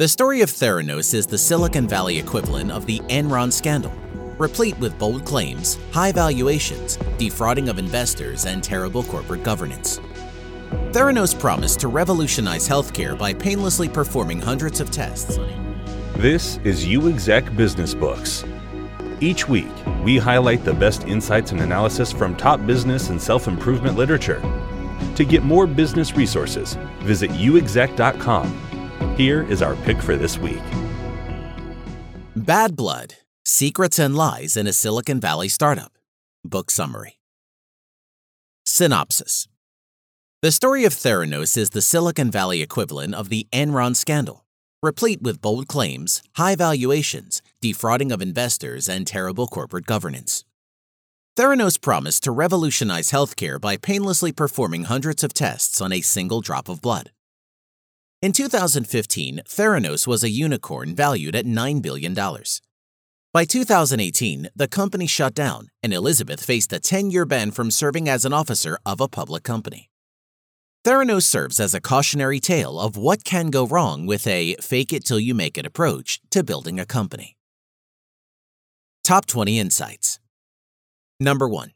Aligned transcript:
The 0.00 0.08
story 0.08 0.40
of 0.40 0.48
Theranos 0.48 1.12
is 1.12 1.26
the 1.26 1.36
Silicon 1.36 1.86
Valley 1.86 2.18
equivalent 2.18 2.70
of 2.70 2.86
the 2.86 3.00
Enron 3.10 3.52
scandal, 3.52 3.92
replete 4.38 4.78
with 4.78 4.98
bold 4.98 5.26
claims, 5.26 5.76
high 5.92 6.10
valuations, 6.10 6.96
defrauding 7.18 7.68
of 7.68 7.78
investors, 7.78 8.46
and 8.46 8.64
terrible 8.64 9.02
corporate 9.02 9.42
governance. 9.42 10.00
Theranos 10.92 11.38
promised 11.38 11.80
to 11.80 11.88
revolutionize 11.88 12.66
healthcare 12.66 13.18
by 13.18 13.34
painlessly 13.34 13.90
performing 13.90 14.40
hundreds 14.40 14.80
of 14.80 14.90
tests. 14.90 15.38
This 16.16 16.56
is 16.64 16.86
UExec 16.86 17.54
Business 17.54 17.92
Books. 17.92 18.46
Each 19.20 19.50
week, 19.50 19.68
we 20.02 20.16
highlight 20.16 20.64
the 20.64 20.72
best 20.72 21.04
insights 21.04 21.52
and 21.52 21.60
analysis 21.60 22.10
from 22.10 22.34
top 22.36 22.64
business 22.64 23.10
and 23.10 23.20
self 23.20 23.46
improvement 23.48 23.98
literature. 23.98 24.40
To 25.16 25.26
get 25.26 25.42
more 25.42 25.66
business 25.66 26.16
resources, 26.16 26.78
visit 27.00 27.30
uexec.com. 27.32 28.69
Here 29.20 29.42
is 29.50 29.60
our 29.60 29.76
pick 29.76 30.00
for 30.00 30.16
this 30.16 30.38
week 30.38 30.62
Bad 32.34 32.74
Blood 32.74 33.16
Secrets 33.44 33.98
and 33.98 34.16
Lies 34.16 34.56
in 34.56 34.66
a 34.66 34.72
Silicon 34.72 35.20
Valley 35.20 35.46
Startup. 35.46 35.92
Book 36.42 36.70
Summary 36.70 37.18
Synopsis 38.64 39.46
The 40.40 40.50
story 40.50 40.86
of 40.86 40.94
Theranos 40.94 41.58
is 41.58 41.68
the 41.68 41.82
Silicon 41.82 42.30
Valley 42.30 42.62
equivalent 42.62 43.14
of 43.14 43.28
the 43.28 43.46
Enron 43.52 43.94
scandal, 43.94 44.46
replete 44.82 45.20
with 45.20 45.42
bold 45.42 45.68
claims, 45.68 46.22
high 46.36 46.56
valuations, 46.56 47.42
defrauding 47.60 48.10
of 48.12 48.22
investors, 48.22 48.88
and 48.88 49.06
terrible 49.06 49.46
corporate 49.46 49.84
governance. 49.84 50.46
Theranos 51.36 51.78
promised 51.78 52.24
to 52.24 52.32
revolutionize 52.32 53.10
healthcare 53.10 53.60
by 53.60 53.76
painlessly 53.76 54.32
performing 54.32 54.84
hundreds 54.84 55.22
of 55.22 55.34
tests 55.34 55.82
on 55.82 55.92
a 55.92 56.00
single 56.00 56.40
drop 56.40 56.70
of 56.70 56.80
blood. 56.80 57.10
In 58.22 58.32
2015, 58.32 59.40
Theranos 59.48 60.06
was 60.06 60.22
a 60.22 60.28
unicorn 60.28 60.94
valued 60.94 61.34
at 61.34 61.46
$9 61.46 61.80
billion. 61.80 62.14
By 63.32 63.46
2018, 63.46 64.50
the 64.54 64.68
company 64.68 65.06
shut 65.06 65.32
down, 65.32 65.68
and 65.82 65.94
Elizabeth 65.94 66.44
faced 66.44 66.70
a 66.74 66.80
10 66.80 67.10
year 67.10 67.24
ban 67.24 67.50
from 67.50 67.70
serving 67.70 68.10
as 68.10 68.26
an 68.26 68.34
officer 68.34 68.76
of 68.84 69.00
a 69.00 69.08
public 69.08 69.42
company. 69.42 69.88
Theranos 70.84 71.22
serves 71.22 71.58
as 71.58 71.72
a 71.72 71.80
cautionary 71.80 72.40
tale 72.40 72.78
of 72.78 72.98
what 72.98 73.24
can 73.24 73.48
go 73.48 73.66
wrong 73.66 74.04
with 74.04 74.26
a 74.26 74.54
fake 74.60 74.92
it 74.92 75.06
till 75.06 75.20
you 75.20 75.34
make 75.34 75.56
it 75.56 75.64
approach 75.64 76.20
to 76.28 76.44
building 76.44 76.78
a 76.78 76.84
company. 76.84 77.38
Top 79.02 79.24
20 79.24 79.58
Insights 79.58 80.20
Number 81.18 81.48
1. 81.48 81.72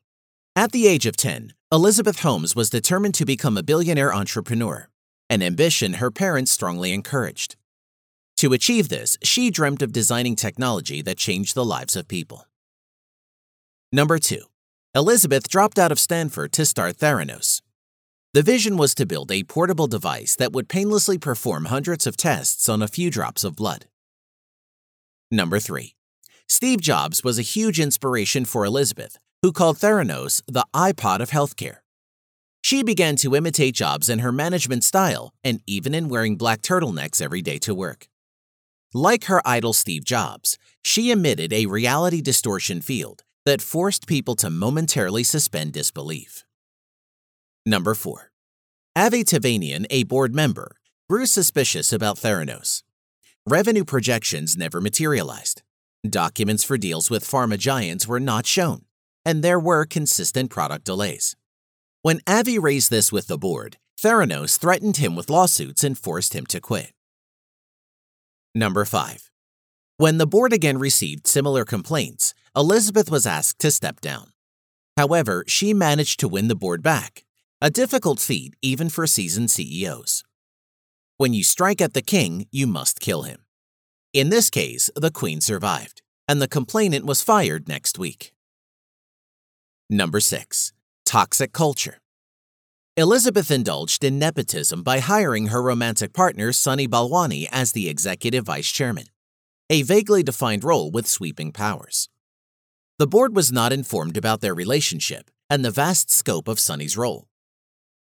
At 0.57 0.73
the 0.73 0.89
age 0.89 1.07
of 1.07 1.17
10, 1.17 1.55
Elizabeth 1.73 2.21
Holmes 2.21 2.55
was 2.55 2.69
determined 2.69 3.15
to 3.15 3.25
become 3.25 3.57
a 3.57 3.63
billionaire 3.63 4.13
entrepreneur, 4.13 4.89
an 5.35 5.43
ambition 5.43 5.95
her 5.95 6.13
parents 6.13 6.53
strongly 6.53 6.93
encouraged. 6.93 7.57
To 8.37 8.53
achieve 8.53 8.89
this, 8.89 9.17
she 9.25 9.51
dreamt 9.51 9.83
of 9.83 9.93
designing 9.93 10.37
technology 10.37 11.03
that 11.03 11.17
changed 11.17 11.57
the 11.57 11.65
lives 11.65 11.97
of 11.97 12.07
people. 12.07 12.47
Number 13.91 14.21
2. 14.21 14.39
Elizabeth 14.95 15.49
dropped 15.49 15.77
out 15.77 15.91
of 15.91 15.99
Stanford 15.99 16.53
to 16.53 16.65
start 16.65 16.99
Theranos. 16.99 17.63
The 18.33 18.43
vision 18.43 18.77
was 18.77 18.95
to 18.95 19.07
build 19.07 19.33
a 19.33 19.43
portable 19.43 19.89
device 19.89 20.37
that 20.37 20.53
would 20.53 20.69
painlessly 20.69 21.19
perform 21.19 21.65
hundreds 21.65 22.07
of 22.07 22.17
tests 22.17 22.69
on 22.69 22.81
a 22.81 22.87
few 22.87 23.11
drops 23.11 23.43
of 23.43 23.57
blood. 23.57 23.87
Number 25.33 25.59
3. 25.59 25.97
Steve 26.49 26.81
Jobs 26.81 27.25
was 27.25 27.41
a 27.41 27.51
huge 27.55 27.81
inspiration 27.81 28.45
for 28.45 28.65
Elizabeth, 28.65 29.19
who 29.43 29.51
called 29.51 29.79
Theranos 29.79 30.43
the 30.47 30.65
iPod 30.73 31.19
of 31.19 31.31
healthcare. 31.31 31.79
She 32.65 32.83
began 32.83 33.17
to 33.17 33.37
imitate 33.37 33.75
Jobs 33.75 34.09
in 34.09 34.21
her 34.21 34.33
management 34.33 34.85
style 34.85 35.35
and 35.45 35.61
even 35.67 35.95
in 35.95 36.09
wearing 36.09 36.37
black 36.37 36.63
turtlenecks 36.63 37.21
every 37.21 37.43
day 37.43 37.59
to 37.59 37.75
work. 37.75 38.09
Like 38.95 39.25
her 39.25 39.43
idol 39.45 39.75
Steve 39.75 40.03
Jobs, 40.03 40.57
she 40.83 41.11
emitted 41.11 41.53
a 41.53 41.67
reality 41.67 42.23
distortion 42.23 42.81
field 42.81 43.23
that 43.45 43.61
forced 43.61 44.07
people 44.07 44.35
to 44.37 44.49
momentarily 44.49 45.23
suspend 45.25 45.75
disbelief. 45.75 46.47
Number 47.67 47.93
4. 47.93 48.31
Avi 48.97 49.25
Tevanian, 49.25 49.85
a 49.91 50.05
board 50.05 50.35
member, 50.35 50.77
grew 51.11 51.27
suspicious 51.27 51.93
about 51.93 52.17
Theranos. 52.17 52.83
Revenue 53.47 53.85
projections 53.85 54.57
never 54.57 54.81
materialized. 54.81 55.61
Documents 56.09 56.65
for 56.65 56.79
deals 56.79 57.11
with 57.11 57.29
pharma 57.29 57.59
giants 57.59 58.09
were 58.09 58.21
not 58.21 58.47
shown, 58.47 58.87
and 59.23 59.45
there 59.45 59.61
were 59.61 59.85
consistent 59.85 60.49
product 60.49 60.87
delays. 60.87 61.37
When 62.05 62.21
Avi 62.27 62.59
raised 62.59 62.91
this 62.91 63.11
with 63.11 63.29
the 63.29 63.39
board, 63.39 63.79
Theranos 63.99 64.59
threatened 64.59 64.99
him 64.99 65.17
with 65.17 65.31
lawsuits 65.31 65.83
and 65.83 65.97
forced 65.97 66.35
him 66.35 66.45
to 66.49 66.61
quit. 66.61 66.93
Number 68.55 68.85
5. 68.85 69.31
When 69.97 70.19
the 70.19 70.27
board 70.27 70.53
again 70.53 70.77
received 70.77 71.27
similar 71.27 71.65
complaints, 71.65 72.35
Elizabeth 72.55 73.11
was 73.11 73.27
asked 73.27 73.59
to 73.61 73.71
step 73.71 74.03
down. 74.03 74.35
However, 74.99 75.45
she 75.49 75.73
managed 75.73 76.21
to 76.21 76.29
win 76.29 76.49
the 76.49 76.55
board 76.55 76.83
back, 76.83 77.25
a 77.63 77.71
difficult 77.71 78.21
feat 78.21 78.53
even 78.61 78.91
for 78.91 79.07
seasoned 79.07 79.51
CEOs. 79.51 80.25
When 81.17 81.33
you 81.33 81.43
strike 81.43 81.81
at 81.81 81.95
the 81.95 82.03
king, 82.03 82.47
you 82.51 82.67
must 82.67 83.01
kill 83.01 83.23
him. 83.23 83.47
In 84.13 84.29
this 84.29 84.51
case, 84.51 84.91
the 84.95 85.11
queen 85.11 85.41
survived, 85.41 86.03
and 86.29 86.43
the 86.43 86.49
complainant 86.49 87.07
was 87.07 87.23
fired 87.23 87.67
next 87.67 87.99
week. 87.99 88.35
Number 89.89 90.21
6. 90.21 90.75
Toxic 91.07 91.53
Culture 91.53 92.01
Elizabeth 92.97 93.51
indulged 93.51 94.03
in 94.03 94.19
nepotism 94.19 94.83
by 94.83 95.01
hiring 95.01 95.49
her 95.49 95.63
romantic 95.63 96.13
partner 96.13 96.53
Sunny 96.53 96.89
Balwani 96.89 97.47
as 97.53 97.73
the 97.73 97.89
executive 97.89 98.45
vice 98.45 98.71
chairman, 98.71 99.07
a 99.69 99.83
vaguely 99.83 100.23
defined 100.23 100.65
role 100.65 100.91
with 100.91 101.07
sweeping 101.07 101.53
powers. 101.53 102.09
The 102.99 103.07
board 103.07 103.37
was 103.37 103.53
not 103.53 103.73
informed 103.73 104.17
about 104.17 104.41
their 104.41 104.55
relationship 104.55 105.31
and 105.51 105.65
the 105.65 105.71
vast 105.71 106.11
scope 106.11 106.49
of 106.49 106.59
Sunny's 106.59 106.97
role. 106.97 107.29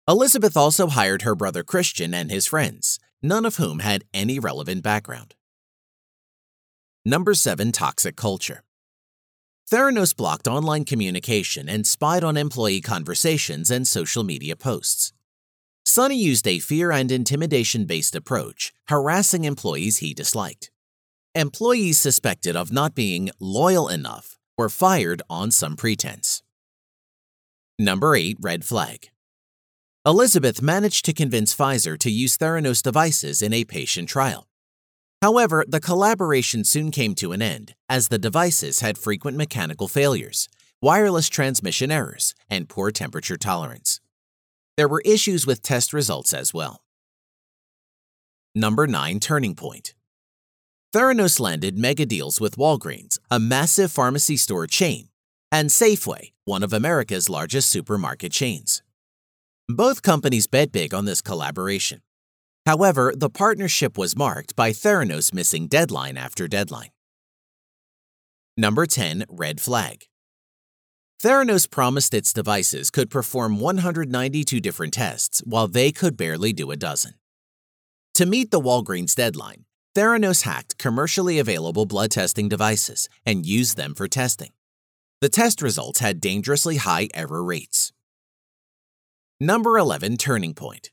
Elizabeth 0.09 0.57
also 0.57 0.87
hired 0.87 1.23
her 1.23 1.35
brother 1.35 1.63
Christian 1.63 2.15
and 2.15 2.31
his 2.31 2.47
friends, 2.47 2.99
none 3.23 3.45
of 3.45 3.57
whom 3.57 3.81
had 3.81 4.05
any 4.15 4.39
relevant 4.39 4.83
background. 4.83 5.35
Number 7.05 7.35
7 7.35 7.73
Toxic 7.73 8.17
Culture 8.17 8.63
Theranos 9.71 10.17
blocked 10.17 10.47
online 10.47 10.85
communication 10.85 11.69
and 11.69 11.85
spied 11.85 12.23
on 12.23 12.37
employee 12.37 12.81
conversations 12.81 13.69
and 13.69 13.87
social 13.87 14.23
media 14.23 14.55
posts. 14.55 15.13
Sunny 15.85 16.17
used 16.17 16.47
a 16.47 16.61
fear 16.61 16.93
and 16.93 17.11
intimidation 17.11 17.85
based 17.85 18.15
approach, 18.15 18.73
harassing 18.87 19.43
employees 19.43 19.97
he 19.97 20.15
disliked. 20.15 20.71
Employees 21.35 21.99
suspected 21.99 22.55
of 22.55 22.71
not 22.73 22.95
being 22.95 23.31
loyal 23.41 23.89
enough 23.89 24.39
were 24.57 24.69
fired 24.69 25.21
on 25.29 25.51
some 25.51 25.75
pretense. 25.75 26.45
Number 27.77 28.15
8 28.15 28.39
Red 28.41 28.65
Flag 28.65 29.11
Elizabeth 30.07 30.63
managed 30.63 31.05
to 31.07 31.13
convince 31.13 31.53
Pfizer 31.53 31.99
to 31.99 32.11
use 32.11 32.39
Theranos 32.39 32.83
devices 32.83 33.43
in 33.43 33.53
a 33.53 33.65
patient 33.65 34.09
trial. 34.09 34.47
However, 35.23 35.65
the 35.67 35.81
collaboration 35.81 36.65
soon 36.65 36.91
came 36.91 37.15
to 37.17 37.33
an 37.33 37.43
end 37.43 37.75
as 37.89 38.09
the 38.09 38.19
devices 38.19 38.81
had 38.81 38.99
frequent 38.99 39.37
mechanical 39.37 39.89
failures, 39.89 40.49
wireless 40.83 41.29
transmission 41.29 41.91
errors, 41.91 42.35
and 42.51 42.69
poor 42.69 42.91
temperature 42.91 43.37
tolerance. 43.37 44.01
There 44.77 44.89
were 44.89 45.03
issues 45.05 45.47
with 45.47 45.63
test 45.63 45.93
results 45.93 46.35
as 46.35 46.53
well. 46.53 46.83
Number 48.55 48.87
9 48.87 49.21
Turning 49.21 49.55
Point 49.55 49.95
Theranos 50.95 51.41
landed 51.41 51.77
mega 51.77 52.07
deals 52.07 52.41
with 52.41 52.57
Walgreens, 52.57 53.19
a 53.31 53.39
massive 53.39 53.93
pharmacy 53.93 54.37
store 54.37 54.67
chain, 54.67 55.09
and 55.51 55.71
Safeway, 55.71 56.33
one 56.45 56.63
of 56.63 56.73
America's 56.73 57.29
largest 57.29 57.69
supermarket 57.69 58.33
chains. 58.33 58.83
Both 59.69 60.03
companies 60.03 60.47
bet 60.47 60.73
big 60.73 60.95
on 60.95 61.05
this 61.07 61.21
collaboration. 61.21 62.01
However, 62.67 63.13
the 63.17 63.31
partnership 63.31 63.97
was 63.97 64.17
marked 64.17 64.57
by 64.57 64.73
Theranos 64.73 65.33
missing 65.33 65.69
deadline 65.69 66.17
after 66.17 66.49
deadline. 66.49 66.91
Number 68.57 68.87
10 68.87 69.25
Red 69.29 69.61
Flag 69.61 70.07
Theranos 71.23 71.71
promised 71.71 72.13
its 72.13 72.33
devices 72.33 72.91
could 72.91 73.09
perform 73.09 73.61
192 73.61 74.61
different 74.61 74.95
tests 74.95 75.41
while 75.47 75.69
they 75.69 75.93
could 75.93 76.17
barely 76.17 76.53
do 76.53 76.73
a 76.73 76.77
dozen. 76.77 77.15
To 78.15 78.27
meet 78.27 78.51
the 78.51 78.61
Walgreens 78.61 79.15
deadline, 79.15 79.65
Theranos 79.95 80.43
hacked 80.43 80.77
commercially 80.77 81.39
available 81.39 81.87
blood 81.87 82.11
testing 82.11 82.49
devices 82.49 83.09
and 83.25 83.47
used 83.47 83.77
them 83.77 83.95
for 83.95 84.09
testing. 84.09 84.51
The 85.21 85.29
test 85.29 85.63
results 85.63 86.01
had 86.01 86.21
dangerously 86.21 86.77
high 86.77 87.09
error 87.15 87.45
rates. 87.45 87.93
Number 89.39 89.79
11 89.79 90.17
Turning 90.17 90.55
Point 90.55 90.91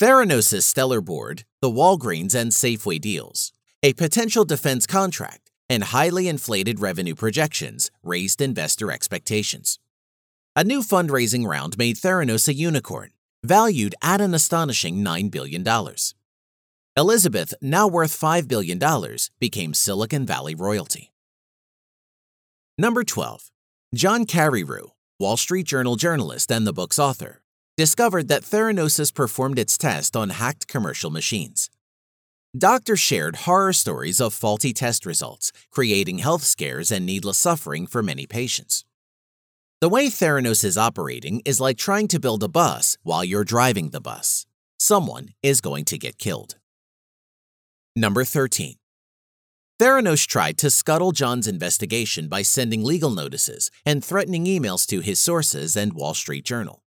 Theranos' 0.00 0.62
stellar 0.62 1.00
board, 1.00 1.44
the 1.60 1.70
Walgreens 1.70 2.34
and 2.34 2.50
Safeway 2.50 3.00
deals, 3.00 3.52
a 3.82 3.92
potential 3.92 4.44
defense 4.44 4.86
contract, 4.86 5.50
and 5.68 5.84
highly 5.84 6.28
inflated 6.28 6.80
revenue 6.80 7.14
projections 7.14 7.90
raised 8.02 8.40
investor 8.40 8.90
expectations. 8.90 9.78
A 10.56 10.64
new 10.64 10.80
fundraising 10.80 11.46
round 11.46 11.78
made 11.78 11.96
Theranos 11.96 12.48
a 12.48 12.54
unicorn, 12.54 13.10
valued 13.44 13.94
at 14.02 14.20
an 14.20 14.34
astonishing 14.34 15.04
$9 15.04 15.30
billion. 15.30 15.64
Elizabeth, 16.96 17.54
now 17.62 17.86
worth 17.86 18.18
$5 18.18 18.48
billion, 18.48 18.78
became 19.40 19.72
Silicon 19.72 20.26
Valley 20.26 20.54
royalty. 20.54 21.12
Number 22.76 23.04
12. 23.04 23.50
John 23.94 24.26
Carreyrou, 24.26 24.90
Wall 25.20 25.36
Street 25.36 25.66
Journal 25.66 25.96
journalist 25.96 26.50
and 26.50 26.66
the 26.66 26.72
book's 26.72 26.98
author, 26.98 27.41
discovered 27.82 28.28
that 28.28 28.44
Theranos 28.44 29.12
performed 29.12 29.58
its 29.58 29.76
test 29.76 30.14
on 30.14 30.30
hacked 30.30 30.68
commercial 30.68 31.10
machines. 31.10 31.68
Doctors 32.56 33.00
shared 33.00 33.34
horror 33.44 33.72
stories 33.72 34.20
of 34.20 34.32
faulty 34.32 34.72
test 34.72 35.04
results, 35.04 35.50
creating 35.72 36.18
health 36.18 36.44
scares 36.44 36.92
and 36.92 37.04
needless 37.04 37.38
suffering 37.38 37.88
for 37.88 38.00
many 38.00 38.24
patients. 38.24 38.84
The 39.80 39.88
way 39.88 40.06
Theranos 40.06 40.62
is 40.62 40.78
operating 40.78 41.42
is 41.44 41.60
like 41.60 41.76
trying 41.76 42.06
to 42.08 42.20
build 42.20 42.44
a 42.44 42.48
bus 42.48 42.96
while 43.02 43.24
you're 43.24 43.52
driving 43.56 43.90
the 43.90 44.00
bus. 44.00 44.46
Someone 44.78 45.30
is 45.42 45.60
going 45.60 45.84
to 45.86 45.98
get 45.98 46.18
killed. 46.18 46.54
Number 47.96 48.22
13. 48.22 48.76
Theranos 49.80 50.24
tried 50.24 50.56
to 50.58 50.70
scuttle 50.70 51.10
John's 51.10 51.48
investigation 51.48 52.28
by 52.28 52.42
sending 52.42 52.84
legal 52.84 53.10
notices 53.10 53.72
and 53.84 54.04
threatening 54.04 54.44
emails 54.44 54.86
to 54.86 55.00
his 55.00 55.18
sources 55.18 55.74
and 55.74 55.94
Wall 55.94 56.14
Street 56.14 56.44
Journal. 56.44 56.81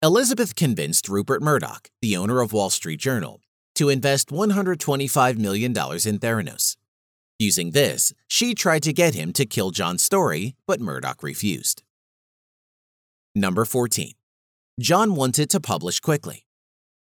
Elizabeth 0.00 0.54
convinced 0.54 1.08
Rupert 1.08 1.42
Murdoch, 1.42 1.90
the 2.00 2.16
owner 2.16 2.40
of 2.40 2.52
Wall 2.52 2.70
Street 2.70 3.00
Journal, 3.00 3.40
to 3.74 3.88
invest 3.88 4.28
$125 4.28 5.38
million 5.38 5.72
in 5.72 6.18
Theranos. 6.20 6.76
Using 7.40 7.72
this, 7.72 8.12
she 8.28 8.54
tried 8.54 8.84
to 8.84 8.92
get 8.92 9.16
him 9.16 9.32
to 9.32 9.44
kill 9.44 9.72
John's 9.72 10.04
story, 10.04 10.54
but 10.68 10.80
Murdoch 10.80 11.24
refused. 11.24 11.82
Number 13.34 13.64
14. 13.64 14.12
John 14.78 15.16
wanted 15.16 15.50
to 15.50 15.58
publish 15.58 15.98
quickly, 15.98 16.46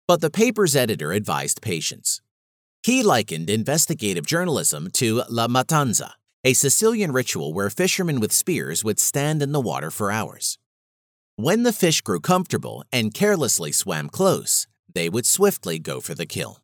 but 0.06 0.22
the 0.22 0.30
paper's 0.30 0.74
editor 0.74 1.12
advised 1.12 1.60
patience. 1.60 2.22
He 2.82 3.02
likened 3.02 3.50
investigative 3.50 4.24
journalism 4.24 4.88
to 4.92 5.24
La 5.28 5.46
Matanza, 5.46 6.12
a 6.42 6.54
Sicilian 6.54 7.12
ritual 7.12 7.52
where 7.52 7.68
fishermen 7.68 8.18
with 8.18 8.32
spears 8.32 8.82
would 8.82 8.98
stand 8.98 9.42
in 9.42 9.52
the 9.52 9.60
water 9.60 9.90
for 9.90 10.10
hours. 10.10 10.58
When 11.40 11.62
the 11.62 11.72
fish 11.72 12.00
grew 12.00 12.18
comfortable 12.18 12.82
and 12.90 13.14
carelessly 13.14 13.70
swam 13.70 14.08
close, 14.08 14.66
they 14.92 15.08
would 15.08 15.24
swiftly 15.24 15.78
go 15.78 16.00
for 16.00 16.12
the 16.12 16.26
kill. 16.26 16.58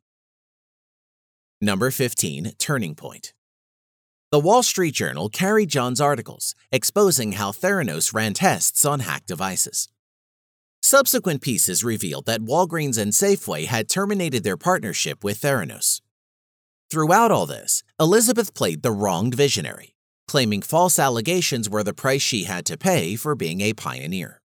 Number 1.61 1.93
15 1.93 2.55
Turning 2.59 2.97
Point 2.97 3.35
the 4.32 4.41
Wall 4.41 4.65
Street 4.65 4.94
Journal 4.94 5.29
carried 5.29 5.69
John's 5.69 6.00
articles, 6.00 6.56
exposing 6.73 7.32
how 7.32 7.53
Theranos 7.53 8.12
ran 8.12 8.35
tests 8.35 8.85
on 8.85 8.99
hacked 8.99 9.29
devices. 9.29 9.88
Subsequent 10.82 11.41
pieces 11.41 11.85
revealed 11.85 12.27
that 12.27 12.41
Walgreens 12.41 12.99
and 12.99 13.12
Safeway 13.12 13.67
had 13.67 13.88
terminated 13.88 14.43
their 14.43 14.56
partnership 14.56 15.23
with 15.23 15.41
Theranos. 15.41 16.00
Throughout 16.91 17.31
all 17.31 17.47
this, 17.47 17.85
Elizabeth 18.00 18.55
played 18.55 18.82
the 18.82 18.91
wronged 18.91 19.37
visionary, 19.37 19.94
claiming 20.27 20.62
false 20.62 20.99
allegations 20.99 21.70
were 21.70 21.85
the 21.85 21.94
price 21.94 22.23
she 22.23 22.43
had 22.43 22.67
to 22.67 22.77
pay 22.77 23.15
for 23.15 23.37
being 23.37 23.61
a 23.61 23.73
pioneer. 23.73 24.41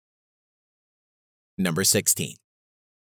Number 1.57 1.85
16. 1.85 2.35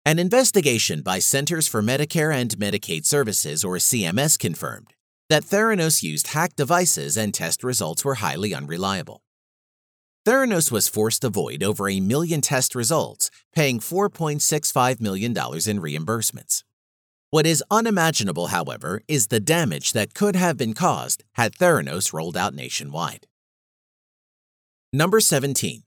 An 0.04 0.18
investigation 0.18 1.00
by 1.00 1.18
Centers 1.18 1.66
for 1.66 1.80
Medicare 1.80 2.34
and 2.34 2.50
Medicaid 2.58 3.06
Services, 3.06 3.64
or 3.64 3.76
CMS, 3.76 4.38
confirmed 4.38 4.92
that 5.30 5.44
Theranos 5.44 6.02
used 6.02 6.28
hacked 6.28 6.56
devices 6.56 7.16
and 7.16 7.32
test 7.32 7.64
results 7.64 8.04
were 8.04 8.16
highly 8.16 8.52
unreliable. 8.52 9.22
Theranos 10.26 10.70
was 10.70 10.88
forced 10.88 11.22
to 11.22 11.30
void 11.30 11.62
over 11.62 11.88
a 11.88 12.00
million 12.00 12.42
test 12.42 12.74
results, 12.74 13.30
paying 13.54 13.80
$4.65 13.80 15.00
million 15.00 15.32
in 15.32 15.36
reimbursements. 15.36 16.64
What 17.30 17.46
is 17.46 17.64
unimaginable, 17.70 18.48
however, 18.48 19.00
is 19.08 19.28
the 19.28 19.40
damage 19.40 19.92
that 19.92 20.12
could 20.12 20.36
have 20.36 20.58
been 20.58 20.74
caused 20.74 21.24
had 21.32 21.54
Theranos 21.54 22.12
rolled 22.12 22.36
out 22.36 22.54
nationwide. 22.54 23.26
Number 24.92 25.18
17. 25.18 25.83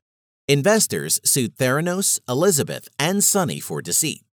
Investors 0.50 1.20
sued 1.26 1.58
Theranos, 1.58 2.22
Elizabeth, 2.30 2.88
and 2.98 3.22
Sunny 3.22 3.60
for 3.60 3.82
deceit. 3.82 4.24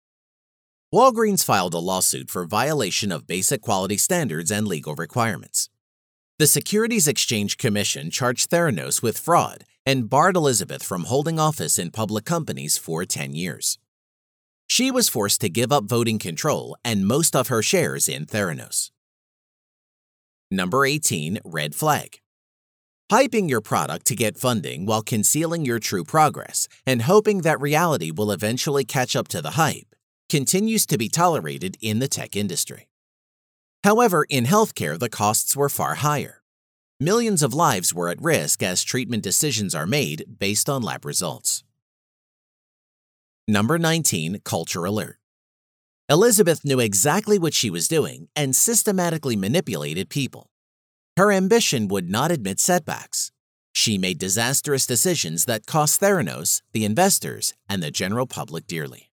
Walgreens 0.94 1.44
filed 1.44 1.74
a 1.74 1.78
lawsuit 1.78 2.30
for 2.30 2.44
violation 2.44 3.10
of 3.10 3.26
basic 3.26 3.60
quality 3.60 3.96
standards 3.96 4.52
and 4.52 4.68
legal 4.68 4.94
requirements. 4.94 5.70
The 6.38 6.46
Securities 6.46 7.08
Exchange 7.08 7.56
Commission 7.56 8.12
charged 8.12 8.48
Theranos 8.48 9.02
with 9.02 9.18
fraud 9.18 9.64
and 9.84 10.08
barred 10.08 10.36
Elizabeth 10.36 10.84
from 10.84 11.04
holding 11.04 11.40
office 11.40 11.80
in 11.80 11.90
public 11.90 12.24
companies 12.24 12.78
for 12.78 13.04
10 13.04 13.34
years. 13.34 13.80
She 14.68 14.92
was 14.92 15.08
forced 15.08 15.40
to 15.40 15.48
give 15.48 15.72
up 15.72 15.86
voting 15.86 16.20
control 16.20 16.76
and 16.84 17.08
most 17.08 17.34
of 17.34 17.48
her 17.48 17.60
shares 17.60 18.08
in 18.08 18.26
Theranos. 18.26 18.92
Number 20.48 20.86
18 20.86 21.40
Red 21.44 21.74
Flag 21.74 22.20
Hyping 23.12 23.50
your 23.50 23.60
product 23.60 24.06
to 24.06 24.16
get 24.16 24.38
funding 24.38 24.86
while 24.86 25.02
concealing 25.02 25.64
your 25.64 25.78
true 25.78 26.04
progress 26.04 26.68
and 26.86 27.02
hoping 27.02 27.42
that 27.42 27.60
reality 27.60 28.10
will 28.10 28.32
eventually 28.32 28.84
catch 28.84 29.14
up 29.14 29.28
to 29.28 29.42
the 29.42 29.52
hype 29.52 29.94
continues 30.30 30.86
to 30.86 30.96
be 30.96 31.08
tolerated 31.08 31.76
in 31.82 31.98
the 31.98 32.08
tech 32.08 32.34
industry. 32.34 32.88
However, 33.84 34.24
in 34.30 34.46
healthcare, 34.46 34.98
the 34.98 35.10
costs 35.10 35.54
were 35.54 35.68
far 35.68 35.96
higher. 35.96 36.42
Millions 36.98 37.42
of 37.42 37.52
lives 37.52 37.92
were 37.92 38.08
at 38.08 38.22
risk 38.22 38.62
as 38.62 38.82
treatment 38.82 39.22
decisions 39.22 39.74
are 39.74 39.86
made 39.86 40.24
based 40.38 40.70
on 40.70 40.80
lab 40.80 41.04
results. 41.04 41.62
Number 43.46 43.78
19 43.78 44.40
Culture 44.44 44.86
Alert 44.86 45.18
Elizabeth 46.08 46.64
knew 46.64 46.80
exactly 46.80 47.38
what 47.38 47.52
she 47.52 47.68
was 47.68 47.86
doing 47.86 48.28
and 48.34 48.56
systematically 48.56 49.36
manipulated 49.36 50.08
people. 50.08 50.50
Her 51.16 51.30
ambition 51.30 51.86
would 51.88 52.10
not 52.10 52.32
admit 52.32 52.58
setbacks. 52.58 53.30
She 53.72 53.98
made 53.98 54.18
disastrous 54.18 54.86
decisions 54.86 55.44
that 55.44 55.66
cost 55.66 56.00
Theranos, 56.00 56.60
the 56.72 56.84
investors, 56.84 57.54
and 57.68 57.82
the 57.82 57.90
general 57.90 58.26
public 58.26 58.66
dearly. 58.66 59.10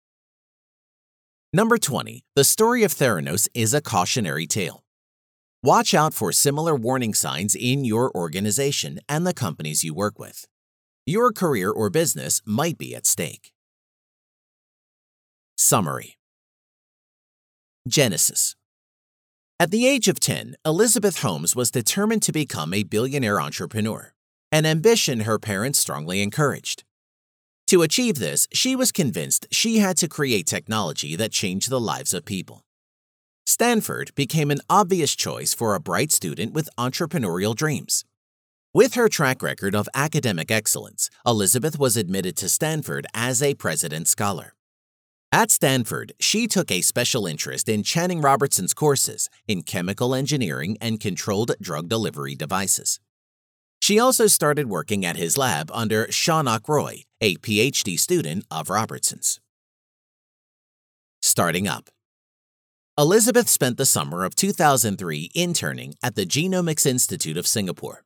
Number 1.52 1.78
20. 1.78 2.22
The 2.34 2.44
story 2.44 2.84
of 2.84 2.92
Theranos 2.92 3.48
is 3.54 3.72
a 3.72 3.80
cautionary 3.80 4.46
tale. 4.46 4.84
Watch 5.62 5.94
out 5.94 6.12
for 6.12 6.32
similar 6.32 6.74
warning 6.76 7.14
signs 7.14 7.54
in 7.54 7.84
your 7.84 8.10
organization 8.14 9.00
and 9.08 9.26
the 9.26 9.32
companies 9.32 9.82
you 9.82 9.94
work 9.94 10.18
with. 10.18 10.46
Your 11.06 11.32
career 11.32 11.70
or 11.70 11.88
business 11.88 12.42
might 12.44 12.76
be 12.76 12.94
at 12.94 13.06
stake. 13.06 13.52
Summary 15.56 16.18
Genesis 17.88 18.54
At 19.58 19.70
the 19.70 19.86
age 19.86 20.06
of 20.06 20.20
10, 20.20 20.56
Elizabeth 20.66 21.22
Holmes 21.22 21.56
was 21.56 21.70
determined 21.70 22.22
to 22.24 22.32
become 22.32 22.74
a 22.74 22.82
billionaire 22.82 23.40
entrepreneur, 23.40 24.12
an 24.52 24.66
ambition 24.66 25.20
her 25.20 25.38
parents 25.38 25.78
strongly 25.78 26.20
encouraged. 26.20 26.84
To 27.68 27.80
achieve 27.80 28.16
this, 28.18 28.46
she 28.52 28.76
was 28.76 28.92
convinced 28.92 29.46
she 29.50 29.78
had 29.78 29.96
to 29.96 30.08
create 30.08 30.46
technology 30.46 31.16
that 31.16 31.32
changed 31.32 31.70
the 31.70 31.80
lives 31.80 32.12
of 32.12 32.26
people. 32.26 32.66
Stanford 33.46 34.14
became 34.14 34.50
an 34.50 34.60
obvious 34.68 35.16
choice 35.16 35.54
for 35.54 35.74
a 35.74 35.80
bright 35.80 36.12
student 36.12 36.52
with 36.52 36.68
entrepreneurial 36.76 37.54
dreams. 37.54 38.04
With 38.74 38.92
her 38.92 39.08
track 39.08 39.42
record 39.42 39.74
of 39.74 39.88
academic 39.94 40.50
excellence, 40.50 41.08
Elizabeth 41.24 41.78
was 41.78 41.96
admitted 41.96 42.36
to 42.36 42.50
Stanford 42.50 43.06
as 43.14 43.42
a 43.42 43.54
President 43.54 44.06
Scholar. 44.06 44.55
At 45.32 45.50
Stanford, 45.50 46.12
she 46.20 46.46
took 46.46 46.70
a 46.70 46.80
special 46.80 47.26
interest 47.26 47.68
in 47.68 47.82
Channing 47.82 48.20
Robertson's 48.20 48.72
courses 48.72 49.28
in 49.48 49.62
chemical 49.62 50.14
engineering 50.14 50.78
and 50.80 51.00
controlled 51.00 51.52
drug 51.60 51.88
delivery 51.88 52.34
devices. 52.34 53.00
She 53.80 53.98
also 53.98 54.28
started 54.28 54.68
working 54.68 55.04
at 55.04 55.16
his 55.16 55.36
lab 55.36 55.70
under 55.72 56.06
Shaunak 56.06 56.68
Roy, 56.68 57.04
a 57.20 57.36
PhD 57.36 57.98
student 57.98 58.44
of 58.50 58.70
Robertson's. 58.70 59.40
Starting 61.20 61.66
up. 61.66 61.88
Elizabeth 62.96 63.48
spent 63.48 63.76
the 63.76 63.84
summer 63.84 64.24
of 64.24 64.34
2003 64.36 65.30
interning 65.34 65.94
at 66.02 66.14
the 66.14 66.24
Genomics 66.24 66.86
Institute 66.86 67.36
of 67.36 67.46
Singapore. 67.46 68.04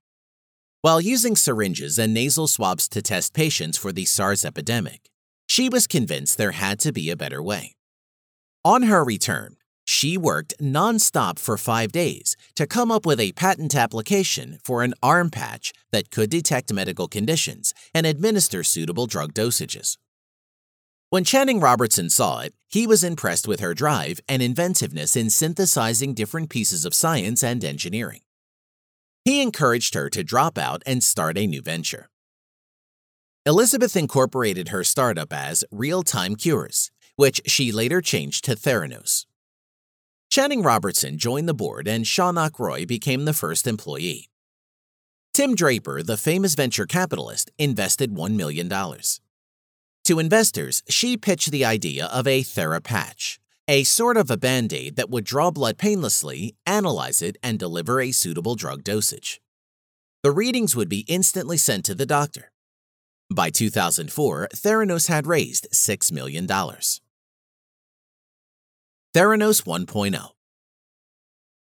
While 0.82 1.00
using 1.00 1.36
syringes 1.36 1.98
and 1.98 2.14
nasal 2.14 2.48
swabs 2.48 2.88
to 2.88 3.02
test 3.02 3.34
patients 3.34 3.76
for 3.76 3.92
the 3.92 4.06
SARS 4.06 4.44
epidemic, 4.44 5.09
she 5.50 5.68
was 5.68 5.88
convinced 5.88 6.38
there 6.38 6.52
had 6.52 6.78
to 6.78 6.92
be 6.92 7.10
a 7.10 7.16
better 7.16 7.42
way. 7.42 7.74
On 8.64 8.84
her 8.84 9.02
return, 9.02 9.56
she 9.84 10.16
worked 10.16 10.54
nonstop 10.60 11.40
for 11.40 11.58
five 11.58 11.90
days 11.90 12.36
to 12.54 12.68
come 12.68 12.92
up 12.92 13.04
with 13.04 13.18
a 13.18 13.32
patent 13.32 13.74
application 13.74 14.60
for 14.62 14.84
an 14.84 14.94
arm 15.02 15.28
patch 15.28 15.72
that 15.90 16.12
could 16.12 16.30
detect 16.30 16.72
medical 16.72 17.08
conditions 17.08 17.74
and 17.92 18.06
administer 18.06 18.62
suitable 18.62 19.08
drug 19.08 19.34
dosages. 19.34 19.96
When 21.08 21.24
Channing 21.24 21.58
Robertson 21.58 22.10
saw 22.10 22.42
it, 22.42 22.54
he 22.68 22.86
was 22.86 23.02
impressed 23.02 23.48
with 23.48 23.58
her 23.58 23.74
drive 23.74 24.20
and 24.28 24.42
inventiveness 24.42 25.16
in 25.16 25.30
synthesizing 25.30 26.14
different 26.14 26.48
pieces 26.48 26.84
of 26.84 26.94
science 26.94 27.42
and 27.42 27.64
engineering. 27.64 28.20
He 29.24 29.42
encouraged 29.42 29.94
her 29.94 30.08
to 30.10 30.22
drop 30.22 30.56
out 30.56 30.84
and 30.86 31.02
start 31.02 31.36
a 31.36 31.48
new 31.48 31.60
venture. 31.60 32.08
Elizabeth 33.46 33.96
incorporated 33.96 34.68
her 34.68 34.84
startup 34.84 35.32
as 35.32 35.64
Real 35.70 36.02
Time 36.02 36.36
Cures, 36.36 36.90
which 37.16 37.40
she 37.46 37.72
later 37.72 38.02
changed 38.02 38.44
to 38.44 38.54
Theranos. 38.54 39.24
Channing 40.28 40.62
Robertson 40.62 41.16
joined 41.16 41.48
the 41.48 41.54
board 41.54 41.88
and 41.88 42.04
Shaunak 42.04 42.58
Roy 42.58 42.84
became 42.84 43.24
the 43.24 43.32
first 43.32 43.66
employee. 43.66 44.28
Tim 45.32 45.54
Draper, 45.54 46.02
the 46.02 46.18
famous 46.18 46.54
venture 46.54 46.84
capitalist, 46.84 47.50
invested 47.58 48.10
$1 48.10 48.36
million. 48.36 48.68
To 48.68 50.18
investors, 50.18 50.82
she 50.88 51.16
pitched 51.16 51.50
the 51.50 51.64
idea 51.64 52.06
of 52.06 52.26
a 52.26 52.42
TheraPatch, 52.42 53.38
a 53.66 53.84
sort 53.84 54.18
of 54.18 54.30
a 54.30 54.36
band 54.36 54.74
aid 54.74 54.96
that 54.96 55.08
would 55.08 55.24
draw 55.24 55.50
blood 55.50 55.78
painlessly, 55.78 56.56
analyze 56.66 57.22
it, 57.22 57.38
and 57.42 57.58
deliver 57.58 58.00
a 58.00 58.12
suitable 58.12 58.54
drug 58.54 58.84
dosage. 58.84 59.40
The 60.22 60.30
readings 60.30 60.76
would 60.76 60.90
be 60.90 61.06
instantly 61.08 61.56
sent 61.56 61.86
to 61.86 61.94
the 61.94 62.06
doctor. 62.06 62.52
By 63.32 63.50
2004, 63.50 64.48
Theranos 64.54 65.06
had 65.06 65.24
raised 65.24 65.68
$6 65.72 66.10
million. 66.10 66.48
Theranos 66.48 66.82
1.0 69.14 70.30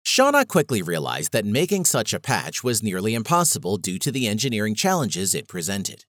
Shaunak 0.03 0.47
quickly 0.47 0.81
realized 0.81 1.31
that 1.31 1.45
making 1.45 1.85
such 1.85 2.11
a 2.11 2.19
patch 2.19 2.63
was 2.63 2.81
nearly 2.81 3.13
impossible 3.13 3.77
due 3.77 3.99
to 3.99 4.11
the 4.11 4.27
engineering 4.27 4.73
challenges 4.73 5.35
it 5.35 5.47
presented. 5.47 6.05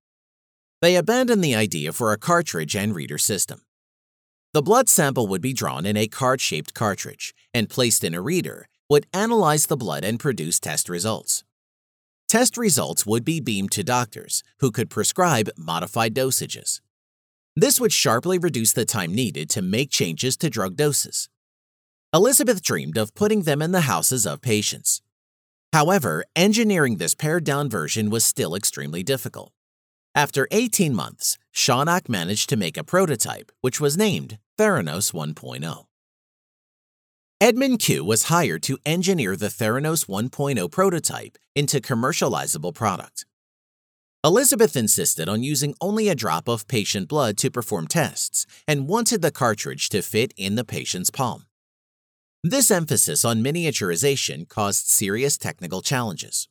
They 0.81 0.97
abandoned 0.97 1.45
the 1.45 1.55
idea 1.55 1.93
for 1.93 2.13
a 2.13 2.19
cartridge 2.19 2.75
and 2.75 2.95
reader 2.95 3.19
system. 3.19 3.61
The 4.55 4.63
blood 4.63 4.89
sample 4.89 5.27
would 5.27 5.43
be 5.43 5.53
drawn 5.53 5.85
in 5.85 5.97
a 5.99 6.09
card 6.09 6.41
shaped 6.41 6.73
cartridge 6.73 7.35
and 7.53 7.69
placed 7.69 8.03
in 8.03 8.15
a 8.15 8.23
reader, 8.23 8.67
would 8.89 9.07
analyze 9.13 9.67
the 9.67 9.77
blood 9.77 10.05
and 10.05 10.19
produce 10.19 10.59
test 10.59 10.89
results. 10.89 11.45
Test 12.31 12.57
results 12.57 13.05
would 13.05 13.25
be 13.25 13.41
beamed 13.41 13.73
to 13.73 13.83
doctors, 13.83 14.45
who 14.61 14.71
could 14.71 14.89
prescribe 14.89 15.51
modified 15.57 16.15
dosages. 16.15 16.81
This 17.57 17.81
would 17.81 17.93
sharply 17.93 18.39
reduce 18.39 18.73
the 18.73 18.85
time 18.85 19.13
needed 19.13 19.51
to 19.51 19.61
make 19.61 19.91
changes 19.91 20.37
to 20.37 20.49
drug 20.49 20.77
doses. 20.77 21.29
Elizabeth 22.15 22.63
dreamed 22.63 22.97
of 22.97 23.17
putting 23.17 23.43
them 23.43 23.61
in 23.61 23.73
the 23.73 23.89
houses 23.93 24.27
of 24.27 24.43
patients. 24.43 25.03
However, 25.73 26.25
engineering 26.37 26.99
this 26.99 27.17
pared 27.17 27.43
down 27.43 27.69
version 27.69 28.11
was 28.11 28.25
still 28.25 28.55
extremely 28.55 29.03
difficult. 29.03 29.51
After 30.15 30.47
18 30.53 30.95
months, 30.95 31.37
Shaunak 31.53 32.09
managed 32.09 32.49
to 32.51 32.57
make 32.57 32.77
a 32.77 32.85
prototype, 32.85 33.51
which 33.61 33.81
was 33.81 33.97
named 33.97 34.39
Theranos 34.57 35.13
1.0. 35.13 35.90
Edmond 37.43 37.83
Ku 37.83 38.05
was 38.05 38.25
hired 38.25 38.63
to 38.65 38.77
engineer 38.85 39.35
the 39.35 39.47
Theranos 39.47 40.05
1.0 40.07 40.71
prototype 40.71 41.39
into 41.55 41.81
commercializable 41.81 42.75
product. 42.75 43.25
Elizabeth 44.23 44.77
insisted 44.77 45.27
on 45.27 45.43
using 45.43 45.75
only 45.81 46.11
a 46.11 46.15
drop 46.15 46.49
of 46.49 46.69
patient 46.69 47.09
blood 47.09 47.39
to 47.39 47.51
perform 47.51 47.87
tests 47.87 48.45
and 48.69 48.89
wanted 48.89 49.23
the 49.23 49.31
cartridge 49.31 49.89
to 49.89 50.03
fit 50.03 50.35
in 50.37 50.57
the 50.57 50.67
patient's 50.67 51.09
palm. 51.09 51.47
This 52.45 52.71
emphasis 52.71 53.25
on 53.25 53.43
miniaturization 53.43 54.47
caused 54.47 54.89
serious 54.89 55.39
technical 55.39 55.81
challenges. 55.81 56.47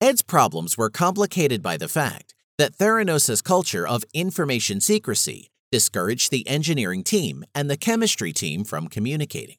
Ed's 0.00 0.22
problems 0.22 0.78
were 0.78 0.90
complicated 0.90 1.60
by 1.60 1.76
the 1.76 1.88
fact 1.88 2.36
that 2.56 2.78
Theranos' 2.78 3.42
culture 3.42 3.84
of 3.84 4.04
information 4.14 4.80
secrecy 4.80 5.50
discouraged 5.72 6.30
the 6.30 6.46
engineering 6.46 7.02
team 7.02 7.44
and 7.52 7.68
the 7.68 7.76
chemistry 7.76 8.32
team 8.32 8.62
from 8.62 8.86
communicating. 8.86 9.56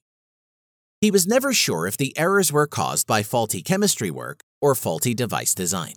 He 1.02 1.12
was 1.12 1.26
never 1.26 1.54
sure 1.54 1.88
if 1.88 1.96
the 1.96 2.18
errors 2.18 2.52
were 2.52 2.68
caused 2.68 3.08
by 3.08 3.24
faulty 3.24 3.62
chemistry 3.62 4.12
work 4.12 4.42
or 4.62 4.76
faulty 4.76 5.14
device 5.14 5.56
design. 5.56 5.94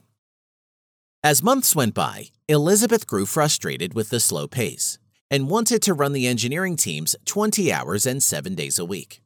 As 1.25 1.43
months 1.43 1.75
went 1.75 1.95
by, 1.95 2.31
Elizabeth 2.49 3.07
grew 3.07 3.27
frustrated 3.27 3.95
with 3.95 4.11
the 4.11 4.21
slow 4.21 4.47
pace 4.47 4.99
and 5.31 5.51
wanted 5.51 5.83
to 5.83 5.95
run 5.95 6.13
the 6.13 6.27
engineering 6.27 6.77
teams 6.77 7.17
20 7.25 7.73
hours 7.73 8.07
and 8.07 8.23
7 8.23 8.55
days 8.55 8.79
a 8.79 8.85
week. 8.85 9.23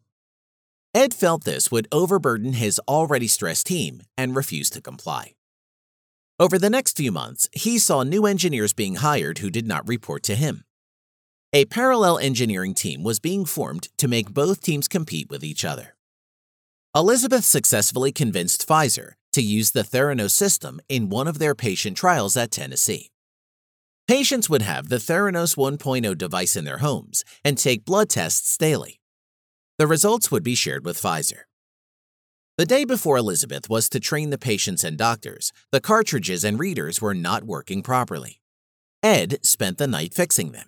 Ed 0.95 1.13
felt 1.13 1.45
this 1.45 1.71
would 1.71 1.89
overburden 1.93 2.55
his 2.55 2.81
already 2.89 3.29
stressed 3.29 3.67
team 3.67 4.03
and 4.17 4.37
refused 4.37 4.73
to 4.75 4.81
comply. 4.81 5.33
Over 6.39 6.59
the 6.59 6.71
next 6.71 6.99
few 6.99 7.11
months, 7.11 7.49
he 7.53 7.79
saw 7.79 8.03
new 8.03 8.27
engineers 8.27 8.75
being 8.75 8.97
hired 8.97 9.39
who 9.39 9.49
did 9.49 9.67
not 9.67 9.89
report 9.89 10.23
to 10.25 10.35
him. 10.35 10.66
A 11.57 11.65
parallel 11.65 12.19
engineering 12.19 12.75
team 12.75 13.03
was 13.03 13.19
being 13.19 13.47
formed 13.47 13.89
to 13.97 14.09
make 14.09 14.35
both 14.35 14.61
teams 14.61 14.89
compete 14.89 15.31
with 15.31 15.43
each 15.43 15.65
other. 15.65 15.97
Elizabeth 16.95 17.47
successfully 17.47 18.13
convinced 18.13 18.69
Pfizer 18.69 19.13
to 19.33 19.41
use 19.41 19.71
the 19.71 19.83
Theranos 19.83 20.33
system 20.33 20.81
in 20.91 21.09
one 21.09 21.27
of 21.27 21.39
their 21.39 21.55
patient 21.55 21.97
trials 21.97 22.37
at 22.37 22.51
Tennessee. 22.51 23.09
Patients 24.07 24.51
would 24.51 24.61
have 24.61 24.91
the 24.91 24.99
Theranos 24.99 25.57
1.0 25.57 26.19
device 26.19 26.57
in 26.57 26.67
their 26.67 26.77
homes 26.77 27.25
and 27.43 27.57
take 27.57 27.87
blood 27.87 28.11
tests 28.11 28.59
daily. 28.59 29.01
The 29.79 29.87
results 29.87 30.31
would 30.31 30.43
be 30.43 30.55
shared 30.55 30.85
with 30.85 31.01
Pfizer. 31.01 31.45
The 32.59 32.67
day 32.67 32.85
before 32.85 33.17
Elizabeth 33.17 33.71
was 33.71 33.89
to 33.89 33.99
train 33.99 34.29
the 34.29 34.37
patients 34.37 34.85
and 34.85 34.99
doctors, 34.99 35.55
the 35.73 35.81
cartridges 35.81 36.45
and 36.45 36.59
readers 36.59 37.01
were 37.01 37.15
not 37.15 37.45
working 37.45 37.83
properly. 37.83 38.43
Ed 39.03 39.39
spent 39.43 39.79
the 39.79 39.87
night 39.87 40.13
fixing 40.13 40.53
them. 40.53 40.67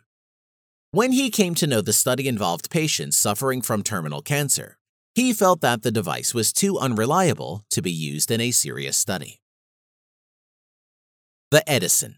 When 0.90 1.12
he 1.12 1.28
came 1.28 1.54
to 1.56 1.66
know 1.66 1.82
the 1.82 1.92
study 1.92 2.28
involved 2.28 2.70
patients 2.70 3.18
suffering 3.18 3.60
from 3.60 3.82
terminal 3.82 4.22
cancer, 4.22 4.78
he 5.14 5.34
felt 5.34 5.60
that 5.60 5.82
the 5.82 5.90
device 5.90 6.32
was 6.32 6.50
too 6.50 6.78
unreliable 6.78 7.66
to 7.72 7.82
be 7.82 7.92
used 7.92 8.30
in 8.30 8.40
a 8.40 8.50
serious 8.52 8.96
study. 8.96 9.42
The 11.50 11.62
Edison 11.68 12.16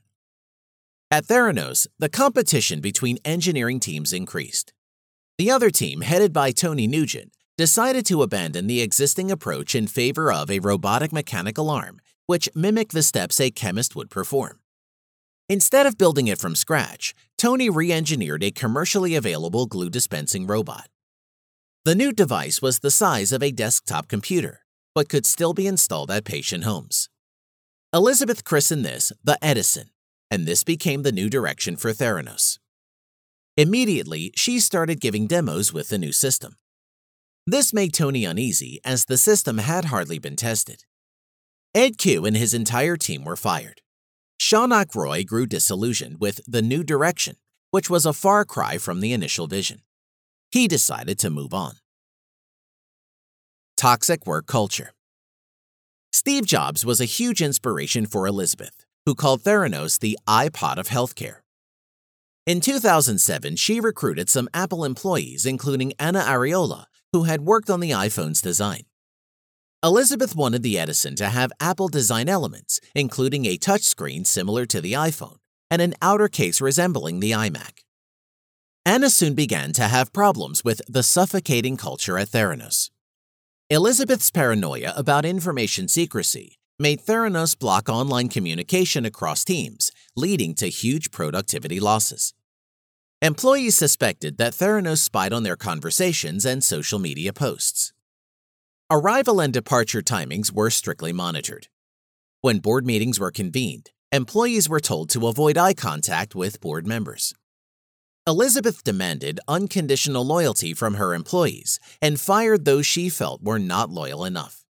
At 1.11 1.27
Theranos, 1.27 1.89
the 1.99 2.09
competition 2.09 2.81
between 2.81 3.19
engineering 3.25 3.81
teams 3.81 4.13
increased. 4.13 4.73
The 5.37 5.51
other 5.51 5.71
team, 5.71 6.03
headed 6.03 6.33
by 6.33 6.53
Tony 6.53 6.87
Nugent, 6.87 7.33
decided 7.59 8.07
to 8.07 8.23
abandon 8.23 8.69
the 8.69 8.83
existing 8.83 9.33
approach 9.33 9.75
in 9.75 9.89
favor 9.89 10.33
of 10.33 10.49
a 10.49 10.61
robotic 10.61 11.13
mechanical 11.13 11.71
arm, 11.71 11.99
which 12.27 12.49
mimicked 12.55 12.93
the 12.93 13.03
steps 13.03 13.41
a 13.41 13.51
chemist 13.51 13.97
would 13.97 14.11
perform. 14.11 14.60
Instead 15.51 15.85
of 15.85 15.99
building 15.99 16.29
it 16.29 16.39
from 16.39 16.55
scratch, 16.55 17.13
Tony 17.37 17.69
re 17.69 17.91
engineered 17.91 18.45
a 18.45 18.53
commercially 18.53 19.17
available 19.17 19.67
glue 19.67 19.91
dispensing 19.91 20.47
robot. 20.47 20.87
The 21.85 21.97
new 21.97 22.13
device 22.13 22.63
was 22.63 22.79
the 22.79 22.91
size 22.93 23.33
of 23.33 23.43
a 23.43 23.51
desktop 23.51 24.07
computer, 24.07 24.61
but 24.95 25.09
could 25.09 25.27
still 25.27 25.53
be 25.53 25.67
installed 25.67 26.09
at 26.09 26.25
patient 26.25 26.63
homes. 26.63 27.09
Elizabeth 27.93 28.45
christened 28.45 28.85
this 28.85 29.13
the 29.25 29.37
Edison, 29.43 29.91
and 30.31 30.47
this 30.47 30.63
became 30.63 31.03
the 31.03 31.11
new 31.11 31.29
direction 31.29 31.75
for 31.75 31.91
Theranos. 31.91 32.61
Immediately, 33.57 34.31
she 34.37 34.61
started 34.61 35.01
giving 35.01 35.27
demos 35.27 35.73
with 35.73 35.89
the 35.89 35.99
new 35.99 36.13
system. 36.13 36.59
This 37.45 37.75
made 37.75 37.93
Tony 37.93 38.25
uneasy 38.25 38.79
as 38.85 39.07
the 39.07 39.19
system 39.19 39.59
had 39.59 39.87
hardly 39.87 40.21
been 40.21 40.37
tested. 40.37 40.85
Ed 41.75 41.99
Ku 41.99 42.25
and 42.25 42.37
his 42.37 42.55
entire 42.55 42.97
team 42.97 43.25
were 43.25 43.35
fired. 43.35 43.81
Shaunak 44.41 44.95
Roy 44.95 45.23
grew 45.23 45.45
disillusioned 45.45 46.19
with 46.19 46.41
the 46.49 46.63
new 46.63 46.83
direction, 46.83 47.37
which 47.73 47.91
was 47.91 48.07
a 48.07 48.15
far 48.15 48.47
cry 48.47 48.79
from 48.79 49.01
the 49.01 49.13
initial 49.13 49.47
vision. 49.47 49.83
He 50.51 50.67
decided 50.67 51.19
to 51.19 51.29
move 51.29 51.53
on. 51.53 51.75
Toxic 53.77 54.27
work 54.27 54.47
culture. 54.47 54.93
Steve 56.11 56.47
Jobs 56.47 56.87
was 56.87 57.03
a 57.03 57.05
huge 57.05 57.43
inspiration 57.43 58.07
for 58.07 58.27
Elizabeth, 58.27 58.87
who 59.05 59.15
called 59.15 59.43
Theranos 59.43 59.99
the 60.01 60.19
iPod 60.27 60.79
of 60.79 60.89
healthcare. 60.89 61.41
In 62.47 62.63
2007, 62.63 63.57
she 63.57 63.79
recruited 63.79 64.31
some 64.31 64.49
Apple 64.55 64.87
employees, 64.87 65.45
including 65.45 65.93
Anna 65.99 66.21
Arriola, 66.21 66.87
who 67.13 67.25
had 67.25 67.43
worked 67.43 67.69
on 67.69 67.81
the 67.81 67.91
iPhone's 67.91 68.41
design. 68.41 68.85
Elizabeth 69.83 70.37
wanted 70.37 70.63
the 70.63 70.79
Edison 70.79 71.17
to 71.17 71.31
have 71.31 71.53
Apple 71.59 71.89
design 71.89 72.29
elements, 72.29 72.81
including 72.95 73.47
a 73.47 73.57
touchscreen 73.57 74.27
similar 74.27 74.67
to 74.67 74.79
the 74.79 74.93
iPhone 74.93 75.37
and 75.71 75.81
an 75.81 75.95
outer 76.03 76.29
case 76.29 76.61
resembling 76.61 77.21
the 77.21 77.31
iMac. 77.31 77.85
Anna 78.85 79.09
soon 79.09 79.35
began 79.35 79.73
to 79.73 79.85
have 79.85 80.13
problems 80.13 80.63
with 80.63 80.83
the 80.87 81.03
suffocating 81.03 81.79
culture 81.79 82.19
at 82.19 82.29
Theranos. 82.29 82.91
Elizabeth's 83.71 84.31
paranoia 84.31 84.93
about 84.97 85.25
information 85.25 85.89
secrecy 85.89 86.59
made 86.79 87.01
Theranos 87.01 87.59
block 87.59 87.89
online 87.89 88.29
communication 88.29 89.07
across 89.07 89.45
teams, 89.45 89.91
leading 90.15 90.55
to 90.57 90.67
huge 90.67 91.11
productivity 91.11 91.81
losses. 91.81 92.35
Employees 93.23 93.77
suspected 93.77 94.37
that 94.37 94.53
Theranos 94.53 94.99
spied 94.99 95.33
on 95.33 95.43
their 95.43 95.57
conversations 95.57 96.45
and 96.45 96.63
social 96.63 96.99
media 96.99 97.33
posts. 97.33 97.95
Arrival 98.93 99.39
and 99.39 99.53
departure 99.53 100.03
timings 100.03 100.51
were 100.51 100.69
strictly 100.69 101.13
monitored. 101.13 101.69
When 102.41 102.59
board 102.59 102.85
meetings 102.85 103.21
were 103.21 103.31
convened, 103.31 103.93
employees 104.11 104.69
were 104.69 104.81
told 104.81 105.11
to 105.11 105.29
avoid 105.29 105.57
eye 105.57 105.75
contact 105.75 106.35
with 106.35 106.61
board 106.61 106.89
members. 106.89 107.33
Elizabeth 108.27 108.83
demanded 108.83 109.39
unconditional 109.47 110.27
loyalty 110.27 110.75
from 110.75 110.95
her 110.95 111.15
employees 111.15 111.79
and 112.03 112.19
fired 112.19 112.65
those 112.65 112.85
she 112.85 113.09
felt 113.09 113.45
were 113.45 113.61
not 113.61 113.91
loyal 113.91 114.25
enough. 114.25 114.65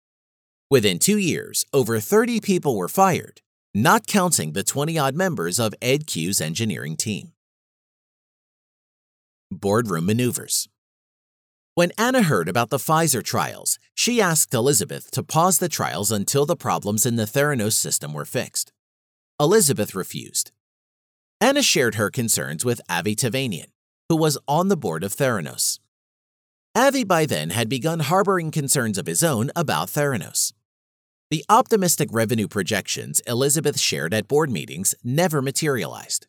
Within 0.71 0.99
two 0.99 1.19
years, 1.19 1.67
over 1.75 2.01
30 2.01 2.41
people 2.41 2.75
were 2.75 2.89
fired, 2.89 3.43
not 3.75 4.07
counting 4.07 4.53
the 4.53 4.65
20 4.65 4.99
odd 4.99 5.15
members 5.15 5.61
of 5.61 5.75
Ed 5.83 6.07
Ku's 6.07 6.41
engineering 6.41 6.97
team. 6.97 7.33
Boardroom 9.51 10.07
maneuvers. 10.07 10.69
When 11.77 11.93
Anna 11.99 12.23
heard 12.23 12.49
about 12.49 12.71
the 12.71 12.79
Pfizer 12.79 13.23
trials, 13.23 13.79
she 13.95 14.19
asked 14.19 14.55
Elizabeth 14.55 15.11
to 15.11 15.23
pause 15.23 15.59
the 15.59 15.69
trials 15.69 16.11
until 16.11 16.47
the 16.47 16.57
problems 16.57 17.05
in 17.05 17.17
the 17.17 17.27
Theranos 17.27 17.75
system 17.75 18.15
were 18.15 18.25
fixed. 18.25 18.73
Elizabeth 19.39 19.95
refused. 19.95 20.53
Anna 21.39 21.61
shared 21.61 21.97
her 21.97 22.09
concerns 22.09 22.65
with 22.65 22.81
Avi 22.89 23.15
Tevanian, 23.15 23.67
who 24.09 24.17
was 24.17 24.39
on 24.49 24.69
the 24.69 24.77
board 24.79 25.05
of 25.05 25.13
Theranos. 25.15 25.79
Avi 26.75 27.05
by 27.05 27.27
then 27.27 27.51
had 27.51 27.69
begun 27.69 28.01
harboring 28.01 28.51
concerns 28.51 28.97
of 28.97 29.07
his 29.07 29.23
own 29.23 29.51
about 29.55 29.89
Theranos. 29.89 30.55
The 31.31 31.45
optimistic 31.51 32.09
revenue 32.11 32.49
projections 32.49 33.21
Elizabeth 33.27 33.79
shared 33.79 34.15
at 34.15 34.29
board 34.29 34.51
meetings 34.51 34.95
never 35.05 35.43
materialized. 35.43 36.27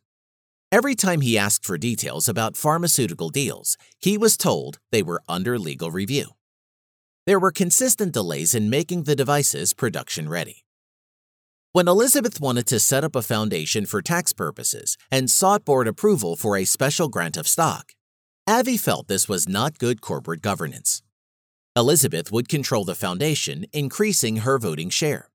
Every 0.70 0.96
time 0.96 1.22
he 1.22 1.38
asked 1.38 1.64
for 1.64 1.78
details 1.78 2.28
about 2.28 2.58
pharmaceutical 2.58 3.30
deals, 3.30 3.78
he 4.00 4.18
was 4.18 4.36
told 4.36 4.80
they 4.92 5.02
were 5.02 5.24
under 5.30 5.58
legal 5.58 5.92
review. 5.92 6.32
There 7.26 7.40
were 7.40 7.54
consistent 7.54 8.12
delays 8.12 8.54
in 8.54 8.70
making 8.70 9.04
the 9.04 9.16
devices 9.16 9.74
production 9.74 10.28
ready. 10.28 10.66
When 11.72 11.88
Elizabeth 11.88 12.42
wanted 12.42 12.68
to 12.68 12.82
set 12.82 13.06
up 13.06 13.16
a 13.16 13.22
foundation 13.22 13.86
for 13.86 14.02
tax 14.02 14.34
purposes 14.34 14.98
and 15.10 15.32
sought 15.32 15.64
board 15.64 15.88
approval 15.88 16.36
for 16.36 16.58
a 16.58 16.66
special 16.66 17.08
grant 17.08 17.38
of 17.38 17.48
stock, 17.48 17.94
Avi 18.46 18.76
felt 18.76 19.08
this 19.08 19.30
was 19.30 19.48
not 19.48 19.78
good 19.78 20.02
corporate 20.02 20.42
governance. 20.42 21.02
Elizabeth 21.78 22.30
would 22.30 22.50
control 22.50 22.84
the 22.84 22.96
foundation, 22.96 23.66
increasing 23.72 24.38
her 24.38 24.60
voting 24.60 24.90
share. 24.90 25.30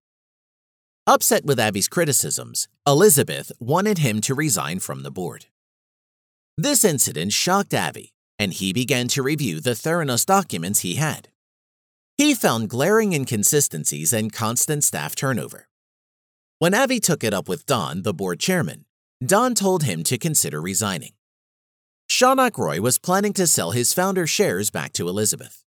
Upset 1.05 1.45
with 1.45 1.59
Avi's 1.59 1.89
criticisms, 1.89 2.69
Elizabeth 2.87 3.51
wanted 3.59 3.99
him 3.99 4.21
to 4.21 4.37
resign 4.37 4.79
from 4.79 5.03
the 5.03 5.11
board. 5.11 5.47
This 6.57 6.85
incident 6.85 7.33
shocked 7.33 7.75
Avi, 7.75 8.13
and 8.39 8.53
he 8.53 8.73
began 8.73 9.09
to 9.09 9.23
review 9.23 9.59
the 9.59 9.73
Theranos 9.73 10.25
documents 10.25 10.81
he 10.81 10.95
had. 10.95 11.29
He 12.17 12.35
found 12.35 12.69
glaring 12.69 13.15
inconsistencies 13.15 14.13
and 14.13 14.33
constant 14.33 14.85
staff 14.85 15.17
turnover. 15.17 15.67
When 16.61 16.73
Avi 16.73 17.01
took 17.01 17.25
it 17.25 17.35
up 17.35 17.49
with 17.49 17.67
Don, 17.67 18.03
the 18.03 18.15
board 18.15 18.39
chairman, 18.39 18.85
Don 19.27 19.57
told 19.57 19.83
him 19.83 20.05
to 20.05 20.17
consider 20.17 20.63
resigning. 20.63 21.15
Shaunak 22.09 22.57
Roy 22.57 22.81
was 22.81 23.01
planning 23.01 23.33
to 23.33 23.49
sell 23.49 23.73
his 23.73 23.93
founder 23.93 24.29
shares 24.29 24.71
back 24.71 24.93
to 24.93 25.09
Elizabeth. 25.09 25.65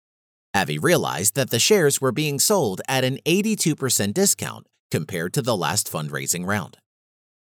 Avi 0.56 0.76
realized 0.76 1.36
that 1.36 1.50
the 1.50 1.60
shares 1.60 2.00
were 2.00 2.10
being 2.10 2.40
sold 2.40 2.80
at 2.88 3.04
an 3.04 3.20
82% 3.24 4.12
discount 4.12 4.66
compared 4.90 5.32
to 5.34 5.42
the 5.42 5.56
last 5.56 5.90
fundraising 5.90 6.46
round. 6.46 6.78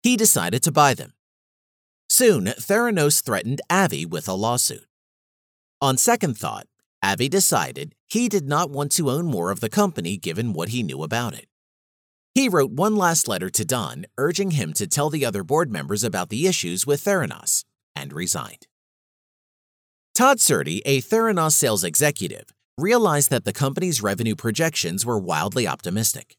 He 0.02 0.16
decided 0.16 0.62
to 0.62 0.72
buy 0.72 0.94
them. 0.94 1.12
Soon, 2.08 2.46
Theranos 2.46 3.22
threatened 3.22 3.60
Avi 3.70 4.06
with 4.06 4.28
a 4.28 4.34
lawsuit. 4.34 4.86
On 5.80 5.96
second 5.96 6.38
thought, 6.38 6.66
Avi 7.02 7.28
decided 7.28 7.94
he 8.06 8.28
did 8.28 8.48
not 8.48 8.70
want 8.70 8.92
to 8.92 9.10
own 9.10 9.26
more 9.26 9.50
of 9.50 9.60
the 9.60 9.68
company 9.68 10.16
given 10.16 10.52
what 10.52 10.70
he 10.70 10.82
knew 10.82 11.02
about 11.02 11.34
it. 11.34 11.46
He 12.34 12.48
wrote 12.48 12.72
one 12.72 12.96
last 12.96 13.28
letter 13.28 13.50
to 13.50 13.64
Don 13.64 14.06
urging 14.18 14.52
him 14.52 14.72
to 14.74 14.86
tell 14.86 15.10
the 15.10 15.24
other 15.24 15.44
board 15.44 15.70
members 15.70 16.02
about 16.02 16.30
the 16.30 16.46
issues 16.46 16.86
with 16.86 17.04
Theranos 17.04 17.64
and 17.94 18.12
resigned. 18.12 18.66
Todd 20.14 20.38
Surdey, 20.38 20.80
a 20.84 21.00
Theranos 21.00 21.52
sales 21.52 21.84
executive, 21.84 22.46
realized 22.78 23.30
that 23.30 23.44
the 23.44 23.52
company's 23.52 24.02
revenue 24.02 24.34
projections 24.34 25.04
were 25.04 25.18
wildly 25.18 25.66
optimistic. 25.66 26.36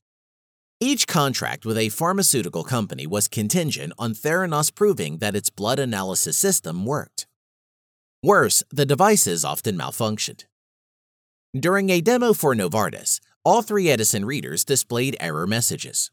Each 0.82 1.08
contract 1.08 1.66
with 1.66 1.78
a 1.78 1.88
pharmaceutical 1.88 2.66
company 2.66 3.08
was 3.08 3.30
contingent 3.30 3.94
on 3.98 4.14
Theranos 4.14 4.76
proving 4.76 5.20
that 5.20 5.36
its 5.36 5.50
blood 5.50 5.80
analysis 5.80 6.38
system 6.38 6.86
worked. 6.86 7.28
Worse, 8.22 8.62
the 8.72 8.86
devices 8.86 9.46
often 9.46 9.78
malfunctioned. 9.78 10.44
During 11.58 11.90
a 11.90 12.02
demo 12.02 12.34
for 12.34 12.54
Novartis, 12.54 13.22
all 13.46 13.62
three 13.62 13.90
Edison 13.90 14.26
readers 14.26 14.66
displayed 14.66 15.16
error 15.22 15.48
messages. 15.48 16.12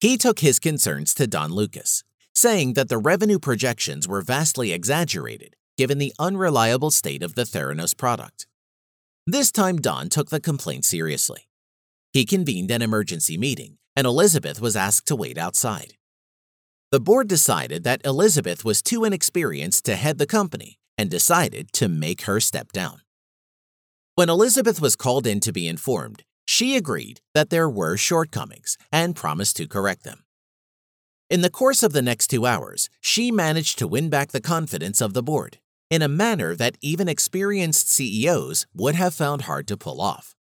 He 0.00 0.16
took 0.16 0.38
his 0.38 0.58
concerns 0.58 1.12
to 1.14 1.26
Don 1.26 1.52
Lucas, 1.52 2.02
saying 2.34 2.72
that 2.72 2.88
the 2.88 2.96
revenue 2.96 3.38
projections 3.38 4.08
were 4.08 4.22
vastly 4.22 4.72
exaggerated 4.72 5.54
given 5.76 5.98
the 5.98 6.14
unreliable 6.18 6.90
state 6.90 7.22
of 7.22 7.34
the 7.34 7.44
Theranos 7.44 7.96
product. 7.96 8.46
This 9.26 9.52
time, 9.52 9.76
Don 9.76 10.08
took 10.08 10.30
the 10.30 10.40
complaint 10.40 10.84
seriously. 10.84 11.48
He 12.12 12.24
convened 12.24 12.70
an 12.70 12.82
emergency 12.82 13.38
meeting 13.38 13.78
and 13.96 14.06
Elizabeth 14.06 14.60
was 14.60 14.76
asked 14.76 15.06
to 15.06 15.16
wait 15.16 15.38
outside. 15.38 15.94
The 16.90 17.00
board 17.00 17.28
decided 17.28 17.84
that 17.84 18.04
Elizabeth 18.04 18.64
was 18.64 18.82
too 18.82 19.04
inexperienced 19.04 19.84
to 19.86 19.96
head 19.96 20.18
the 20.18 20.26
company 20.26 20.78
and 20.98 21.10
decided 21.10 21.72
to 21.72 21.88
make 21.88 22.22
her 22.22 22.38
step 22.38 22.72
down. 22.72 23.00
When 24.14 24.28
Elizabeth 24.28 24.80
was 24.80 24.94
called 24.94 25.26
in 25.26 25.40
to 25.40 25.52
be 25.52 25.66
informed, 25.66 26.24
she 26.44 26.76
agreed 26.76 27.20
that 27.34 27.50
there 27.50 27.68
were 27.68 27.96
shortcomings 27.96 28.76
and 28.92 29.16
promised 29.16 29.56
to 29.56 29.66
correct 29.66 30.04
them. 30.04 30.24
In 31.30 31.40
the 31.40 31.50
course 31.50 31.82
of 31.82 31.94
the 31.94 32.02
next 32.02 32.26
two 32.26 32.44
hours, 32.44 32.90
she 33.00 33.30
managed 33.30 33.78
to 33.78 33.88
win 33.88 34.10
back 34.10 34.32
the 34.32 34.40
confidence 34.40 35.00
of 35.00 35.14
the 35.14 35.22
board 35.22 35.58
in 35.88 36.02
a 36.02 36.08
manner 36.08 36.54
that 36.54 36.76
even 36.82 37.08
experienced 37.08 37.88
CEOs 37.88 38.66
would 38.74 38.94
have 38.94 39.14
found 39.14 39.42
hard 39.42 39.66
to 39.68 39.76
pull 39.76 40.00
off. 40.00 40.34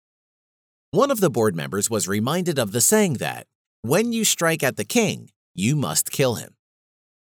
One 0.93 1.13
of 1.13 1.21
the 1.21 1.31
board 1.31 1.55
members 1.55 1.89
was 1.89 2.09
reminded 2.09 2.59
of 2.59 2.73
the 2.73 2.81
saying 2.81 3.15
that, 3.15 3.47
when 3.83 4.13
you 4.13 4.25
strike 4.25 4.65
at 4.65 4.77
the 4.77 4.85
king, 4.85 5.31
you 5.55 5.77
must 5.77 6.11
kill 6.11 6.35
him. 6.35 6.57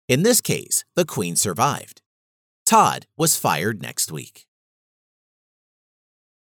In 0.07 0.23
this 0.23 0.43
case, 0.43 0.85
the 0.97 1.07
queen 1.07 1.35
survived. 1.35 2.03
Todd 2.67 3.07
was 3.17 3.37
fired 3.37 3.81
next 3.81 4.13
week. 4.13 4.45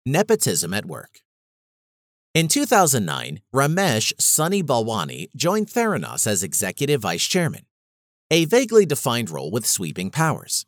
Nepotism 0.06 0.76
at 0.76 0.86
work. 0.86 1.22
In 2.36 2.48
2009, 2.48 3.40
Ramesh 3.52 4.14
Sunny 4.20 4.62
Balwani 4.62 5.30
joined 5.36 5.70
Theranos 5.70 6.28
as 6.28 6.44
executive 6.44 7.02
vice 7.02 7.26
chairman, 7.26 7.66
a 8.30 8.46
vaguely 8.46 8.86
defined 8.86 9.32
role 9.32 9.50
with 9.50 9.66
sweeping 9.66 10.12
powers. 10.12 10.68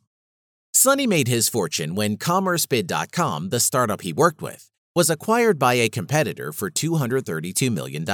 Sunny 0.73 1.05
made 1.05 1.27
his 1.27 1.47
fortune 1.47 1.93
when 1.93 2.17
CommerceBid.com, 2.17 3.49
the 3.49 3.59
startup 3.59 4.01
he 4.01 4.11
worked 4.11 4.41
with, 4.41 4.71
was 4.99 5.09
acquired 5.09 5.57
by 5.57 5.75
a 5.75 5.87
competitor 5.87 6.51
for 6.51 6.69
$232 6.69 7.71
million. 7.71 8.05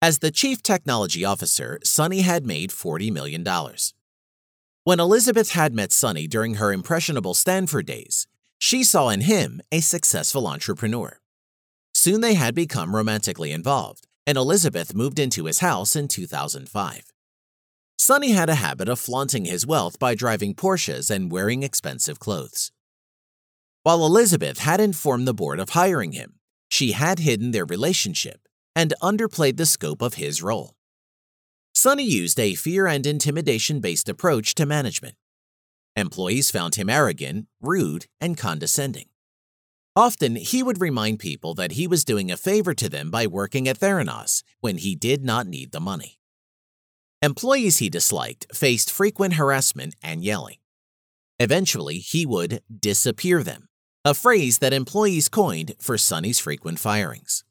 As 0.00 0.20
the 0.20 0.30
chief 0.30 0.62
technology 0.62 1.22
officer, 1.22 1.78
Sunny 1.84 2.22
had 2.22 2.46
made 2.46 2.70
$40 2.70 3.12
million. 3.12 3.44
When 4.84 4.98
Elizabeth 4.98 5.50
had 5.50 5.74
met 5.74 5.92
Sunny 5.92 6.26
during 6.26 6.54
her 6.54 6.72
impressionable 6.72 7.34
Stanford 7.34 7.84
days, 7.84 8.26
she 8.58 8.82
saw 8.82 9.10
in 9.10 9.20
him 9.20 9.60
a 9.70 9.80
successful 9.80 10.46
entrepreneur. 10.46 11.20
Soon 11.92 12.22
they 12.22 12.36
had 12.36 12.54
become 12.54 12.96
romantically 12.96 13.52
involved, 13.52 14.06
and 14.26 14.38
Elizabeth 14.38 14.94
moved 14.94 15.18
into 15.18 15.44
his 15.44 15.58
house 15.58 15.94
in 15.94 16.08
2005. 16.08 17.12
Sunny 17.98 18.30
had 18.30 18.48
a 18.48 18.54
habit 18.54 18.88
of 18.88 18.98
flaunting 18.98 19.44
his 19.44 19.66
wealth 19.66 19.98
by 19.98 20.14
driving 20.14 20.54
Porsches 20.54 21.10
and 21.10 21.30
wearing 21.30 21.62
expensive 21.62 22.18
clothes. 22.18 22.72
While 23.82 24.04
Elizabeth 24.04 24.58
had 24.58 24.78
informed 24.78 25.26
the 25.26 25.34
board 25.34 25.58
of 25.58 25.70
hiring 25.70 26.12
him, 26.12 26.34
she 26.68 26.92
had 26.92 27.20
hidden 27.20 27.52
their 27.52 27.64
relationship 27.64 28.46
and 28.76 28.92
underplayed 29.02 29.56
the 29.56 29.64
scope 29.64 30.02
of 30.02 30.14
his 30.14 30.42
role. 30.42 30.76
Sunny 31.74 32.04
used 32.04 32.38
a 32.38 32.54
fear 32.54 32.86
and 32.86 33.06
intimidation 33.06 33.80
based 33.80 34.08
approach 34.08 34.54
to 34.56 34.66
management. 34.66 35.16
Employees 35.96 36.50
found 36.50 36.74
him 36.74 36.90
arrogant, 36.90 37.46
rude, 37.60 38.06
and 38.20 38.36
condescending. 38.36 39.06
Often, 39.96 40.36
he 40.36 40.62
would 40.62 40.80
remind 40.80 41.18
people 41.18 41.54
that 41.54 41.72
he 41.72 41.86
was 41.86 42.04
doing 42.04 42.30
a 42.30 42.36
favor 42.36 42.74
to 42.74 42.88
them 42.88 43.10
by 43.10 43.26
working 43.26 43.66
at 43.66 43.78
Theranos 43.78 44.42
when 44.60 44.76
he 44.76 44.94
did 44.94 45.24
not 45.24 45.46
need 45.46 45.72
the 45.72 45.80
money. 45.80 46.18
Employees 47.22 47.78
he 47.78 47.88
disliked 47.88 48.46
faced 48.54 48.90
frequent 48.90 49.34
harassment 49.34 49.94
and 50.02 50.22
yelling. 50.22 50.58
Eventually, 51.38 51.98
he 51.98 52.26
would 52.26 52.62
disappear 52.78 53.42
them, 53.42 53.69
a 54.02 54.14
phrase 54.14 54.58
that 54.60 54.72
employees 54.72 55.28
coined 55.28 55.74
for 55.78 55.98
Sunny's 55.98 56.38
frequent 56.38 56.78
firings. 56.78 57.44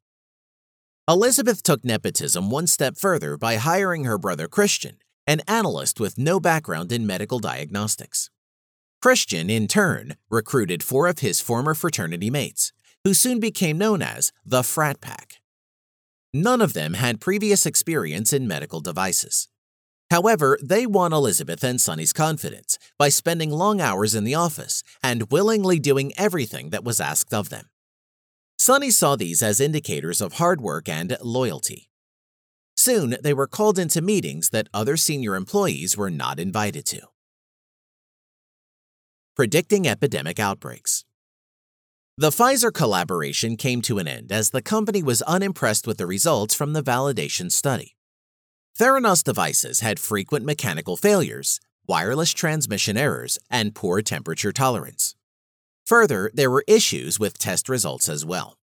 Elizabeth 1.08 1.62
took 1.62 1.86
nepotism 1.86 2.50
one 2.50 2.66
step 2.66 2.98
further 2.98 3.38
by 3.38 3.58
hiring 3.58 4.06
her 4.06 4.18
brother 4.18 4.48
Christian, 4.48 4.98
an 5.28 5.42
analyst 5.48 6.00
with 6.00 6.18
no 6.18 6.40
background 6.40 6.92
in 6.92 7.06
medical 7.06 7.38
diagnostics. 7.38 8.32
Christian, 9.00 9.50
in 9.50 9.68
turn, 9.68 10.16
recruited 10.30 10.82
four 10.82 11.08
of 11.08 11.20
his 11.20 11.40
former 11.40 11.76
fraternity 11.76 12.32
mates, 12.32 12.74
who 13.04 13.14
soon 13.14 13.40
became 13.40 13.78
known 13.78 14.02
as 14.02 14.32
the 14.44 14.64
Frat 14.64 15.02
Pack. 15.02 15.36
None 16.34 16.62
of 16.62 16.74
them 16.74 16.96
had 16.96 17.22
previous 17.22 17.68
experience 17.68 18.34
in 18.34 18.48
medical 18.48 18.82
devices. 18.82 19.50
However, 20.12 20.58
they 20.64 20.86
won 20.88 21.14
Elizabeth 21.14 21.64
and 21.64 21.80
Sunny's 21.80 22.14
confidence 22.14 22.80
by 22.98 23.10
spending 23.10 23.52
long 23.52 23.80
hours 23.80 24.16
in 24.16 24.24
the 24.24 24.36
office 24.36 24.84
and 25.04 25.32
willingly 25.32 25.80
doing 25.80 26.14
everything 26.18 26.72
that 26.72 26.84
was 26.84 27.00
asked 27.00 27.34
of 27.34 27.50
them. 27.50 27.70
Sunny 28.58 28.90
saw 28.90 29.16
these 29.16 29.44
as 29.44 29.60
indicators 29.62 30.20
of 30.20 30.34
hard 30.34 30.62
work 30.62 30.90
and 30.90 31.16
loyalty. 31.22 31.90
Soon, 32.76 33.18
they 33.22 33.34
were 33.34 33.48
called 33.48 33.78
into 33.78 34.02
meetings 34.02 34.50
that 34.50 34.70
other 34.74 34.98
senior 34.98 35.36
employees 35.36 35.96
were 35.96 36.10
not 36.10 36.40
invited 36.40 36.86
to. 36.88 37.02
Predicting 39.36 39.88
epidemic 39.88 40.40
outbreaks. 40.40 41.06
The 42.18 42.32
Pfizer 42.32 42.74
collaboration 42.74 43.56
came 43.56 43.82
to 43.84 44.00
an 44.00 44.08
end 44.08 44.32
as 44.32 44.50
the 44.50 44.62
company 44.62 45.04
was 45.04 45.22
unimpressed 45.22 45.88
with 45.88 45.98
the 45.98 46.08
results 46.08 46.54
from 46.54 46.74
the 46.74 46.84
validation 46.84 47.52
study. 47.52 47.96
Theranos 48.78 49.24
devices 49.24 49.80
had 49.80 50.00
frequent 50.00 50.46
mechanical 50.46 50.98
failures, 50.98 51.60
wireless 51.88 52.34
transmission 52.34 52.98
errors, 52.98 53.38
and 53.50 53.76
poor 53.76 54.02
temperature 54.02 54.52
tolerance. 54.52 55.16
Further, 55.86 56.30
there 56.34 56.52
were 56.52 56.64
issues 56.68 57.20
with 57.20 57.38
test 57.38 57.68
results 57.68 58.08
as 58.08 58.26
well. 58.26 58.58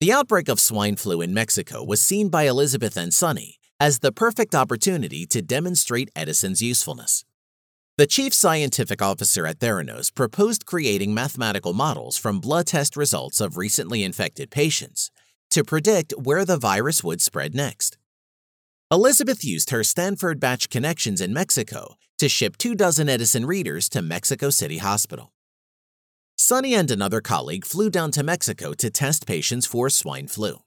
The 0.00 0.12
outbreak 0.12 0.48
of 0.48 0.60
swine 0.60 0.96
flu 0.96 1.20
in 1.20 1.34
Mexico 1.34 1.82
was 1.84 2.00
seen 2.00 2.28
by 2.28 2.44
Elizabeth 2.44 2.96
and 2.96 3.12
Sunny 3.12 3.58
as 3.80 3.98
the 3.98 4.12
perfect 4.12 4.54
opportunity 4.54 5.26
to 5.26 5.42
demonstrate 5.42 6.10
Edison's 6.16 6.62
usefulness. 6.62 7.24
The 7.98 8.06
chief 8.06 8.32
scientific 8.32 9.02
officer 9.02 9.44
at 9.44 9.58
Theranos 9.58 10.14
proposed 10.14 10.66
creating 10.66 11.14
mathematical 11.14 11.72
models 11.72 12.16
from 12.16 12.38
blood 12.38 12.68
test 12.68 12.96
results 12.96 13.40
of 13.40 13.56
recently 13.56 14.04
infected 14.04 14.50
patients 14.50 15.10
to 15.50 15.64
predict 15.64 16.12
where 16.12 16.44
the 16.44 16.58
virus 16.58 17.02
would 17.02 17.20
spread 17.20 17.56
next. 17.56 17.98
Elizabeth 18.90 19.44
used 19.44 19.68
her 19.68 19.84
Stanford 19.84 20.40
batch 20.40 20.70
connections 20.70 21.20
in 21.20 21.34
Mexico 21.34 21.96
to 22.16 22.26
ship 22.26 22.56
two 22.56 22.74
dozen 22.74 23.06
Edison 23.06 23.44
readers 23.44 23.86
to 23.90 24.00
Mexico 24.00 24.48
City 24.48 24.78
Hospital. 24.78 25.34
Sunny 26.36 26.74
and 26.74 26.90
another 26.90 27.20
colleague 27.20 27.66
flew 27.66 27.90
down 27.90 28.10
to 28.12 28.22
Mexico 28.22 28.72
to 28.72 28.88
test 28.88 29.26
patients 29.26 29.66
for 29.66 29.90
swine 29.90 30.26
flu. 30.26 30.60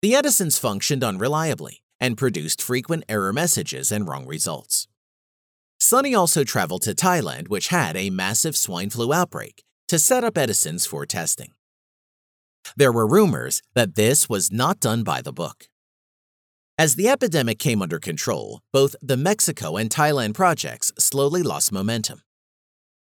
The 0.00 0.14
Edisons 0.14 0.58
functioned 0.58 1.02
unreliably 1.02 1.82
and 1.98 2.16
produced 2.16 2.62
frequent 2.62 3.02
error 3.08 3.32
messages 3.32 3.90
and 3.90 4.06
wrong 4.06 4.24
results. 4.24 4.86
Sunny 5.80 6.14
also 6.14 6.44
traveled 6.44 6.82
to 6.82 6.94
Thailand, 6.94 7.48
which 7.48 7.68
had 7.68 7.96
a 7.96 8.10
massive 8.10 8.56
swine 8.56 8.90
flu 8.90 9.12
outbreak, 9.12 9.64
to 9.88 9.98
set 9.98 10.22
up 10.22 10.38
Edison's 10.38 10.86
for 10.86 11.04
testing. 11.04 11.54
There 12.76 12.92
were 12.92 13.08
rumors 13.08 13.60
that 13.74 13.96
this 13.96 14.28
was 14.28 14.52
not 14.52 14.78
done 14.78 15.02
by 15.02 15.20
the 15.20 15.32
book. 15.32 15.66
As 16.80 16.94
the 16.94 17.08
epidemic 17.08 17.58
came 17.58 17.82
under 17.82 17.98
control, 17.98 18.60
both 18.72 18.94
the 19.02 19.16
Mexico 19.16 19.76
and 19.76 19.90
Thailand 19.90 20.34
projects 20.34 20.92
slowly 20.96 21.42
lost 21.42 21.72
momentum. 21.72 22.22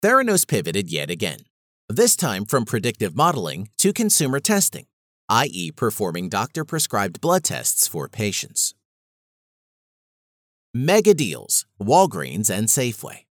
Theranos 0.04 0.46
pivoted 0.46 0.88
yet 0.88 1.10
again, 1.10 1.40
this 1.88 2.14
time 2.14 2.44
from 2.44 2.64
predictive 2.64 3.16
modeling 3.16 3.70
to 3.78 3.92
consumer 3.92 4.38
testing, 4.38 4.86
i.e., 5.28 5.72
performing 5.72 6.28
doctor 6.28 6.64
prescribed 6.64 7.20
blood 7.20 7.42
tests 7.42 7.88
for 7.88 8.08
patients. 8.08 8.72
Mega 10.72 11.12
Deals, 11.12 11.66
Walgreens 11.82 12.48
and 12.48 12.68
Safeway. 12.68 13.24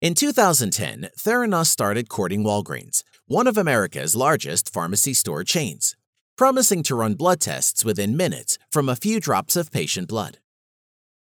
In 0.00 0.14
2010, 0.14 1.10
Theranos 1.16 1.66
started 1.66 2.08
courting 2.08 2.42
Walgreens, 2.42 3.04
one 3.26 3.46
of 3.46 3.56
America's 3.56 4.16
largest 4.16 4.72
pharmacy 4.72 5.14
store 5.14 5.44
chains, 5.44 5.94
promising 6.42 6.82
to 6.82 6.96
run 6.96 7.14
blood 7.14 7.38
tests 7.38 7.84
within 7.84 8.16
minutes 8.16 8.58
from 8.68 8.88
a 8.88 8.96
few 8.96 9.20
drops 9.20 9.54
of 9.54 9.70
patient 9.70 10.08
blood. 10.08 10.38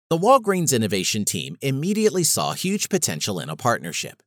The 0.10 0.18
Walgreens 0.18 0.74
innovation 0.74 1.26
team 1.26 1.58
immediately 1.62 2.24
saw 2.24 2.54
huge 2.54 2.88
potential 2.88 3.38
in 3.38 3.50
a 3.50 3.58
partnership. 3.58 4.24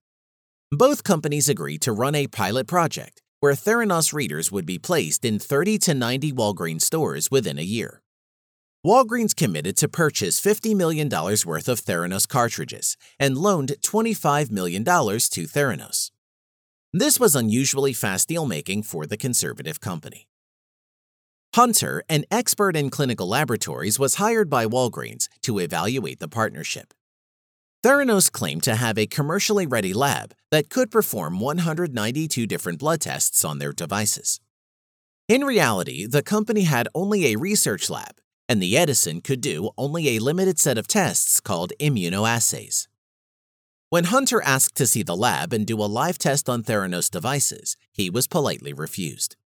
Both 0.70 1.03
companies 1.03 1.49
agreed 1.49 1.81
to 1.81 1.92
run 1.92 2.14
a 2.14 2.27
pilot 2.27 2.66
project 2.66 3.23
where 3.40 3.55
Theranos 3.55 4.12
readers 4.12 4.53
would 4.53 4.66
be 4.66 4.79
placed 4.79 5.25
in 5.25 5.38
30 5.38 5.79
to 5.79 5.94
90 5.94 6.33
Walgreens 6.35 6.83
stores 6.83 7.31
within 7.31 7.59
a 7.59 7.62
year. 7.62 8.03
Walgreens 8.85 9.35
committed 9.35 9.79
to 9.79 9.88
purchase 9.88 10.38
$50 10.38 10.77
million 10.77 11.09
worth 11.09 11.66
of 11.66 11.81
Theranos 11.81 12.29
cartridges 12.29 12.99
and 13.18 13.38
loaned 13.38 13.75
$25 13.81 14.51
million 14.51 14.85
to 14.85 14.90
Theranos. 14.90 16.11
This 16.92 17.18
was 17.18 17.35
unusually 17.35 17.94
fast 17.94 18.29
deal 18.29 18.44
making 18.44 18.83
for 18.83 19.07
the 19.07 19.16
conservative 19.16 19.81
company. 19.81 20.27
Hunter, 21.54 22.02
an 22.08 22.24
expert 22.32 22.74
in 22.74 22.90
clinical 22.90 23.28
laboratories, 23.28 23.96
was 23.96 24.16
hired 24.16 24.50
by 24.50 24.66
Walgreens 24.66 25.28
to 25.42 25.60
evaluate 25.60 26.18
the 26.18 26.26
partnership. 26.26 26.92
Theranos 27.84 28.28
claimed 28.28 28.64
to 28.64 28.74
have 28.74 28.98
a 28.98 29.06
commercially 29.06 29.64
ready 29.64 29.94
lab 29.94 30.34
that 30.50 30.68
could 30.68 30.90
perform 30.90 31.38
192 31.38 32.48
different 32.48 32.80
blood 32.80 33.00
tests 33.00 33.44
on 33.44 33.60
their 33.60 33.72
devices. 33.72 34.40
In 35.28 35.44
reality, 35.44 36.06
the 36.06 36.24
company 36.24 36.62
had 36.62 36.88
only 36.92 37.26
a 37.26 37.36
research 37.36 37.88
lab 37.88 38.16
and 38.48 38.60
the 38.60 38.76
Edison 38.76 39.20
could 39.20 39.40
do 39.40 39.70
only 39.78 40.08
a 40.08 40.18
limited 40.18 40.58
set 40.58 40.76
of 40.76 40.88
tests 40.88 41.38
called 41.40 41.72
immunoassays. 41.78 42.88
When 43.90 44.04
Hunter 44.04 44.42
asked 44.42 44.74
to 44.78 44.88
see 44.88 45.04
the 45.04 45.16
lab 45.16 45.52
and 45.52 45.64
do 45.64 45.80
a 45.80 45.86
live 45.86 46.18
test 46.18 46.48
on 46.48 46.64
Theranos 46.64 47.08
devices, 47.08 47.76
he 47.92 48.10
was 48.10 48.26
politely 48.26 48.72
refused. 48.72 49.36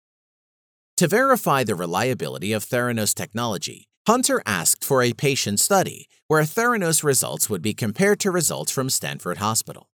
To 0.99 1.07
verify 1.07 1.63
the 1.63 1.77
reliability 1.77 2.53
of 2.53 2.65
Theranos 2.65 3.15
technology, 3.15 3.87
Hunter 4.09 4.43
asked 4.45 4.85
for 4.85 5.01
a 5.01 5.13
patient 5.13 5.61
study 5.61 6.09
where 6.27 6.43
Theranos 6.43 7.05
results 7.05 7.49
would 7.49 7.63
be 7.63 7.73
compared 7.73 8.19
to 8.19 8.33
results 8.33 8.73
from 8.73 8.91
Stanford 8.91 9.39
Hospital. 9.39 9.89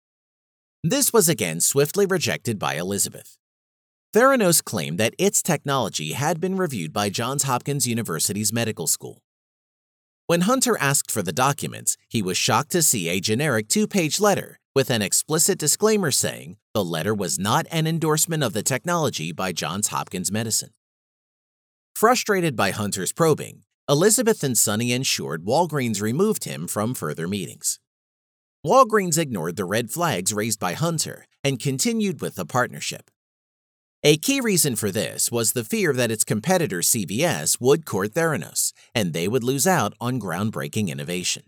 This 0.82 1.12
was 1.12 1.28
again 1.28 1.60
swiftly 1.60 2.06
rejected 2.06 2.58
by 2.58 2.76
Elizabeth. 2.76 3.36
Theranos 4.14 4.64
claimed 4.64 4.96
that 4.96 5.12
its 5.18 5.42
technology 5.42 6.12
had 6.12 6.40
been 6.40 6.56
reviewed 6.56 6.94
by 6.94 7.10
Johns 7.10 7.42
Hopkins 7.42 7.86
University's 7.86 8.50
medical 8.50 8.86
school. 8.86 9.20
When 10.26 10.40
Hunter 10.42 10.78
asked 10.78 11.10
for 11.10 11.20
the 11.20 11.34
documents, 11.34 11.98
he 12.08 12.22
was 12.22 12.38
shocked 12.38 12.70
to 12.70 12.82
see 12.82 13.10
a 13.10 13.20
generic 13.20 13.68
two 13.68 13.86
page 13.86 14.20
letter 14.20 14.58
with 14.74 14.88
an 14.88 15.02
explicit 15.02 15.58
disclaimer 15.58 16.10
saying 16.10 16.56
the 16.72 16.82
letter 16.82 17.14
was 17.14 17.38
not 17.38 17.66
an 17.70 17.86
endorsement 17.86 18.42
of 18.42 18.54
the 18.54 18.62
technology 18.62 19.32
by 19.32 19.52
Johns 19.52 19.88
Hopkins 19.88 20.32
Medicine. 20.32 20.70
Frustrated 21.94 22.56
by 22.56 22.72
Hunter's 22.72 23.12
probing, 23.12 23.62
Elizabeth 23.88 24.42
and 24.42 24.58
Sunny 24.58 24.90
ensured 24.90 25.44
Walgreens 25.44 26.02
removed 26.02 26.42
him 26.42 26.66
from 26.66 26.92
further 26.92 27.28
meetings. 27.28 27.78
Walgreens 28.66 29.16
ignored 29.16 29.54
the 29.54 29.64
red 29.64 29.92
flags 29.92 30.32
raised 30.32 30.58
by 30.58 30.72
Hunter 30.72 31.26
and 31.44 31.60
continued 31.60 32.20
with 32.20 32.34
the 32.34 32.44
partnership. 32.44 33.12
A 34.02 34.16
key 34.16 34.40
reason 34.40 34.74
for 34.74 34.90
this 34.90 35.30
was 35.30 35.52
the 35.52 35.62
fear 35.62 35.92
that 35.92 36.10
its 36.10 36.24
competitor 36.24 36.80
CVS 36.80 37.60
would 37.60 37.86
court 37.86 38.12
Theranos, 38.12 38.72
and 38.92 39.12
they 39.12 39.28
would 39.28 39.44
lose 39.44 39.66
out 39.66 39.94
on 40.00 40.20
groundbreaking 40.20 40.88
innovation. 40.88 41.44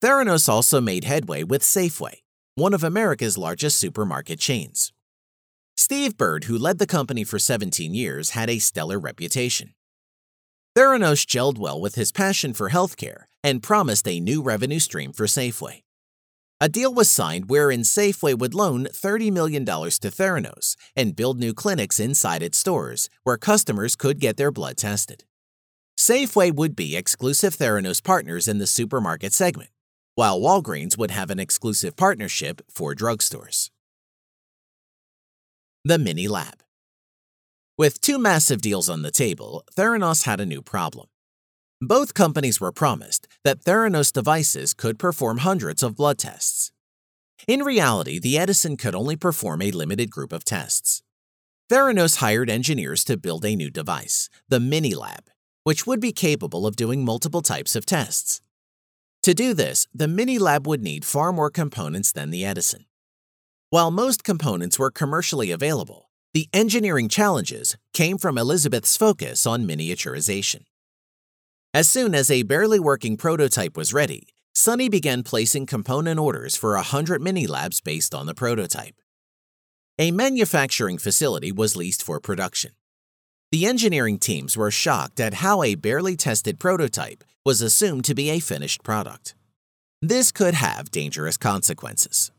Theranos 0.00 0.48
also 0.48 0.80
made 0.80 1.02
headway 1.02 1.42
with 1.42 1.62
Safeway, 1.62 2.22
one 2.54 2.72
of 2.72 2.84
America's 2.84 3.36
largest 3.36 3.78
supermarket 3.78 4.38
chains. 4.38 4.92
Steve 5.80 6.16
Burd, 6.16 6.44
who 6.44 6.58
led 6.58 6.78
the 6.78 6.88
company 6.88 7.22
for 7.22 7.38
17 7.38 7.94
years, 7.94 8.30
had 8.30 8.50
a 8.50 8.58
stellar 8.58 8.98
reputation. 8.98 9.74
Theranos 10.76 11.24
gelled 11.24 11.56
well 11.56 11.80
with 11.80 11.94
his 11.94 12.10
passion 12.10 12.52
for 12.52 12.70
healthcare 12.70 13.26
and 13.44 13.62
promised 13.62 14.08
a 14.08 14.18
new 14.18 14.42
revenue 14.42 14.80
stream 14.80 15.12
for 15.12 15.26
Safeway. 15.26 15.82
A 16.60 16.68
deal 16.68 16.92
was 16.92 17.08
signed 17.08 17.48
wherein 17.48 17.82
Safeway 17.82 18.36
would 18.36 18.54
loan 18.54 18.86
$30 18.86 19.30
million 19.30 19.64
to 19.64 20.10
Theranos 20.10 20.74
and 20.96 21.14
build 21.14 21.38
new 21.38 21.54
clinics 21.54 22.00
inside 22.00 22.42
its 22.42 22.58
stores 22.58 23.08
where 23.22 23.36
customers 23.36 23.94
could 23.94 24.18
get 24.18 24.36
their 24.36 24.50
blood 24.50 24.78
tested. 24.78 25.22
Safeway 25.96 26.52
would 26.52 26.74
be 26.74 26.96
exclusive 26.96 27.56
Theranos 27.56 28.02
partners 28.02 28.48
in 28.48 28.58
the 28.58 28.66
supermarket 28.66 29.32
segment, 29.32 29.70
while 30.16 30.40
Walgreens 30.40 30.98
would 30.98 31.12
have 31.12 31.30
an 31.30 31.38
exclusive 31.38 31.94
partnership 31.94 32.62
for 32.68 32.96
drugstores. 32.96 33.70
The 35.88 35.98
Mini 35.98 36.28
Lab 36.28 36.62
With 37.78 38.02
two 38.02 38.18
massive 38.18 38.60
deals 38.60 38.90
on 38.90 39.00
the 39.00 39.10
table, 39.10 39.64
Theranos 39.74 40.24
had 40.24 40.38
a 40.38 40.44
new 40.44 40.60
problem. 40.60 41.06
Both 41.80 42.12
companies 42.12 42.60
were 42.60 42.72
promised 42.72 43.26
that 43.42 43.64
Theranos 43.64 44.12
devices 44.12 44.74
could 44.74 44.98
perform 44.98 45.38
hundreds 45.38 45.82
of 45.82 45.96
blood 45.96 46.18
tests. 46.18 46.72
In 47.46 47.62
reality, 47.62 48.18
the 48.18 48.36
Edison 48.36 48.76
could 48.76 48.94
only 48.94 49.16
perform 49.16 49.62
a 49.62 49.70
limited 49.70 50.10
group 50.10 50.30
of 50.30 50.44
tests. 50.44 51.02
Theranos 51.70 52.16
hired 52.16 52.50
engineers 52.50 53.02
to 53.04 53.16
build 53.16 53.46
a 53.46 53.56
new 53.56 53.70
device, 53.70 54.28
the 54.46 54.60
Mini 54.60 54.94
Lab, 54.94 55.30
which 55.64 55.86
would 55.86 56.00
be 56.00 56.12
capable 56.12 56.66
of 56.66 56.76
doing 56.76 57.02
multiple 57.02 57.40
types 57.40 57.74
of 57.74 57.86
tests. 57.86 58.42
To 59.22 59.32
do 59.32 59.54
this, 59.54 59.86
the 59.94 60.06
Mini 60.06 60.38
Lab 60.38 60.66
would 60.66 60.82
need 60.82 61.06
far 61.06 61.32
more 61.32 61.50
components 61.50 62.12
than 62.12 62.28
the 62.28 62.44
Edison. 62.44 62.84
While 63.70 63.90
most 63.90 64.24
components 64.24 64.78
were 64.78 64.90
commercially 64.90 65.50
available, 65.50 66.10
the 66.32 66.48
engineering 66.54 67.10
challenges 67.10 67.76
came 67.92 68.16
from 68.16 68.38
Elizabeth's 68.38 68.96
focus 68.96 69.46
on 69.46 69.66
miniaturization. 69.66 70.62
As 71.74 71.86
soon 71.86 72.14
as 72.14 72.30
a 72.30 72.44
barely 72.44 72.80
working 72.80 73.18
prototype 73.18 73.76
was 73.76 73.92
ready, 73.92 74.28
Sunny 74.54 74.88
began 74.88 75.22
placing 75.22 75.66
component 75.66 76.18
orders 76.18 76.56
for 76.56 76.76
100 76.76 77.20
mini 77.20 77.46
labs 77.46 77.82
based 77.82 78.14
on 78.14 78.24
the 78.24 78.34
prototype. 78.34 78.94
A 79.98 80.12
manufacturing 80.12 80.96
facility 80.96 81.52
was 81.52 81.76
leased 81.76 82.02
for 82.02 82.20
production. 82.20 82.70
The 83.52 83.66
engineering 83.66 84.18
teams 84.18 84.56
were 84.56 84.70
shocked 84.70 85.20
at 85.20 85.44
how 85.44 85.62
a 85.62 85.74
barely 85.74 86.16
tested 86.16 86.58
prototype 86.58 87.22
was 87.44 87.60
assumed 87.60 88.06
to 88.06 88.14
be 88.14 88.30
a 88.30 88.40
finished 88.40 88.82
product. 88.82 89.34
This 90.00 90.32
could 90.32 90.54
have 90.54 90.90
dangerous 90.90 91.36
consequences. 91.36 92.30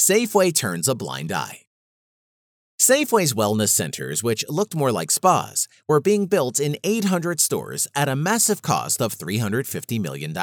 Safeway 0.00 0.50
turns 0.54 0.88
a 0.88 0.94
blind 0.94 1.30
eye. 1.30 1.66
Safeway's 2.80 3.34
wellness 3.34 3.68
centers, 3.68 4.22
which 4.22 4.48
looked 4.48 4.74
more 4.74 4.90
like 4.90 5.10
spas, 5.10 5.68
were 5.86 6.00
being 6.00 6.24
built 6.24 6.58
in 6.58 6.78
800 6.82 7.38
stores 7.38 7.86
at 7.94 8.08
a 8.08 8.16
massive 8.16 8.62
cost 8.62 9.02
of 9.02 9.18
$350 9.18 10.00
million. 10.00 10.34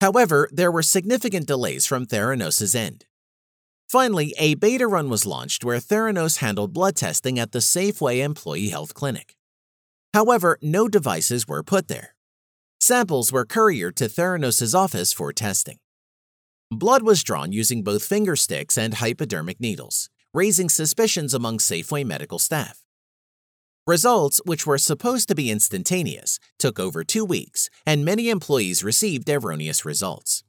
However, 0.00 0.48
there 0.50 0.72
were 0.72 0.82
significant 0.82 1.46
delays 1.46 1.84
from 1.84 2.06
Theranos' 2.06 2.74
end. 2.74 3.04
Finally, 3.90 4.32
a 4.38 4.54
beta 4.54 4.86
run 4.86 5.10
was 5.10 5.26
launched 5.26 5.62
where 5.62 5.76
Theranos 5.76 6.38
handled 6.38 6.72
blood 6.72 6.96
testing 6.96 7.38
at 7.38 7.52
the 7.52 7.58
Safeway 7.58 8.24
Employee 8.24 8.70
Health 8.70 8.94
Clinic. 8.94 9.36
However, 10.14 10.58
no 10.62 10.88
devices 10.88 11.46
were 11.46 11.62
put 11.62 11.88
there. 11.88 12.14
Samples 12.80 13.30
were 13.30 13.44
couriered 13.44 13.96
to 13.96 14.06
Theranos' 14.06 14.74
office 14.74 15.12
for 15.12 15.30
testing. 15.30 15.76
Blood 16.70 17.04
was 17.04 17.22
drawn 17.22 17.52
using 17.52 17.84
both 17.84 18.02
finger 18.02 18.34
sticks 18.34 18.76
and 18.76 18.94
hypodermic 18.94 19.60
needles, 19.60 20.10
raising 20.34 20.68
suspicions 20.68 21.32
among 21.32 21.58
Safeway 21.58 22.04
medical 22.04 22.40
staff. 22.40 22.80
Results, 23.86 24.40
which 24.46 24.66
were 24.66 24.76
supposed 24.76 25.28
to 25.28 25.36
be 25.36 25.48
instantaneous, 25.48 26.40
took 26.58 26.80
over 26.80 27.04
two 27.04 27.24
weeks, 27.24 27.70
and 27.86 28.04
many 28.04 28.30
employees 28.30 28.82
received 28.82 29.30
erroneous 29.30 29.84
results. 29.84 30.42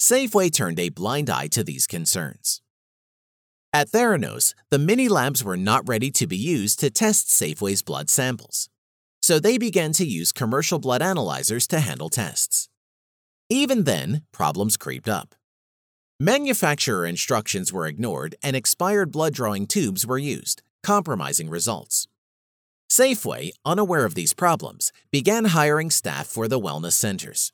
Safeway 0.00 0.52
turned 0.52 0.78
a 0.78 0.90
blind 0.90 1.28
eye 1.28 1.48
to 1.48 1.64
these 1.64 1.88
concerns. 1.88 2.62
At 3.72 3.88
Theranos, 3.88 4.54
the 4.70 4.78
mini 4.78 5.08
labs 5.08 5.42
were 5.42 5.56
not 5.56 5.88
ready 5.88 6.12
to 6.12 6.26
be 6.28 6.36
used 6.36 6.78
to 6.80 6.90
test 6.90 7.30
Safeway's 7.30 7.82
blood 7.82 8.10
samples, 8.10 8.68
so 9.20 9.40
they 9.40 9.58
began 9.58 9.92
to 9.94 10.06
use 10.06 10.30
commercial 10.30 10.78
blood 10.78 11.02
analyzers 11.02 11.66
to 11.66 11.80
handle 11.80 12.10
tests. 12.10 12.68
Even 13.52 13.84
then, 13.84 14.22
problems 14.32 14.78
creeped 14.78 15.10
up. 15.10 15.34
Manufacturer 16.18 17.04
instructions 17.04 17.70
were 17.70 17.86
ignored 17.86 18.34
and 18.42 18.56
expired 18.56 19.12
blood 19.12 19.34
drawing 19.34 19.66
tubes 19.66 20.06
were 20.06 20.16
used, 20.16 20.62
compromising 20.82 21.50
results. 21.50 22.08
Safeway, 22.90 23.50
unaware 23.66 24.06
of 24.06 24.14
these 24.14 24.32
problems, 24.32 24.90
began 25.10 25.44
hiring 25.44 25.90
staff 25.90 26.26
for 26.26 26.48
the 26.48 26.58
wellness 26.58 26.94
centers. 26.94 27.52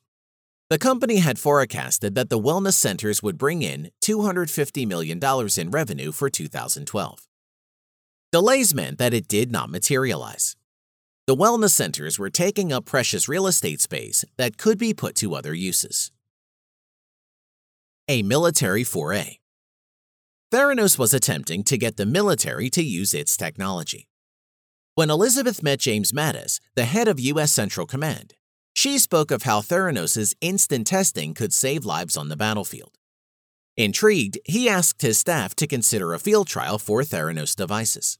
The 0.70 0.78
company 0.78 1.16
had 1.16 1.36
forecasted 1.36 2.14
that 2.14 2.30
the 2.30 2.38
wellness 2.38 2.74
centers 2.74 3.20
would 3.20 3.36
bring 3.36 3.62
in 3.62 3.90
$250 4.00 4.86
million 4.86 5.18
in 5.58 5.70
revenue 5.72 6.12
for 6.12 6.30
2012. 6.30 7.26
Delays 8.30 8.72
meant 8.72 8.98
that 8.98 9.14
it 9.14 9.26
did 9.26 9.50
not 9.50 9.68
materialize. 9.68 10.54
The 11.28 11.36
wellness 11.36 11.72
centers 11.72 12.18
were 12.18 12.30
taking 12.30 12.72
up 12.72 12.86
precious 12.86 13.28
real 13.28 13.46
estate 13.46 13.82
space 13.82 14.24
that 14.38 14.56
could 14.56 14.78
be 14.78 14.94
put 14.94 15.14
to 15.16 15.34
other 15.34 15.52
uses. 15.52 16.10
A 18.08 18.22
military 18.22 18.82
foray. 18.82 19.36
Theranos 20.50 20.98
was 20.98 21.12
attempting 21.12 21.64
to 21.64 21.76
get 21.76 21.98
the 21.98 22.06
military 22.06 22.70
to 22.70 22.82
use 22.82 23.12
its 23.12 23.36
technology. 23.36 24.08
When 24.94 25.10
Elizabeth 25.10 25.62
met 25.62 25.80
James 25.80 26.12
Mattis, 26.12 26.60
the 26.76 26.86
head 26.86 27.08
of 27.08 27.20
U.S. 27.20 27.52
Central 27.52 27.86
Command, 27.86 28.32
she 28.74 28.98
spoke 28.98 29.30
of 29.30 29.42
how 29.42 29.60
Theranos' 29.60 30.34
instant 30.40 30.86
testing 30.86 31.34
could 31.34 31.52
save 31.52 31.84
lives 31.84 32.16
on 32.16 32.30
the 32.30 32.38
battlefield. 32.38 32.96
Intrigued, 33.76 34.38
he 34.46 34.66
asked 34.66 35.02
his 35.02 35.18
staff 35.18 35.54
to 35.56 35.66
consider 35.66 36.14
a 36.14 36.18
field 36.18 36.46
trial 36.46 36.78
for 36.78 37.02
Theranos 37.02 37.54
devices. 37.54 38.18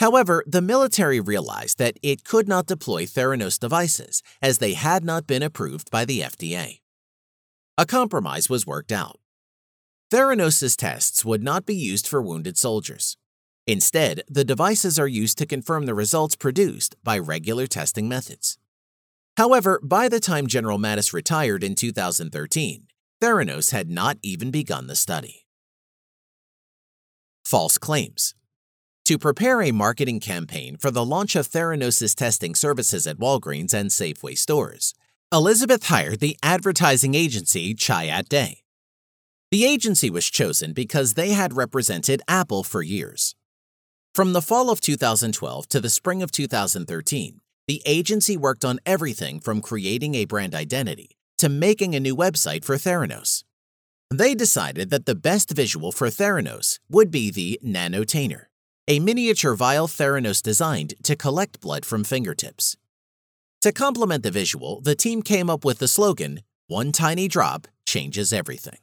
However, 0.00 0.42
the 0.46 0.62
military 0.62 1.20
realized 1.20 1.76
that 1.76 1.98
it 2.02 2.24
could 2.24 2.48
not 2.48 2.66
deploy 2.66 3.04
Theranos 3.04 3.58
devices 3.58 4.22
as 4.40 4.56
they 4.56 4.72
had 4.72 5.04
not 5.04 5.26
been 5.26 5.42
approved 5.42 5.90
by 5.90 6.06
the 6.06 6.20
FDA. 6.20 6.80
A 7.76 7.84
compromise 7.84 8.48
was 8.48 8.66
worked 8.66 8.92
out. 8.92 9.20
Theranos' 10.10 10.74
tests 10.74 11.22
would 11.22 11.42
not 11.42 11.66
be 11.66 11.74
used 11.74 12.08
for 12.08 12.22
wounded 12.22 12.56
soldiers. 12.56 13.18
Instead, 13.66 14.22
the 14.26 14.42
devices 14.42 14.98
are 14.98 15.06
used 15.06 15.36
to 15.36 15.44
confirm 15.44 15.84
the 15.84 15.94
results 15.94 16.34
produced 16.34 16.96
by 17.04 17.18
regular 17.18 17.66
testing 17.66 18.08
methods. 18.08 18.56
However, 19.36 19.78
by 19.82 20.08
the 20.08 20.18
time 20.18 20.46
General 20.46 20.78
Mattis 20.78 21.12
retired 21.12 21.62
in 21.62 21.74
2013, 21.74 22.86
Theranos 23.20 23.70
had 23.72 23.90
not 23.90 24.16
even 24.22 24.50
begun 24.50 24.86
the 24.86 24.96
study. 24.96 25.46
False 27.44 27.76
claims. 27.76 28.34
To 29.10 29.18
prepare 29.18 29.60
a 29.60 29.72
marketing 29.72 30.20
campaign 30.20 30.76
for 30.76 30.92
the 30.92 31.04
launch 31.04 31.34
of 31.34 31.48
Theranos' 31.48 32.14
testing 32.14 32.54
services 32.54 33.08
at 33.08 33.18
Walgreens 33.18 33.74
and 33.74 33.90
Safeway 33.90 34.38
stores, 34.38 34.94
Elizabeth 35.32 35.86
hired 35.86 36.20
the 36.20 36.36
advertising 36.44 37.16
agency 37.16 37.74
Chiat 37.74 38.28
Day. 38.28 38.60
The 39.50 39.64
agency 39.64 40.10
was 40.10 40.30
chosen 40.30 40.72
because 40.72 41.14
they 41.14 41.30
had 41.30 41.56
represented 41.56 42.22
Apple 42.28 42.62
for 42.62 42.82
years. 42.82 43.34
From 44.14 44.32
the 44.32 44.40
fall 44.40 44.70
of 44.70 44.80
2012 44.80 45.66
to 45.70 45.80
the 45.80 45.90
spring 45.90 46.22
of 46.22 46.30
2013, 46.30 47.40
the 47.66 47.82
agency 47.84 48.36
worked 48.36 48.64
on 48.64 48.78
everything 48.86 49.40
from 49.40 49.60
creating 49.60 50.14
a 50.14 50.24
brand 50.24 50.54
identity 50.54 51.16
to 51.38 51.48
making 51.48 51.96
a 51.96 52.00
new 52.00 52.14
website 52.14 52.64
for 52.64 52.76
Theranos. 52.76 53.42
They 54.08 54.36
decided 54.36 54.90
that 54.90 55.06
the 55.06 55.16
best 55.16 55.50
visual 55.50 55.90
for 55.90 56.06
Theranos 56.10 56.78
would 56.88 57.10
be 57.10 57.32
the 57.32 57.58
Nanotainer 57.64 58.44
a 58.90 58.98
miniature 58.98 59.54
vial 59.54 59.86
Theranos 59.86 60.42
designed 60.42 60.94
to 61.04 61.14
collect 61.14 61.60
blood 61.60 61.86
from 61.86 62.02
fingertips. 62.02 62.76
To 63.60 63.70
complement 63.70 64.24
the 64.24 64.32
visual, 64.32 64.80
the 64.80 64.96
team 64.96 65.22
came 65.22 65.48
up 65.48 65.64
with 65.64 65.78
the 65.78 65.86
slogan, 65.86 66.40
One 66.66 66.90
Tiny 66.90 67.28
Drop 67.28 67.68
Changes 67.86 68.32
Everything. 68.32 68.78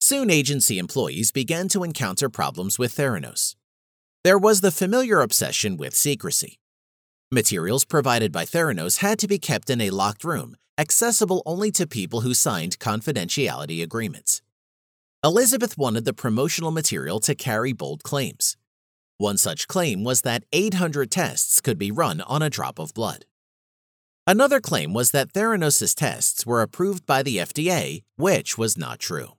Soon, 0.00 0.30
agency 0.30 0.78
employees 0.78 1.32
began 1.32 1.68
to 1.68 1.84
encounter 1.84 2.30
problems 2.30 2.78
with 2.78 2.96
Theranos. 2.96 3.56
There 4.24 4.38
was 4.38 4.62
the 4.62 4.70
familiar 4.70 5.20
obsession 5.20 5.76
with 5.76 5.94
secrecy. 5.94 6.58
Materials 7.30 7.84
provided 7.84 8.32
by 8.32 8.46
Theranos 8.46 9.00
had 9.00 9.18
to 9.18 9.28
be 9.28 9.38
kept 9.38 9.68
in 9.68 9.82
a 9.82 9.90
locked 9.90 10.24
room, 10.24 10.56
accessible 10.78 11.42
only 11.44 11.70
to 11.72 11.86
people 11.86 12.22
who 12.22 12.32
signed 12.32 12.78
confidentiality 12.78 13.82
agreements. 13.82 14.40
Elizabeth 15.22 15.76
wanted 15.76 16.06
the 16.06 16.14
promotional 16.14 16.70
material 16.70 17.20
to 17.20 17.34
carry 17.34 17.74
bold 17.74 18.02
claims. 18.02 18.56
One 19.18 19.36
such 19.36 19.66
claim 19.66 20.04
was 20.04 20.22
that 20.22 20.44
800 20.52 21.10
tests 21.10 21.60
could 21.60 21.76
be 21.76 21.90
run 21.90 22.20
on 22.20 22.40
a 22.40 22.48
drop 22.48 22.78
of 22.78 22.94
blood. 22.94 23.24
Another 24.28 24.60
claim 24.60 24.94
was 24.94 25.10
that 25.10 25.32
Theranos' 25.32 25.94
tests 25.94 26.46
were 26.46 26.62
approved 26.62 27.04
by 27.04 27.24
the 27.24 27.38
FDA, 27.38 28.02
which 28.16 28.56
was 28.56 28.78
not 28.78 29.00
true. 29.00 29.32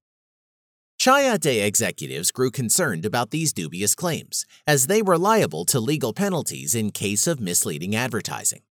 Chiat 0.99 1.39
Day 1.39 1.65
executives 1.65 2.29
grew 2.29 2.51
concerned 2.51 3.05
about 3.05 3.31
these 3.31 3.53
dubious 3.53 3.95
claims, 3.95 4.45
as 4.67 4.87
they 4.87 5.01
were 5.01 5.17
liable 5.17 5.63
to 5.65 5.79
legal 5.79 6.11
penalties 6.11 6.75
in 6.75 6.91
case 6.91 7.25
of 7.25 7.39
misleading 7.39 7.95
advertising. 7.95 8.63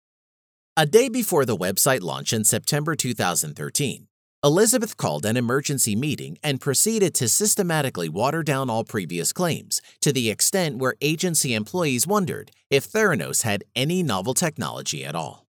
A 0.77 0.87
day 0.87 1.09
before 1.09 1.45
the 1.45 1.57
website 1.57 2.01
launch 2.01 2.33
in 2.33 2.43
September 2.43 2.97
2013, 2.97 4.09
Elizabeth 4.47 4.97
called 4.97 5.27
an 5.27 5.37
emergency 5.37 5.97
meeting 5.97 6.39
and 6.41 6.61
proceeded 6.61 7.13
to 7.13 7.27
systematically 7.27 8.09
water 8.09 8.45
down 8.45 8.71
all 8.71 8.85
previous 8.85 9.33
claims 9.33 9.81
to 10.01 10.13
the 10.13 10.31
extent 10.31 10.79
where 10.79 10.95
agency 11.01 11.53
employees 11.53 12.07
wondered 12.07 12.53
if 12.71 12.89
Theranos 12.89 13.43
had 13.43 13.65
any 13.75 14.05
novel 14.05 14.35
technology 14.35 15.05
at 15.05 15.17
all. 15.17 15.49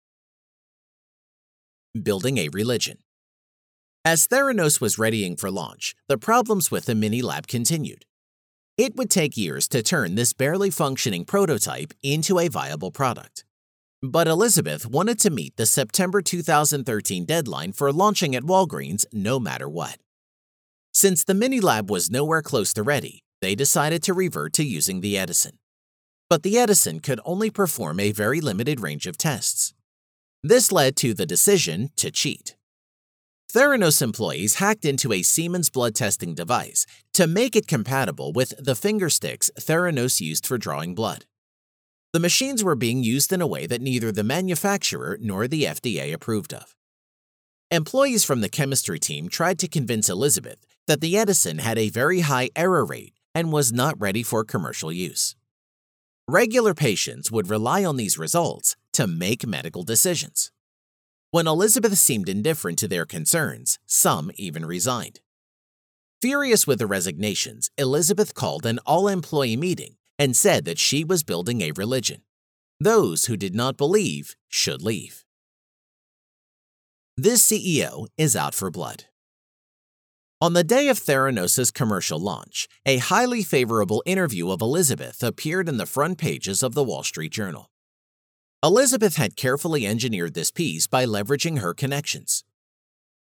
Building 2.03 2.39
a 2.39 2.49
religion. 2.49 2.97
As 4.07 4.27
Theranos 4.27 4.81
was 4.81 4.99
readying 4.99 5.37
for 5.37 5.51
launch, 5.51 5.95
the 6.09 6.17
problems 6.17 6.71
with 6.71 6.87
the 6.87 6.95
mini 6.95 7.21
lab 7.21 7.47
continued. 7.47 8.07
It 8.79 8.97
would 8.97 9.11
take 9.11 9.37
years 9.37 9.69
to 9.69 9.83
turn 9.83 10.15
this 10.15 10.33
barely 10.33 10.71
functioning 10.71 11.27
prototype 11.27 11.93
into 12.03 12.39
a 12.39 12.49
viable 12.49 12.91
product. 12.91 13.45
But 14.03 14.29
Elizabeth 14.29 14.87
wanted 14.87 15.19
to 15.21 15.31
meet 15.31 15.57
the 15.57 15.67
September 15.67 16.23
2013 16.23 17.25
deadline 17.25 17.73
for 17.73 17.93
launching 17.93 18.37
at 18.37 18.45
Walgreens 18.45 19.05
no 19.13 19.41
matter 19.41 19.69
what. 19.69 19.97
Since 20.93 21.25
the 21.25 21.35
mini 21.35 21.61
lab 21.61 21.91
was 21.91 22.09
nowhere 22.09 22.41
close 22.41 22.73
to 22.75 22.85
ready, 22.85 23.25
they 23.41 23.57
decided 23.57 24.05
to 24.05 24.15
revert 24.15 24.53
to 24.53 24.65
using 24.65 25.01
the 25.01 25.19
Edison. 25.19 25.59
But 26.31 26.45
the 26.45 26.59
Edison 26.59 27.01
could 27.01 27.19
only 27.25 27.51
perform 27.51 27.99
a 27.99 28.13
very 28.13 28.41
limited 28.41 28.79
range 28.79 29.09
of 29.09 29.19
tests. 29.19 29.75
This 30.45 30.71
led 30.71 30.95
to 30.99 31.13
the 31.13 31.27
decision 31.27 31.91
to 31.97 32.13
cheat. 32.13 32.55
Theranos 33.53 34.01
employees 34.01 34.57
hacked 34.57 34.85
into 34.85 35.13
a 35.13 35.23
Siemens 35.23 35.71
blood 35.71 35.97
testing 35.97 36.35
device 36.35 36.87
to 37.15 37.27
make 37.27 37.57
it 37.57 37.67
compatible 37.67 38.33
with 38.33 38.55
the 38.65 38.75
fingersticks 38.75 39.51
Theranos 39.59 40.21
used 40.21 40.47
for 40.47 40.57
drawing 40.57 40.95
blood. 40.95 41.25
The 42.15 42.21
machines 42.21 42.65
were 42.65 42.75
being 42.75 43.03
used 43.03 43.35
in 43.35 43.43
a 43.43 43.47
way 43.47 43.67
that 43.67 43.83
neither 43.83 44.11
the 44.11 44.25
manufacturer 44.25 45.19
nor 45.21 45.47
the 45.47 45.65
FDA 45.65 46.11
approved 46.15 46.55
of. 46.55 46.75
Employees 47.71 48.25
from 48.25 48.41
the 48.41 48.49
chemistry 48.49 48.99
team 48.99 49.29
tried 49.29 49.59
to 49.59 49.69
convince 49.69 50.09
Elizabeth 50.09 50.65
that 50.87 51.03
the 51.03 51.19
Edison 51.19 51.59
had 51.59 51.77
a 51.77 51.91
very 51.91 52.21
high 52.21 52.49
error 52.57 52.83
rate 52.83 53.13
and 53.35 53.53
was 53.53 53.75
not 53.75 54.01
ready 54.01 54.23
for 54.23 54.43
commercial 54.43 54.91
use. 54.91 55.37
Regular 56.27 56.73
patients 56.73 57.31
would 57.31 57.51
rely 57.51 57.85
on 57.85 57.97
these 57.97 58.17
results 58.17 58.75
to 58.95 59.07
make 59.07 59.47
medical 59.47 59.83
decisions. 59.83 60.51
When 61.31 61.47
Elizabeth 61.47 61.99
seemed 61.99 62.31
indifferent 62.31 62.79
to 62.79 62.89
their 62.89 63.05
concerns, 63.05 63.79
some 63.85 64.31
even 64.37 64.65
resigned. 64.65 65.21
Furious 66.23 66.67
with 66.67 66.79
the 66.79 66.87
resignations, 66.87 67.71
Elizabeth 67.77 68.33
called 68.33 68.65
an 68.65 68.79
all 68.87 69.09
employee 69.09 69.59
meeting 69.59 69.98
and 70.19 70.37
said 70.37 70.65
that 70.65 70.79
she 70.79 71.05
was 71.05 71.23
building 71.23 71.61
a 71.61 71.73
religion. 71.73 72.23
Those 72.81 73.27
who 73.27 73.37
did 73.37 73.55
not 73.55 73.77
believe 73.77 74.37
should 74.49 74.83
leave. 74.83 75.25
This 77.17 77.45
CEO 77.45 78.07
is 78.17 78.37
out 78.37 78.55
for 78.55 78.71
blood. 78.71 79.05
On 80.41 80.53
the 80.53 80.63
day 80.63 80.89
of 80.89 81.01
Theranos' 81.01 81.75
commercial 81.75 82.21
launch, 82.21 82.69
a 82.87 82.99
highly 82.99 83.43
favorable 83.43 84.05
interview 84.07 84.53
of 84.53 84.61
Elizabeth 84.61 85.21
appeared 85.21 85.69
in 85.69 85.79
the 85.79 85.87
front 85.87 86.17
pages 86.17 86.63
of 86.63 86.75
the 86.75 86.85
Wall 86.85 87.03
Street 87.03 87.33
Journal. 87.33 87.71
Elizabeth 88.63 89.17
had 89.17 89.35
carefully 89.35 89.85
engineered 89.85 90.35
this 90.35 90.53
piece 90.53 90.87
by 90.87 91.05
leveraging 91.05 91.59
her 91.59 91.75
connections. 91.75 92.45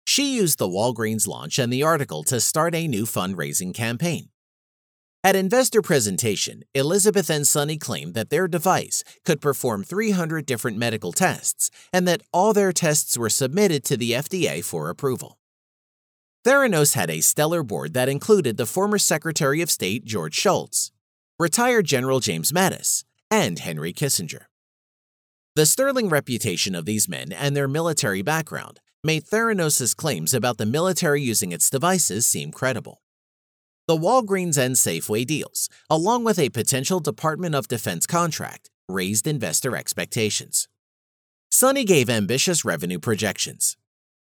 She 0.03 0.35
used 0.35 0.59
the 0.59 0.67
Walgreens 0.67 1.25
launch 1.25 1.57
and 1.57 1.71
the 1.71 1.83
article 1.83 2.23
to 2.23 2.41
start 2.41 2.75
a 2.75 2.87
new 2.87 3.05
fundraising 3.05 3.73
campaign. 3.73 4.27
At 5.25 5.35
investor 5.35 5.81
presentation, 5.81 6.61
Elizabeth 6.75 7.31
and 7.31 7.47
Sunny 7.47 7.77
claimed 7.77 8.13
that 8.13 8.29
their 8.29 8.47
device 8.47 9.03
could 9.25 9.41
perform 9.41 9.83
300 9.83 10.45
different 10.45 10.77
medical 10.77 11.11
tests 11.11 11.71
and 11.91 12.07
that 12.07 12.21
all 12.31 12.53
their 12.53 12.71
tests 12.71 13.17
were 13.17 13.31
submitted 13.31 13.83
to 13.85 13.97
the 13.97 14.11
FDA 14.11 14.63
for 14.63 14.87
approval. 14.87 15.39
Theranos 16.45 16.93
had 16.93 17.09
a 17.09 17.21
stellar 17.21 17.63
board 17.63 17.95
that 17.95 18.07
included 18.07 18.57
the 18.57 18.67
former 18.67 18.99
Secretary 18.99 19.63
of 19.63 19.71
State 19.71 20.05
George 20.05 20.35
Shultz, 20.35 20.91
retired 21.39 21.87
General 21.87 22.19
James 22.19 22.51
Mattis, 22.51 23.03
and 23.31 23.57
Henry 23.57 23.93
Kissinger. 23.93 24.43
The 25.55 25.65
sterling 25.65 26.07
reputation 26.07 26.75
of 26.75 26.85
these 26.85 27.09
men 27.09 27.31
and 27.31 27.55
their 27.55 27.67
military 27.67 28.21
background 28.21 28.79
made 29.03 29.25
Theranos' 29.25 29.95
claims 29.95 30.35
about 30.35 30.59
the 30.59 30.67
military 30.67 31.23
using 31.23 31.51
its 31.51 31.71
devices 31.71 32.27
seem 32.27 32.51
credible. 32.51 33.01
The 33.87 33.95
Walgreens 33.95 34.57
and 34.57 34.73
Safeway 34.73 35.27
deals, 35.27 35.69
along 35.91 36.23
with 36.23 36.39
a 36.39 36.49
potential 36.49 36.99
Department 36.99 37.53
of 37.53 37.67
Defense 37.67 38.07
contract, 38.07 38.71
raised 38.89 39.27
investor 39.27 39.75
expectations. 39.75 40.67
Sunny 41.51 41.83
gave 41.83 42.09
ambitious 42.09 42.65
revenue 42.65 42.97
projections. 42.97 43.77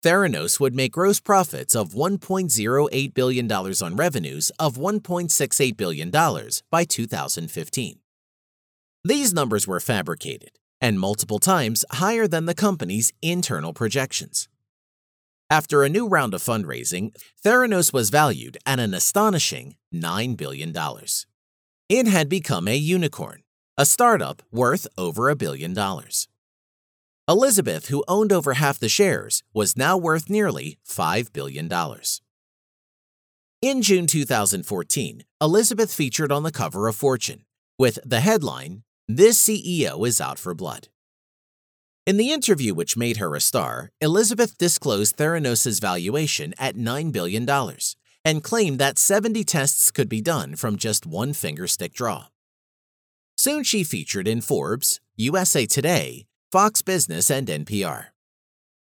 Theranos 0.03 0.59
would 0.59 0.75
make 0.75 0.91
gross 0.91 1.21
profits 1.21 1.77
of 1.77 1.93
$1.08 1.93 3.13
billion 3.13 3.49
on 3.49 3.95
revenues 3.95 4.51
of 4.59 4.75
$1.68 4.75 5.77
billion 5.77 6.11
by 6.69 6.83
2015. 6.83 7.99
These 9.05 9.33
numbers 9.33 9.65
were 9.65 9.79
fabricated 9.79 10.51
and 10.81 10.99
multiple 10.99 11.39
times 11.39 11.85
higher 11.91 12.27
than 12.27 12.47
the 12.47 12.53
company's 12.53 13.13
internal 13.21 13.73
projections. 13.73 14.49
After 15.49 15.83
a 15.83 15.89
new 15.89 16.09
round 16.09 16.33
of 16.33 16.43
fundraising, 16.43 17.15
Theranos 17.41 17.93
was 17.93 18.09
valued 18.09 18.57
at 18.65 18.79
an 18.79 18.93
astonishing 18.93 19.77
$9 19.95 20.35
billion. 20.35 20.75
It 21.87 22.07
had 22.07 22.27
become 22.27 22.67
a 22.67 22.75
unicorn, 22.75 23.43
a 23.77 23.85
startup 23.85 24.41
worth 24.51 24.87
over 24.97 25.29
a 25.29 25.37
billion 25.37 25.73
dollars. 25.73 26.27
Elizabeth, 27.29 27.87
who 27.87 28.03
owned 28.09 28.33
over 28.33 28.55
half 28.55 28.77
the 28.77 28.89
shares, 28.89 29.41
was 29.53 29.77
now 29.77 29.97
worth 29.97 30.29
nearly 30.29 30.79
$5 30.85 31.31
billion. 31.31 31.71
In 33.61 33.81
June 33.81 34.05
2014, 34.05 35.23
Elizabeth 35.41 35.93
featured 35.93 36.31
on 36.31 36.43
the 36.43 36.51
cover 36.51 36.89
of 36.89 36.95
Fortune 36.97 37.43
with 37.79 37.99
the 38.05 38.19
headline, 38.19 38.83
This 39.07 39.41
CEO 39.41 40.05
is 40.05 40.19
out 40.19 40.39
for 40.39 40.53
blood. 40.53 40.89
In 42.07 42.15
the 42.15 42.31
interview 42.31 42.73
which 42.73 42.95
made 42.95 43.17
her 43.17 43.35
a 43.35 43.41
star, 43.41 43.91
Elizabeth 43.99 44.57
disclosed 44.57 45.17
Theranos' 45.17 45.81
valuation 45.81 46.53
at 46.57 46.77
$9 46.77 47.11
billion 47.11 47.45
and 48.23 48.41
claimed 48.41 48.79
that 48.79 48.97
70 48.97 49.43
tests 49.43 49.91
could 49.91 50.07
be 50.07 50.21
done 50.21 50.55
from 50.55 50.77
just 50.77 51.05
one 51.05 51.33
fingerstick 51.33 51.93
draw. 51.93 52.27
Soon 53.37 53.61
she 53.65 53.83
featured 53.83 54.25
in 54.25 54.39
Forbes, 54.39 55.01
USA 55.17 55.65
Today, 55.65 56.27
Fox 56.49 56.81
Business, 56.81 57.29
and 57.29 57.49
NPR. 57.49 58.05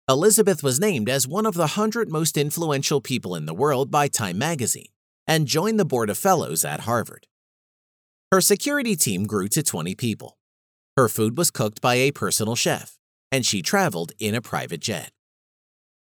Elizabeth 0.09 0.63
was 0.63 0.79
named 0.79 1.09
as 1.09 1.27
one 1.27 1.45
of 1.45 1.55
the 1.55 1.75
100 1.75 2.09
most 2.09 2.37
influential 2.37 3.01
people 3.01 3.35
in 3.35 3.47
the 3.47 3.53
world 3.53 3.91
by 3.91 4.07
Time 4.07 4.39
magazine 4.39 4.93
and 5.27 5.49
joined 5.49 5.81
the 5.81 5.85
board 5.85 6.09
of 6.09 6.17
fellows 6.17 6.65
at 6.65 6.83
Harvard. 6.83 7.27
Her 8.31 8.41
security 8.41 8.95
team 8.95 9.27
grew 9.27 9.49
to 9.49 9.65
20 9.65 9.97
people. 9.97 10.39
Her 10.97 11.09
food 11.09 11.37
was 11.37 11.51
cooked 11.51 11.81
by 11.81 11.97
a 11.97 12.11
personal 12.11 12.55
chef, 12.55 12.98
and 13.31 13.45
she 13.45 13.63
traveled 13.63 14.13
in 14.19 14.35
a 14.35 14.41
private 14.41 14.81
jet. 14.81 15.13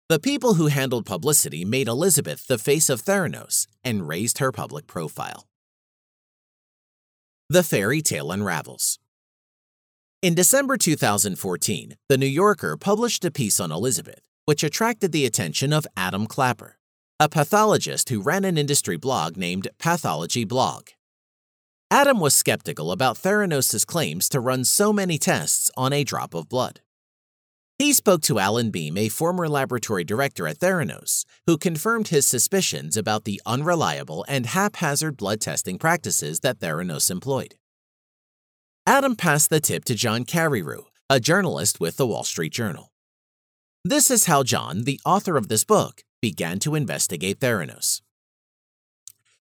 The 0.09 0.19
people 0.19 0.55
who 0.55 0.67
handled 0.67 1.05
publicity 1.05 1.63
made 1.65 1.87
Elizabeth 1.87 2.45
the 2.47 2.57
face 2.57 2.89
of 2.89 3.01
Theranos 3.01 3.67
and 3.83 4.07
raised 4.07 4.39
her 4.39 4.51
public 4.51 4.85
profile. 4.85 5.47
The 7.49 7.63
fairy 7.63 8.01
tale 8.01 8.31
unravels. 8.31 8.99
In 10.21 10.35
December 10.35 10.77
2014, 10.77 11.97
The 12.09 12.17
New 12.17 12.25
Yorker 12.25 12.77
published 12.77 13.25
a 13.25 13.31
piece 13.31 13.59
on 13.59 13.71
Elizabeth, 13.71 14.21
which 14.45 14.63
attracted 14.63 15.11
the 15.11 15.25
attention 15.25 15.73
of 15.73 15.87
Adam 15.97 16.27
Clapper, 16.27 16.77
a 17.19 17.29
pathologist 17.29 18.09
who 18.09 18.21
ran 18.21 18.45
an 18.45 18.57
industry 18.57 18.97
blog 18.97 19.37
named 19.37 19.67
Pathology 19.79 20.43
Blog. 20.43 20.87
Adam 21.91 22.19
was 22.19 22.33
skeptical 22.33 22.91
about 22.91 23.17
Theranos' 23.17 23.85
claims 23.85 24.27
to 24.29 24.39
run 24.39 24.65
so 24.65 24.91
many 24.91 25.17
tests 25.17 25.69
on 25.77 25.93
a 25.93 26.03
drop 26.03 26.33
of 26.33 26.49
blood. 26.49 26.81
He 27.79 27.91
spoke 27.91 28.21
to 28.23 28.39
Alan 28.39 28.69
Beam, 28.69 28.97
a 28.97 29.09
former 29.09 29.49
laboratory 29.49 30.03
director 30.03 30.47
at 30.47 30.59
Theranos, 30.59 31.25
who 31.47 31.57
confirmed 31.57 32.09
his 32.09 32.25
suspicions 32.25 32.95
about 32.95 33.25
the 33.25 33.41
unreliable 33.45 34.23
and 34.27 34.45
haphazard 34.45 35.17
blood 35.17 35.41
testing 35.41 35.79
practices 35.79 36.41
that 36.41 36.59
Theranos 36.59 37.09
employed. 37.09 37.55
Adam 38.85 39.15
passed 39.15 39.49
the 39.49 39.59
tip 39.59 39.85
to 39.85 39.95
John 39.95 40.23
Carreyrou, 40.23 40.83
a 41.09 41.19
journalist 41.19 41.79
with 41.79 41.97
the 41.97 42.05
Wall 42.05 42.23
Street 42.23 42.53
Journal. 42.53 42.91
This 43.83 44.11
is 44.11 44.25
how 44.25 44.43
John, 44.43 44.83
the 44.83 44.99
author 45.05 45.35
of 45.35 45.47
this 45.47 45.63
book, 45.63 46.03
began 46.21 46.59
to 46.59 46.75
investigate 46.75 47.39
Theranos. 47.39 48.01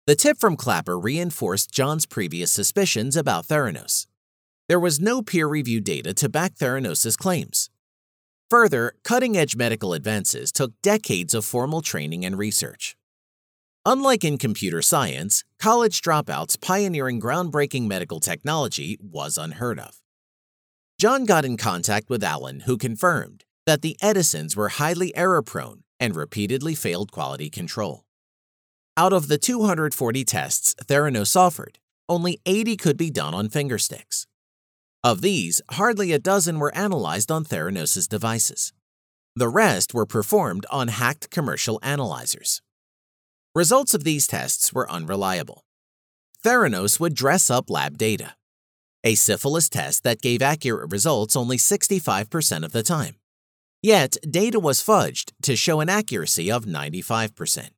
The 0.07 0.15
tip 0.15 0.37
from 0.37 0.55
Clapper 0.55 0.99
reinforced 0.99 1.71
John's 1.71 2.05
previous 2.05 2.51
suspicions 2.51 3.15
about 3.15 3.45
Theranos. 3.45 4.07
There 4.67 4.79
was 4.79 4.99
no 4.99 5.21
peer 5.21 5.47
reviewed 5.47 5.83
data 5.83 6.13
to 6.15 6.29
back 6.29 6.55
Theranos' 6.55 7.17
claims. 7.17 7.69
Further, 8.53 8.93
cutting 9.03 9.35
edge 9.35 9.55
medical 9.55 9.95
advances 9.95 10.51
took 10.51 10.79
decades 10.83 11.33
of 11.33 11.43
formal 11.43 11.81
training 11.81 12.23
and 12.23 12.37
research. 12.37 12.95
Unlike 13.83 14.23
in 14.23 14.37
computer 14.37 14.83
science, 14.83 15.43
college 15.57 16.03
dropouts 16.03 16.61
pioneering 16.61 17.19
groundbreaking 17.19 17.87
medical 17.87 18.19
technology 18.19 18.99
was 19.01 19.39
unheard 19.39 19.79
of. 19.79 20.03
John 20.99 21.25
got 21.25 21.45
in 21.45 21.57
contact 21.57 22.11
with 22.11 22.23
Alan, 22.23 22.59
who 22.67 22.77
confirmed 22.77 23.43
that 23.65 23.81
the 23.81 23.97
Edisons 24.03 24.55
were 24.55 24.69
highly 24.69 25.17
error 25.17 25.41
prone 25.41 25.81
and 25.99 26.15
repeatedly 26.15 26.75
failed 26.75 27.11
quality 27.11 27.49
control. 27.49 28.03
Out 28.95 29.13
of 29.13 29.29
the 29.29 29.39
240 29.39 30.23
tests 30.25 30.75
Theranos 30.85 31.35
offered, 31.35 31.79
only 32.07 32.39
80 32.45 32.77
could 32.77 32.97
be 32.97 33.09
done 33.09 33.33
on 33.33 33.49
fingersticks. 33.49 34.27
Of 35.05 35.19
these, 35.19 35.61
hardly 35.71 36.13
a 36.13 36.19
dozen 36.19 36.59
were 36.59 36.73
analyzed 36.73 37.29
on 37.29 37.43
Theranos' 37.43 38.07
devices. 38.07 38.71
The 39.35 39.49
rest 39.49 39.93
were 39.93 40.05
performed 40.05 40.65
on 40.71 40.87
hacked 40.87 41.29
commercial 41.29 41.77
analyzers. 41.83 42.61
Results 43.53 43.93
of 43.93 44.05
these 44.05 44.27
tests 44.27 44.71
were 44.71 44.89
unreliable. 44.89 45.65
Theranos 46.41 47.01
would 47.01 47.15
dress 47.15 47.49
up 47.49 47.69
lab 47.69 47.97
data. 47.97 48.35
A 49.03 49.15
syphilis 49.15 49.67
test 49.67 50.03
that 50.03 50.21
gave 50.21 50.41
accurate 50.41 50.91
results 50.91 51.35
only 51.35 51.57
65% 51.57 52.63
of 52.63 52.71
the 52.71 52.83
time. 52.83 53.15
Yet, 53.81 54.15
data 54.29 54.59
was 54.59 54.81
fudged 54.81 55.33
to 55.41 55.57
show 55.57 55.81
an 55.81 55.89
accuracy 55.89 56.49
of 56.49 56.63
95%. 56.63 57.71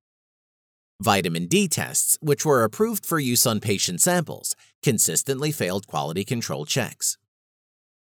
Vitamin 1.02 1.47
D 1.47 1.68
tests, 1.68 2.18
which 2.22 2.45
were 2.45 2.64
approved 2.64 3.06
for 3.06 3.20
use 3.20 3.47
on 3.47 3.60
patient 3.60 4.00
samples, 4.00 4.56
consistently 4.86 5.52
failed 5.52 5.88
quality 5.88 6.24
control 6.24 6.64
checks. 6.64 7.18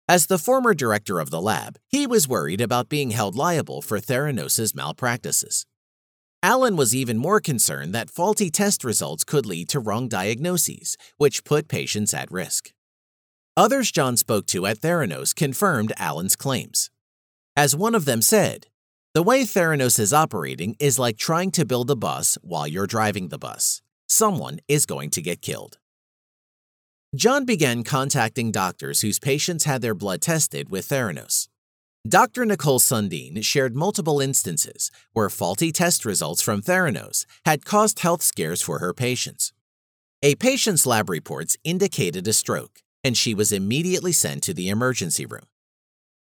As 0.09 0.27
the 0.27 0.45
former 0.47 0.75
director 0.75 1.21
of 1.21 1.31
the 1.31 1.41
lab, 1.41 1.79
he 1.89 2.09
was 2.09 2.27
worried 2.27 2.61
about 2.61 2.89
being 2.89 3.13
held 3.13 3.37
liable 3.37 3.81
for 3.83 4.01
Theranos' 4.01 4.75
malpractices. 4.75 5.65
Alan 6.43 6.77
was 6.77 6.93
even 6.93 7.19
more 7.19 7.41
concerned 7.41 7.95
that 7.95 8.11
faulty 8.11 8.51
test 8.51 8.83
results 8.83 9.23
could 9.23 9.47
lead 9.47 9.69
to 9.69 9.79
wrong 9.79 10.09
diagnoses, 10.09 10.97
which 11.19 11.45
put 11.45 11.69
patients 11.69 12.13
at 12.13 12.33
risk. 12.33 12.73
Others 13.57 13.93
John 13.93 14.17
spoke 14.17 14.47
to 14.47 14.67
at 14.67 14.81
Theranos 14.81 15.33
confirmed 15.33 15.93
Alan's 15.99 16.35
claims. 16.35 16.91
As 17.57 17.77
one 17.77 17.95
of 17.95 18.07
them 18.07 18.23
said, 18.23 18.67
the 19.15 19.23
way 19.23 19.45
Theranos 19.45 20.01
is 20.01 20.13
operating 20.13 20.75
is 20.81 20.99
like 20.99 21.17
trying 21.17 21.53
to 21.53 21.65
build 21.65 21.91
a 21.93 21.97
bus 22.09 22.39
while 22.43 22.67
you're 22.67 22.89
driving 22.89 23.29
the 23.29 23.39
bus. 23.39 23.83
Someone 24.09 24.59
is 24.67 24.85
going 24.85 25.11
to 25.11 25.23
get 25.23 25.43
killed. 25.43 25.79
John 27.15 27.45
began 27.45 27.85
contacting 27.85 28.51
doctors 28.53 29.03
whose 29.03 29.19
patients 29.19 29.65
had 29.65 29.83
their 29.83 29.95
blood 29.95 30.23
tested 30.23 30.71
with 30.71 30.89
Theranos. 30.89 31.49
Dr. 32.09 32.47
Nicole 32.47 32.79
Sundin 32.79 33.45
shared 33.45 33.77
multiple 33.77 34.19
instances 34.19 34.91
where 35.13 35.29
faulty 35.29 35.73
test 35.73 36.07
results 36.07 36.41
from 36.41 36.63
Theranos 36.63 37.27
had 37.45 37.67
caused 37.67 38.01
health 38.01 38.23
scares 38.23 38.63
for 38.63 38.79
her 38.79 38.95
patients. 38.95 39.53
A 40.23 40.37
patient's 40.37 40.87
lab 40.87 41.11
reports 41.11 41.55
indicated 41.65 42.27
a 42.27 42.33
stroke, 42.33 42.81
and 43.05 43.15
she 43.15 43.35
was 43.35 43.53
immediately 43.53 44.13
sent 44.13 44.43
to 44.45 44.55
the 44.55 44.71
emergency 44.71 45.27
room. 45.27 45.47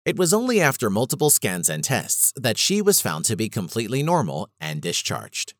It 0.04 0.18
was 0.18 0.34
only 0.34 0.60
after 0.60 0.90
multiple 0.90 1.30
scans 1.30 1.70
and 1.70 1.82
tests 1.82 2.30
that 2.36 2.58
she 2.58 2.82
was 2.82 3.00
found 3.00 3.24
to 3.24 3.36
be 3.36 3.48
completely 3.48 4.02
normal 4.02 4.50
and 4.60 4.82
discharged. 4.82 5.54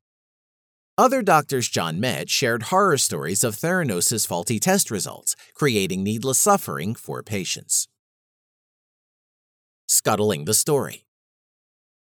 Other 0.96 1.22
doctors 1.22 1.68
John 1.68 1.98
met 1.98 2.30
shared 2.30 2.64
horror 2.64 2.98
stories 2.98 3.42
of 3.42 3.56
Theranos' 3.56 4.24
faulty 4.24 4.60
test 4.60 4.92
results, 4.92 5.34
creating 5.52 6.04
needless 6.04 6.38
suffering 6.38 6.94
for 6.94 7.20
patients. 7.20 7.88
Scuttling 9.88 10.44
the 10.44 10.54
story. 10.54 11.04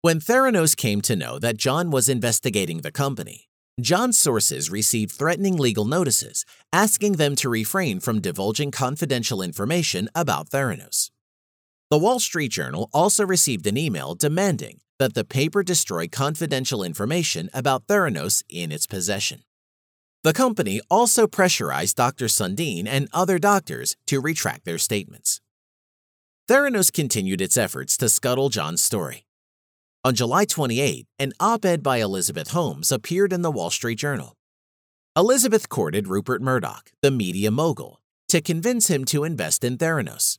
When 0.03 0.19
Theranos 0.19 0.77
came 0.77 1.03
to 1.03 1.15
know 1.15 1.39
that 1.39 1.57
John 1.57 1.91
was 1.91 2.09
investigating 2.09 2.81
the 2.81 2.91
company, 2.91 3.49
John's 3.81 4.19
sources 4.19 4.71
received 4.71 5.13
threatening 5.13 5.57
legal 5.57 5.85
notices 5.85 6.45
asking 6.73 7.13
them 7.13 7.37
to 7.37 7.49
refrain 7.49 8.01
from 8.01 8.21
divulging 8.21 8.73
confidential 8.73 9.41
information 9.41 10.09
about 10.17 10.49
Theranos. 10.51 11.13
The 11.91 11.99
Wall 11.99 12.19
Street 12.19 12.51
Journal 12.51 12.91
also 12.93 13.25
received 13.25 13.69
an 13.69 13.79
email 13.79 14.17
demanding 14.17 14.81
that 14.99 15.15
the 15.15 15.25
paper 15.25 15.63
destroy 15.63 16.09
confidential 16.09 16.83
information 16.83 17.51
about 17.53 17.87
Theranos 17.87 18.43
in 18.49 18.73
its 18.73 18.87
possession. 18.87 19.43
The 20.23 20.33
company 20.33 20.81
also 20.91 21.27
pressurized 21.27 21.97
Dr. 21.97 22.27
Sundin 22.27 22.87
and 22.87 23.09
other 23.13 23.39
doctors 23.39 23.97
to 24.07 24.21
retract 24.21 24.65
their 24.65 24.79
statements. 24.79 25.41
Theranos 26.49 26.93
continued 26.93 27.41
its 27.41 27.57
efforts 27.57 27.97
to 27.99 28.09
scuttle 28.09 28.49
John's 28.49 28.83
story. 28.83 29.27
On 30.05 30.15
July 30.15 30.45
28, 30.45 31.07
an 31.19 31.33
op 31.41 31.65
ed 31.65 31.83
by 31.83 31.99
Elizabeth 31.99 32.51
Holmes 32.51 32.93
appeared 32.93 33.33
in 33.33 33.43
the 33.43 33.51
Wall 33.51 33.71
Street 33.71 33.99
Journal. 33.99 34.37
Elizabeth 35.17 35.69
courted 35.69 36.09
Rupert 36.09 36.43
Murdoch, 36.43 36.91
the 37.01 37.11
media 37.11 37.51
mogul, 37.51 38.01
to 38.29 38.41
convince 38.41 38.89
him 38.89 39.05
to 39.07 39.25
invest 39.25 39.65
in 39.65 39.79
Theranos. 39.79 40.39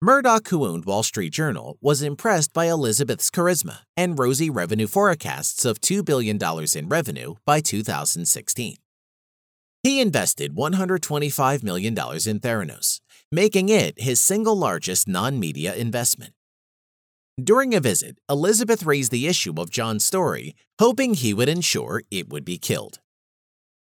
Murdoch, 0.00 0.46
who 0.46 0.64
owned 0.64 0.84
Wall 0.84 1.02
Street 1.02 1.32
Journal, 1.32 1.76
was 1.80 2.02
impressed 2.02 2.52
by 2.52 2.66
Elizabeth's 2.66 3.30
charisma 3.30 3.78
and 3.96 4.16
rosy 4.16 4.48
revenue 4.48 4.86
forecasts 4.86 5.64
of 5.64 5.80
$2 5.80 6.04
billion 6.04 6.38
in 6.76 6.88
revenue 6.88 7.34
by 7.44 7.58
2016. 7.58 8.76
He 9.82 10.00
invested 10.00 10.54
$125 10.54 11.64
million 11.64 11.94
in 11.94 12.38
Theranos, 12.38 13.00
making 13.32 13.70
it 13.70 14.00
his 14.00 14.20
single 14.20 14.56
largest 14.56 15.08
non 15.08 15.40
media 15.40 15.74
investment. 15.74 16.32
During 17.42 17.74
a 17.74 17.80
visit, 17.80 18.18
Elizabeth 18.30 18.84
raised 18.84 19.10
the 19.10 19.26
issue 19.26 19.54
of 19.56 19.68
John's 19.68 20.04
story, 20.04 20.54
hoping 20.78 21.14
he 21.14 21.34
would 21.34 21.48
ensure 21.48 22.02
it 22.12 22.28
would 22.28 22.44
be 22.44 22.58
killed. 22.58 23.00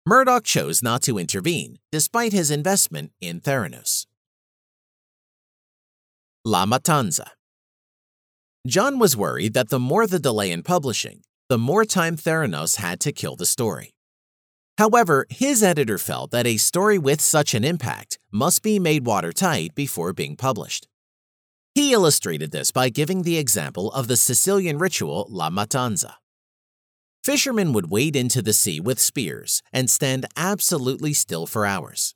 Murdoch 0.06 0.44
chose 0.44 0.84
not 0.84 1.02
to 1.02 1.18
intervene 1.18 1.80
despite 1.90 2.32
his 2.32 2.52
investment 2.52 3.10
in 3.20 3.40
Theranos. 3.40 4.05
La 6.48 6.64
Mattanza. 6.64 7.30
John 8.68 9.00
was 9.00 9.16
worried 9.16 9.52
that 9.54 9.68
the 9.68 9.80
more 9.80 10.06
the 10.06 10.20
delay 10.20 10.52
in 10.52 10.62
publishing, 10.62 11.22
the 11.48 11.58
more 11.58 11.84
time 11.84 12.16
Theranos 12.16 12.76
had 12.76 13.00
to 13.00 13.10
kill 13.10 13.34
the 13.34 13.44
story. 13.44 13.96
However, 14.78 15.26
his 15.28 15.64
editor 15.64 15.98
felt 15.98 16.30
that 16.30 16.46
a 16.46 16.56
story 16.56 16.98
with 16.98 17.20
such 17.20 17.52
an 17.52 17.64
impact 17.64 18.20
must 18.30 18.62
be 18.62 18.78
made 18.78 19.04
watertight 19.04 19.74
before 19.74 20.12
being 20.12 20.36
published. 20.36 20.86
He 21.74 21.92
illustrated 21.92 22.52
this 22.52 22.70
by 22.70 22.90
giving 22.90 23.22
the 23.22 23.38
example 23.38 23.90
of 23.90 24.06
the 24.06 24.16
Sicilian 24.16 24.78
ritual 24.78 25.26
La 25.28 25.50
Mattanza. 25.50 26.12
Fishermen 27.24 27.72
would 27.72 27.90
wade 27.90 28.14
into 28.14 28.40
the 28.40 28.52
sea 28.52 28.78
with 28.78 29.00
spears 29.00 29.64
and 29.72 29.90
stand 29.90 30.26
absolutely 30.36 31.12
still 31.12 31.44
for 31.44 31.66
hours. 31.66 32.14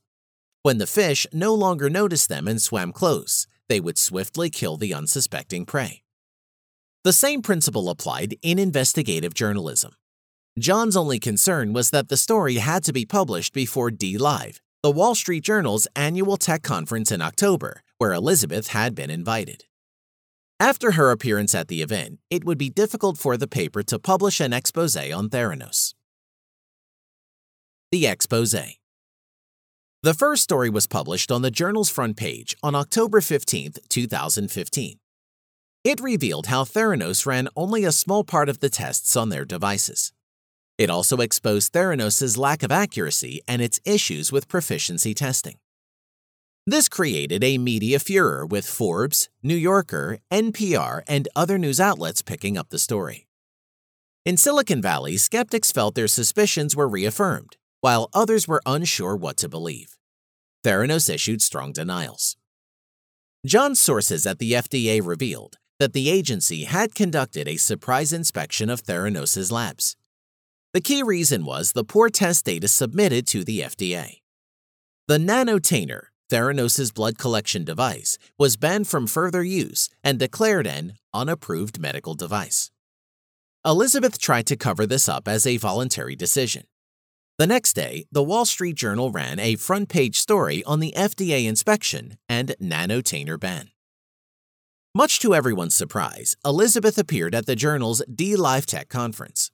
When 0.63 0.79
the 0.79 0.87
fish 0.87 1.27
no 1.33 1.53
longer 1.53 1.91
noticed 1.91 2.29
them 2.29 2.47
and 2.47 2.63
swam 2.63 2.93
close, 2.93 3.49
they 3.71 3.81
would 3.81 3.97
swiftly 3.97 4.51
kill 4.51 4.77
the 4.77 4.93
unsuspecting 4.93 5.65
prey. 5.65 6.03
The 7.05 7.13
same 7.15 7.41
principle 7.41 7.89
applied 7.89 8.37
in 8.43 8.59
investigative 8.59 9.33
journalism. 9.33 9.93
John's 10.59 10.97
only 10.97 11.19
concern 11.19 11.73
was 11.73 11.91
that 11.91 12.09
the 12.09 12.17
story 12.19 12.57
had 12.57 12.85
to 12.85 12.93
be 12.93 13.07
published 13.07 13.55
before 13.55 13.91
D 13.91 14.19
Live, 14.19 14.61
the 14.83 14.91
Wall 14.91 15.15
Street 15.15 15.45
Journal's 15.45 15.87
annual 15.95 16.37
tech 16.37 16.63
conference 16.63 17.13
in 17.13 17.23
October, 17.23 17.83
where 17.99 18.13
Elizabeth 18.13 18.69
had 18.69 18.95
been 18.95 19.09
invited. 19.09 19.65
After 20.59 20.91
her 20.93 21.11
appearance 21.11 21.55
at 21.55 21.69
the 21.69 21.81
event, 21.81 22.19
it 22.29 22.45
would 22.45 22.59
be 22.59 22.69
difficult 22.69 23.19
for 23.19 23.37
the 23.37 23.49
paper 23.49 23.83
to 23.85 23.99
publish 23.99 24.41
an 24.41 24.53
expose 24.53 24.97
on 24.97 25.31
Theranos. 25.31 25.95
The 27.93 28.07
expose. 28.07 28.80
The 30.03 30.15
first 30.15 30.43
story 30.43 30.71
was 30.71 30.87
published 30.87 31.31
on 31.31 31.43
the 31.43 31.51
journal's 31.51 31.91
front 31.91 32.17
page 32.17 32.57
on 32.63 32.75
October 32.75 33.21
15, 33.21 33.73
2015. 33.91 34.99
It 35.85 36.01
revealed 36.01 36.47
how 36.47 36.65
Theranos 36.65 37.27
ran 37.27 37.51
only 37.55 37.85
a 37.85 37.93
small 37.93 38.25
part 38.25 38.49
of 38.49 38.61
the 38.61 38.71
tests 38.71 39.15
on 39.15 39.29
their 39.29 39.45
devices. 39.45 40.15
It 40.79 40.89
also 40.89 41.19
exposed 41.19 41.75
Theranos' 41.75 42.39
lack 42.39 42.63
of 42.63 42.73
accuracy 42.73 43.43
and 43.47 43.61
its 43.61 43.79
issues 43.85 44.33
with 44.33 44.49
proficiency 44.49 45.13
testing. 45.13 45.59
This 46.67 46.89
created 46.89 47.45
a 47.45 47.59
media 47.59 47.99
furor 47.99 48.47
with 48.47 48.65
Forbes, 48.65 49.29
New 49.43 49.55
Yorker, 49.55 50.21
NPR, 50.33 51.03
and 51.07 51.29
other 51.37 51.59
news 51.59 51.79
outlets 51.79 52.23
picking 52.23 52.57
up 52.57 52.71
the 52.71 52.79
story. 52.79 53.27
In 54.25 54.39
Silicon 54.39 54.81
Valley, 54.81 55.19
skeptics 55.19 55.71
felt 55.71 55.95
their 55.95 56.09
suspicions 56.09 56.75
were 56.75 56.89
reaffirmed 56.89 57.59
while 57.81 58.11
others 58.13 58.47
were 58.47 58.63
unsure 58.67 59.17
what 59.17 59.37
to 59.39 59.49
believe. 59.49 59.97
Theranos 60.65 61.13
issued 61.13 61.43
strong 61.43 61.73
denials. 61.73 62.37
John's 63.47 63.81
sources 63.81 64.27
at 64.27 64.39
the 64.39 64.53
FDA 64.53 65.01
revealed 65.05 65.57
that 65.79 65.95
the 65.95 66.11
agency 66.11 66.65
had 66.65 66.95
conducted 66.95 67.49
a 67.49 67.57
surprise 67.57 68.13
inspection 68.13 68.69
of 68.69 68.83
Theranos' 68.83 69.51
labs. 69.51 69.97
The 70.75 70.83
key 70.83 71.03
reason 71.03 71.45
was 71.45 71.73
the 71.73 71.85
poor 71.85 72.11
test 72.11 72.45
data 72.45 72.69
submitted 72.69 73.27
to 73.29 73.43
the 73.43 73.61
FDA. 73.61 74.21
The 75.09 75.17
nanotainer, 75.17 76.03
Theranos' 76.31 76.95
blood 76.95 77.19
collection 77.19 77.65
device, 77.65 78.19
was 78.39 78.59
banned 78.59 78.89
from 78.89 79.07
further 79.07 79.43
use 79.43 79.89
and 80.05 80.19
declared 80.19 80.67
an 80.67 80.93
unapproved 81.15 81.81
medical 81.81 82.15
device. 82.15 82.71
Elizabeth 83.65 84.19
tried 84.19 84.47
to 84.47 84.57
cover 84.57 84.87
this 84.87 85.09
up 85.09 85.27
as 85.27 85.47
a 85.47 85.57
voluntary 85.57 86.15
decision. 86.15 86.65
The 87.41 87.47
next 87.47 87.73
day, 87.73 88.05
the 88.13 88.23
Wall 88.23 88.45
Street 88.45 88.77
Journal 88.77 89.11
ran 89.11 89.41
a 89.41 89.57
front 89.57 89.89
page 89.89 90.21
story 90.21 90.63
on 90.65 90.79
the 90.79 90.93
FDA 90.95 91.47
inspection 91.47 92.19
and 92.29 92.55
nanotainer 92.61 93.41
ban. 93.41 93.71
Much 94.95 95.21
to 95.21 95.35
everyone's 95.35 95.75
surprise, 95.75 96.37
Elizabeth 96.45 96.99
appeared 96.99 97.35
at 97.35 97.47
the 97.47 97.57
journal's 97.57 98.03
DLive 98.15 98.67
Tech 98.67 98.91
conference. 98.91 99.51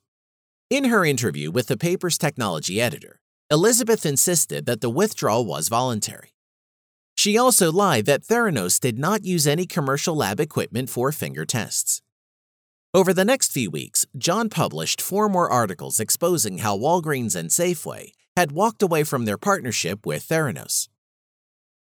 In 0.69 0.89
her 0.89 1.05
interview 1.05 1.49
with 1.49 1.67
the 1.67 1.77
paper's 1.77 2.17
technology 2.17 2.81
editor, 2.81 3.21
Elizabeth 3.49 4.05
insisted 4.05 4.65
that 4.65 4.81
the 4.81 4.89
withdrawal 4.89 5.45
was 5.45 5.69
voluntary. 5.69 6.33
She 7.15 7.37
also 7.37 7.71
lied 7.71 8.05
that 8.05 8.25
Theranos 8.25 8.81
did 8.81 8.99
not 8.99 9.23
use 9.23 9.47
any 9.47 9.65
commercial 9.65 10.13
lab 10.13 10.41
equipment 10.41 10.89
for 10.89 11.13
finger 11.13 11.45
tests. 11.45 12.01
Over 12.97 13.13
the 13.13 13.23
next 13.23 13.51
few 13.51 13.69
weeks, 13.69 14.07
John 14.17 14.49
published 14.49 15.03
four 15.03 15.29
more 15.29 15.51
articles 15.51 15.99
exposing 15.99 16.57
how 16.57 16.75
Walgreens 16.75 17.35
and 17.35 17.51
Safeway 17.51 18.13
had 18.35 18.53
walked 18.53 18.81
away 18.81 19.03
from 19.03 19.25
their 19.25 19.37
partnership 19.37 20.03
with 20.03 20.27
Theranos. 20.27 20.87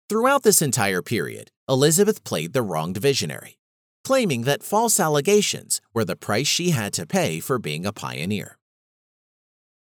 Throughout 0.08 0.42
this 0.42 0.62
entire 0.62 1.02
period, 1.02 1.50
Elizabeth 1.68 2.24
played 2.24 2.54
the 2.54 2.62
wronged 2.62 2.96
visionary, 2.96 3.58
claiming 4.02 4.44
that 4.44 4.62
false 4.62 4.98
allegations 4.98 5.82
were 5.92 6.06
the 6.06 6.16
price 6.16 6.46
she 6.46 6.70
had 6.70 6.94
to 6.94 7.06
pay 7.06 7.40
for 7.40 7.58
being 7.58 7.84
a 7.84 7.92
pioneer. 7.92 8.56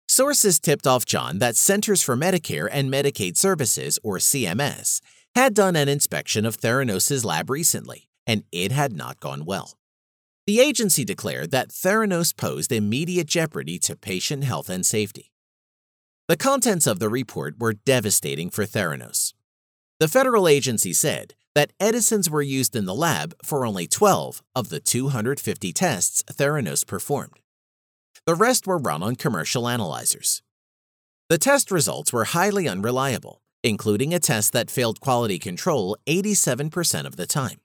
Sources 0.08 0.60
tipped 0.60 0.88
off 0.88 1.06
John 1.06 1.38
that 1.38 1.56
Centers 1.56 2.02
for 2.02 2.18
Medicare 2.18 2.70
and 2.72 2.92
Medicaid 2.92 3.38
Services, 3.38 4.00
or 4.02 4.18
CMS, 4.18 5.00
had 5.36 5.54
done 5.54 5.76
an 5.76 5.90
inspection 5.90 6.44
of 6.44 6.58
Theranos' 6.58 7.24
lab 7.24 7.52
recently, 7.52 8.10
and 8.26 8.46
it 8.52 8.72
had 8.72 8.94
not 8.94 9.20
gone 9.20 9.46
well. 9.46 9.78
The 10.46 10.60
agency 10.60 11.06
declared 11.06 11.52
that 11.52 11.70
Theranos 11.70 12.36
posed 12.36 12.74
immediate 12.74 13.28
jeopardy 13.28 13.80
to 13.80 13.96
patient 13.96 14.44
health 14.44 14.70
and 14.70 14.86
safety. 14.86 15.32
The 16.28 16.36
contents 16.36 16.86
of 16.86 17.00
the 17.00 17.08
report 17.08 17.60
were 17.60 17.74
devastating 17.74 18.50
for 18.50 18.66
Theranos. 18.66 19.34
The 20.02 20.10
federal 20.10 20.50
agency 20.50 20.92
said 20.92 21.36
that 21.56 21.72
Edisons 21.80 22.30
were 22.30 22.42
used 22.42 22.76
in 22.76 22.84
the 22.84 22.96
lab 22.96 23.34
for 23.42 23.66
only 23.66 23.88
12 23.88 24.44
of 24.54 24.68
the 24.68 24.82
250 24.82 25.72
tests 25.72 26.24
Theranos 26.24 26.86
performed. 26.86 27.40
The 28.26 28.36
rest 28.36 28.68
were 28.68 28.78
run 28.78 29.02
on 29.02 29.16
commercial 29.16 29.70
analyzers. 29.70 30.42
The 31.30 31.38
test 31.38 31.72
results 31.72 32.12
were 32.12 32.26
highly 32.26 32.68
unreliable, 32.68 33.42
including 33.64 34.14
a 34.14 34.20
test 34.20 34.52
that 34.52 34.70
failed 34.70 35.00
quality 35.00 35.40
control 35.40 35.96
87% 36.06 37.06
of 37.06 37.16
the 37.16 37.28
time. 37.28 37.60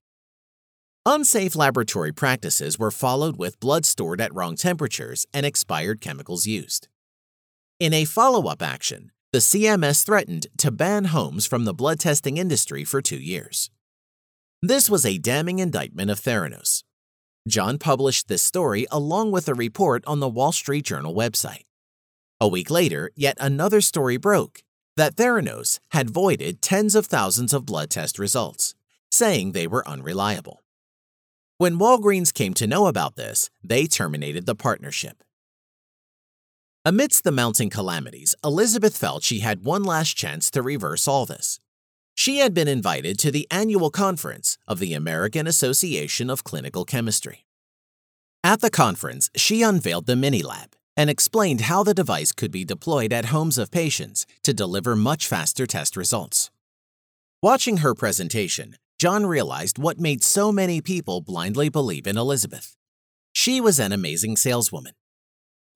Unsafe 1.11 1.56
laboratory 1.56 2.12
practices 2.12 2.78
were 2.78 2.90
followed 2.90 3.38
with 3.38 3.59
blood 3.61 3.86
stored 3.86 4.20
at 4.20 4.34
wrong 4.34 4.54
temperatures 4.54 5.24
and 5.32 5.46
expired 5.46 6.02
chemicals 6.02 6.46
used. 6.46 6.86
In 7.80 7.94
a 7.94 8.04
follow 8.04 8.46
up 8.46 8.61
action, 8.61 9.11
the 9.32 9.38
CMS 9.38 10.04
threatened 10.04 10.48
to 10.59 10.70
ban 10.70 11.06
Holmes 11.06 11.46
from 11.46 11.64
the 11.64 11.72
blood 11.72 11.98
testing 11.98 12.36
industry 12.36 12.84
for 12.84 13.00
two 13.00 13.16
years. 13.16 13.70
This 14.61 14.90
was 14.90 15.06
a 15.06 15.16
damning 15.16 15.61
indictment 15.61 16.11
of 16.11 16.20
Theranos. 16.20 16.84
John 17.48 17.78
published 17.78 18.28
this 18.28 18.42
story 18.42 18.86
along 18.90 19.30
with 19.32 19.48
a 19.48 19.54
report 19.54 20.04
on 20.06 20.20
the 20.20 20.28
Wall 20.28 20.52
Street 20.52 20.84
Journal 20.84 21.14
website. 21.14 21.64
A 22.38 22.48
week 22.48 22.68
later, 22.68 23.12
yet 23.16 23.38
another 23.40 23.80
story 23.80 24.18
broke 24.18 24.62
that 24.98 25.16
Theranos 25.16 25.80
had 25.92 26.11
voided 26.11 26.61
tens 26.61 26.94
of 26.94 27.06
thousands 27.06 27.54
of 27.54 27.64
blood 27.64 27.88
test 27.88 28.18
results, 28.18 28.74
saying 29.11 29.52
they 29.52 29.66
were 29.66 29.88
unreliable. 29.88 30.61
When 31.61 31.76
Walgreens 31.76 32.32
came 32.32 32.54
to 32.54 32.68
know 32.68 32.86
about 32.86 33.16
this, 33.16 33.50
they 33.64 33.88
terminated 33.88 34.46
the 34.46 34.54
partnership. 34.54 35.24
Amidst 36.84 37.24
the 37.24 37.32
mounting 37.32 37.68
calamities, 37.68 38.36
Elizabeth 38.44 38.96
felt 38.96 39.24
she 39.24 39.40
had 39.40 39.64
one 39.64 39.82
last 39.82 40.16
chance 40.16 40.52
to 40.52 40.62
reverse 40.62 41.09
all 41.09 41.26
this. 41.26 41.59
She 42.14 42.36
had 42.38 42.54
been 42.54 42.68
invited 42.68 43.18
to 43.18 43.32
the 43.32 43.48
annual 43.50 43.90
conference 43.90 44.56
of 44.68 44.78
the 44.78 44.94
American 44.94 45.48
Association 45.48 46.30
of 46.30 46.44
Clinical 46.44 46.84
Chemistry. 46.84 47.44
At 48.44 48.61
the 48.61 48.70
conference, 48.70 49.28
she 49.34 49.62
unveiled 49.62 50.06
the 50.06 50.14
MiniLab 50.14 50.74
and 50.96 51.11
explained 51.11 51.62
how 51.62 51.82
the 51.82 51.92
device 51.92 52.30
could 52.30 52.52
be 52.52 52.64
deployed 52.64 53.12
at 53.12 53.26
homes 53.26 53.59
of 53.59 53.72
patients 53.72 54.26
to 54.44 54.54
deliver 54.54 54.94
much 54.94 55.26
faster 55.26 55.66
test 55.66 55.96
results. 55.96 56.52
Watching 57.42 57.78
her 57.78 57.96
presentation, 57.96 58.76
John 58.99 59.26
realized 59.26 59.78
what 59.78 59.99
made 59.99 60.24
so 60.24 60.51
many 60.51 60.80
people 60.80 61.20
blindly 61.20 61.68
believe 61.68 62.07
in 62.07 62.18
Elizabeth. 62.18 62.76
She 63.32 63.61
was 63.61 63.78
an 63.78 63.92
amazing 63.92 64.36
saleswoman 64.36 64.94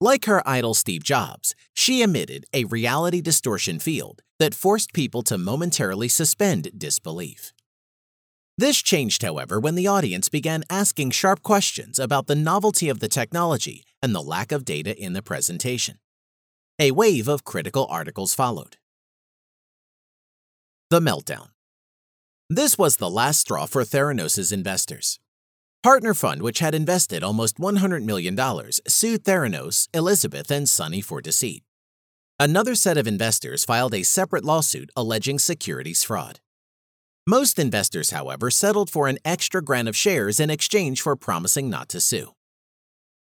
like 0.03 0.25
her 0.25 0.45
idol 0.45 0.73
Steve 0.73 1.01
Jobs, 1.01 1.55
she 1.73 2.01
emitted 2.01 2.45
a 2.53 2.65
reality 2.65 3.21
distortion 3.21 3.79
field 3.79 4.21
that 4.37 4.53
forced 4.53 4.91
people 4.91 5.23
to 5.23 5.37
momentarily 5.37 6.09
suspend 6.09 6.77
disbelief. 6.77 7.53
This 8.57 8.81
changed, 8.81 9.21
however, 9.23 9.61
when 9.61 9.75
the 9.75 9.87
audience 9.87 10.27
began 10.27 10.65
asking 10.69 11.11
sharp 11.11 11.41
questions 11.41 11.99
about 11.99 12.27
the 12.27 12.35
novelty 12.35 12.89
of 12.89 12.99
the 12.99 13.07
technology 13.07 13.85
and 14.01 14.13
the 14.13 14.21
lack 14.21 14.51
of 14.51 14.65
data 14.65 14.93
in 15.01 15.13
the 15.13 15.21
presentation. 15.21 15.99
A 16.79 16.91
wave 16.91 17.29
of 17.29 17.45
critical 17.45 17.87
articles 17.89 18.35
followed. 18.35 18.75
The 20.89 20.99
Meltdown 20.99 21.52
This 22.55 22.77
was 22.77 22.97
the 22.97 23.09
last 23.09 23.39
straw 23.39 23.65
for 23.65 23.83
Theranos' 23.83 24.53
investors. 24.53 25.19
Partner 25.81 26.13
Fund, 26.13 26.43
which 26.43 26.59
had 26.59 26.75
invested 26.75 27.23
almost 27.23 27.57
$100 27.57 28.03
million, 28.03 28.37
sued 28.87 29.23
Theranos, 29.23 29.87
Elizabeth, 29.91 30.51
and 30.51 30.69
Sunny 30.69 31.01
for 31.01 31.19
deceit. 31.19 31.63
Another 32.39 32.75
set 32.75 32.95
of 32.95 33.07
investors 33.07 33.65
filed 33.65 33.95
a 33.95 34.03
separate 34.03 34.45
lawsuit 34.45 34.91
alleging 34.95 35.39
securities 35.39 36.03
fraud. 36.03 36.41
Most 37.25 37.57
investors, 37.57 38.11
however, 38.11 38.51
settled 38.51 38.91
for 38.91 39.07
an 39.07 39.17
extra 39.25 39.59
grant 39.59 39.87
of 39.87 39.95
shares 39.95 40.39
in 40.39 40.51
exchange 40.51 41.01
for 41.01 41.15
promising 41.15 41.71
not 41.71 41.89
to 41.89 41.99
sue. 41.99 42.35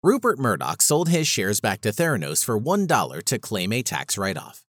Rupert 0.04 0.38
Murdoch 0.38 0.80
sold 0.80 1.10
his 1.10 1.28
shares 1.28 1.60
back 1.60 1.82
to 1.82 1.90
Theranos 1.90 2.46
for 2.46 2.60
$1 2.60 3.24
to 3.24 3.40
claim 3.40 3.74
a 3.74 3.82
tax 3.82 4.16
write 4.16 4.38
off. 4.38 4.64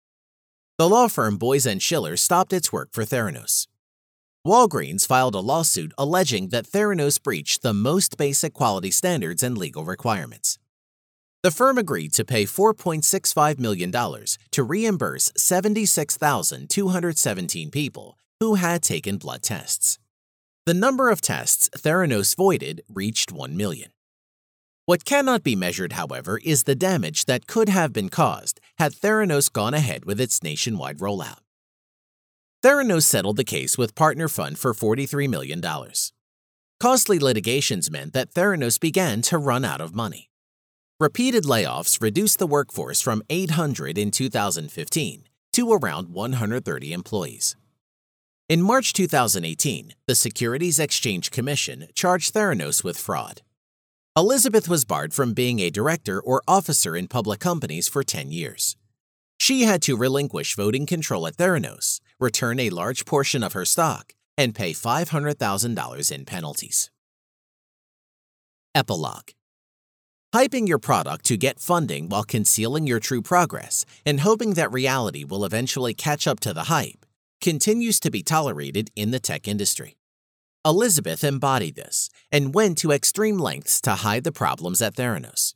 The 0.76 0.86
law 0.86 1.08
firm 1.08 1.38
Boies 1.38 1.64
and 1.64 1.80
Schiller 1.80 2.18
stopped 2.18 2.52
its 2.52 2.70
work 2.70 2.90
for 2.92 3.04
Theranos. 3.04 3.68
Walgreens 4.46 5.06
filed 5.06 5.34
a 5.34 5.40
lawsuit 5.40 5.94
alleging 5.96 6.48
that 6.48 6.66
Theranos 6.66 7.22
breached 7.22 7.62
the 7.62 7.72
most 7.72 8.18
basic 8.18 8.52
quality 8.52 8.90
standards 8.90 9.42
and 9.42 9.56
legal 9.56 9.86
requirements. 9.86 10.58
The 11.42 11.50
firm 11.50 11.78
agreed 11.78 12.12
to 12.12 12.26
pay 12.26 12.44
$4.65 12.44 13.58
million 13.58 13.90
to 13.90 14.62
reimburse 14.62 15.32
76,217 15.34 17.70
people 17.70 18.18
who 18.38 18.56
had 18.56 18.82
taken 18.82 19.16
blood 19.16 19.42
tests. 19.42 19.98
The 20.66 20.74
number 20.74 21.08
of 21.08 21.22
tests 21.22 21.70
Theranos 21.70 22.36
voided 22.36 22.82
reached 22.86 23.32
1 23.32 23.56
million. 23.56 23.92
What 24.84 25.06
cannot 25.06 25.42
be 25.42 25.56
measured, 25.56 25.94
however, 25.94 26.38
is 26.44 26.64
the 26.64 26.74
damage 26.74 27.24
that 27.24 27.46
could 27.46 27.70
have 27.70 27.94
been 27.94 28.10
caused 28.10 28.60
had 28.76 28.92
Theranos 28.92 29.50
gone 29.50 29.72
ahead 29.72 30.04
with 30.04 30.20
its 30.20 30.42
nationwide 30.42 30.98
rollout. 30.98 31.43
Theranos 32.64 33.02
settled 33.02 33.36
the 33.36 33.44
case 33.44 33.76
with 33.76 33.94
Partner 33.94 34.26
Fund 34.26 34.58
for 34.58 34.72
$43 34.72 35.28
million. 35.28 35.62
Costly 36.80 37.18
litigations 37.18 37.90
meant 37.90 38.14
that 38.14 38.32
Theranos 38.32 38.80
began 38.80 39.20
to 39.20 39.36
run 39.36 39.66
out 39.66 39.82
of 39.82 39.94
money. 39.94 40.30
Repeated 40.98 41.44
layoffs 41.44 42.00
reduced 42.00 42.38
the 42.38 42.46
workforce 42.46 43.02
from 43.02 43.22
800 43.28 43.98
in 43.98 44.10
2015 44.10 45.24
to 45.52 45.72
around 45.74 46.08
130 46.08 46.92
employees. 46.94 47.54
In 48.48 48.62
March 48.62 48.94
2018, 48.94 49.92
the 50.06 50.14
Securities 50.14 50.78
Exchange 50.78 51.30
Commission 51.30 51.88
charged 51.94 52.32
Theranos 52.32 52.82
with 52.82 52.96
fraud. 52.96 53.42
Elizabeth 54.16 54.70
was 54.70 54.86
barred 54.86 55.12
from 55.12 55.34
being 55.34 55.60
a 55.60 55.68
director 55.68 56.18
or 56.18 56.40
officer 56.48 56.96
in 56.96 57.08
public 57.08 57.40
companies 57.40 57.88
for 57.88 58.02
10 58.02 58.32
years. 58.32 58.74
She 59.36 59.64
had 59.64 59.82
to 59.82 59.98
relinquish 59.98 60.56
voting 60.56 60.86
control 60.86 61.26
at 61.26 61.36
Theranos 61.36 62.00
return 62.20 62.60
a 62.60 62.70
large 62.70 63.04
portion 63.04 63.42
of 63.42 63.52
her 63.52 63.64
stock, 63.64 64.14
and 64.36 64.54
pay 64.54 64.72
$500,000 64.72 66.12
in 66.12 66.24
penalties. 66.24 66.90
Epilogue 68.74 69.30
Hyping 70.34 70.66
your 70.66 70.80
product 70.80 71.24
to 71.26 71.36
get 71.36 71.60
funding 71.60 72.08
while 72.08 72.24
concealing 72.24 72.88
your 72.88 72.98
true 72.98 73.22
progress 73.22 73.84
and 74.04 74.20
hoping 74.20 74.54
that 74.54 74.72
reality 74.72 75.22
will 75.22 75.44
eventually 75.44 75.94
catch 75.94 76.26
up 76.26 76.40
to 76.40 76.52
the 76.52 76.64
hype 76.64 77.06
continues 77.40 78.00
to 78.00 78.10
be 78.10 78.22
tolerated 78.22 78.90
in 78.96 79.10
the 79.10 79.20
tech 79.20 79.46
industry. 79.46 79.96
Elizabeth 80.64 81.22
embodied 81.22 81.74
this 81.74 82.08
and 82.32 82.54
went 82.54 82.78
to 82.78 82.90
extreme 82.90 83.38
lengths 83.38 83.80
to 83.82 83.96
hide 83.96 84.24
the 84.24 84.32
problems 84.32 84.80
at 84.80 84.94
Theranos. 84.96 85.54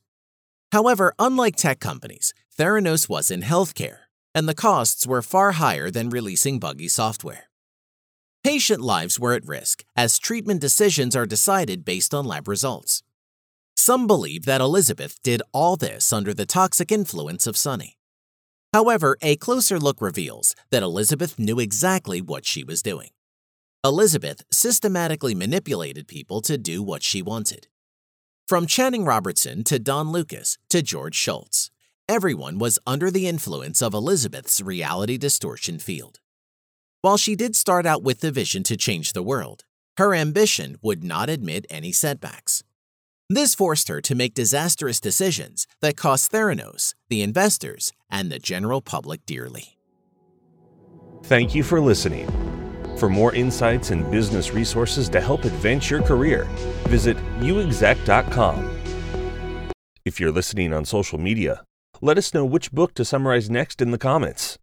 However, 0.70 1.14
unlike 1.18 1.56
tech 1.56 1.80
companies, 1.80 2.34
Theranos 2.56 3.08
was 3.08 3.30
in 3.30 3.40
healthcare 3.40 4.00
and 4.34 4.48
the 4.48 4.54
costs 4.54 5.06
were 5.06 5.22
far 5.22 5.52
higher 5.52 5.90
than 5.90 6.10
releasing 6.10 6.58
buggy 6.58 6.88
software. 6.88 7.48
Patient 8.44 8.80
lives 8.80 9.18
were 9.18 9.34
at 9.34 9.46
risk, 9.46 9.84
as 9.96 10.18
treatment 10.18 10.60
decisions 10.60 11.16
are 11.16 11.26
decided 11.26 11.84
based 11.84 12.14
on 12.14 12.24
lab 12.24 12.48
results. 12.48 13.02
Some 13.76 14.06
believe 14.06 14.44
that 14.44 14.60
Elizabeth 14.60 15.22
did 15.22 15.42
all 15.52 15.76
this 15.76 16.12
under 16.12 16.32
the 16.32 16.46
toxic 16.46 16.92
influence 16.92 17.46
of 17.46 17.56
Sunny. 17.56 17.96
However, 18.72 19.16
a 19.22 19.36
closer 19.36 19.78
look 19.78 20.00
reveals 20.00 20.54
that 20.70 20.82
Elizabeth 20.82 21.38
knew 21.38 21.58
exactly 21.58 22.20
what 22.20 22.44
she 22.44 22.62
was 22.62 22.82
doing. 22.82 23.10
Elizabeth 23.84 24.42
systematically 24.50 25.34
manipulated 25.34 26.06
people 26.06 26.40
to 26.42 26.58
do 26.58 26.82
what 26.82 27.02
she 27.02 27.22
wanted. 27.22 27.68
From 28.46 28.66
Channing 28.66 29.04
Robertson 29.04 29.62
to 29.64 29.78
Don 29.78 30.10
Lucas 30.10 30.58
to 30.70 30.82
George 30.82 31.14
Shultz, 31.14 31.70
everyone 32.08 32.58
was 32.58 32.78
under 32.86 33.10
the 33.10 33.28
influence 33.28 33.82
of 33.82 33.94
Elizabeth's 33.94 34.60
reality 34.60 35.18
distortion 35.18 35.78
field. 35.78 36.20
While 37.02 37.16
she 37.16 37.36
did 37.36 37.54
start 37.54 37.86
out 37.86 38.02
with 38.02 38.20
the 38.20 38.32
vision 38.32 38.62
to 38.64 38.76
change 38.76 39.12
the 39.12 39.22
world, 39.22 39.64
her 39.98 40.14
ambition 40.14 40.76
would 40.82 41.04
not 41.04 41.28
admit 41.28 41.66
any 41.70 41.92
setbacks. 41.92 42.64
This 43.28 43.54
forced 43.54 43.88
her 43.88 44.00
to 44.00 44.14
make 44.14 44.32
disastrous 44.32 45.00
decisions 45.00 45.66
that 45.82 45.96
cost 45.96 46.32
Theranos, 46.32 46.94
the 47.08 47.22
investors, 47.22 47.92
and 48.10 48.32
the 48.32 48.38
general 48.38 48.80
public 48.80 49.26
dearly. 49.26 49.76
Thank 51.24 51.54
you 51.54 51.62
for 51.62 51.80
listening. 51.80 52.26
For 52.96 53.08
more 53.08 53.34
insights 53.34 53.90
and 53.90 54.10
business 54.10 54.52
resources 54.52 55.08
to 55.10 55.20
help 55.20 55.44
advance 55.44 55.90
your 55.90 56.02
career, 56.02 56.44
visit 56.88 57.16
uexec.com. 57.40 58.74
If 60.04 60.18
you're 60.18 60.32
listening 60.32 60.72
on 60.72 60.84
social 60.84 61.18
media, 61.18 61.62
let 62.00 62.18
us 62.18 62.32
know 62.32 62.44
which 62.44 62.72
book 62.72 62.94
to 62.94 63.04
summarize 63.04 63.50
next 63.50 63.82
in 63.82 63.90
the 63.90 63.98
comments. 63.98 64.58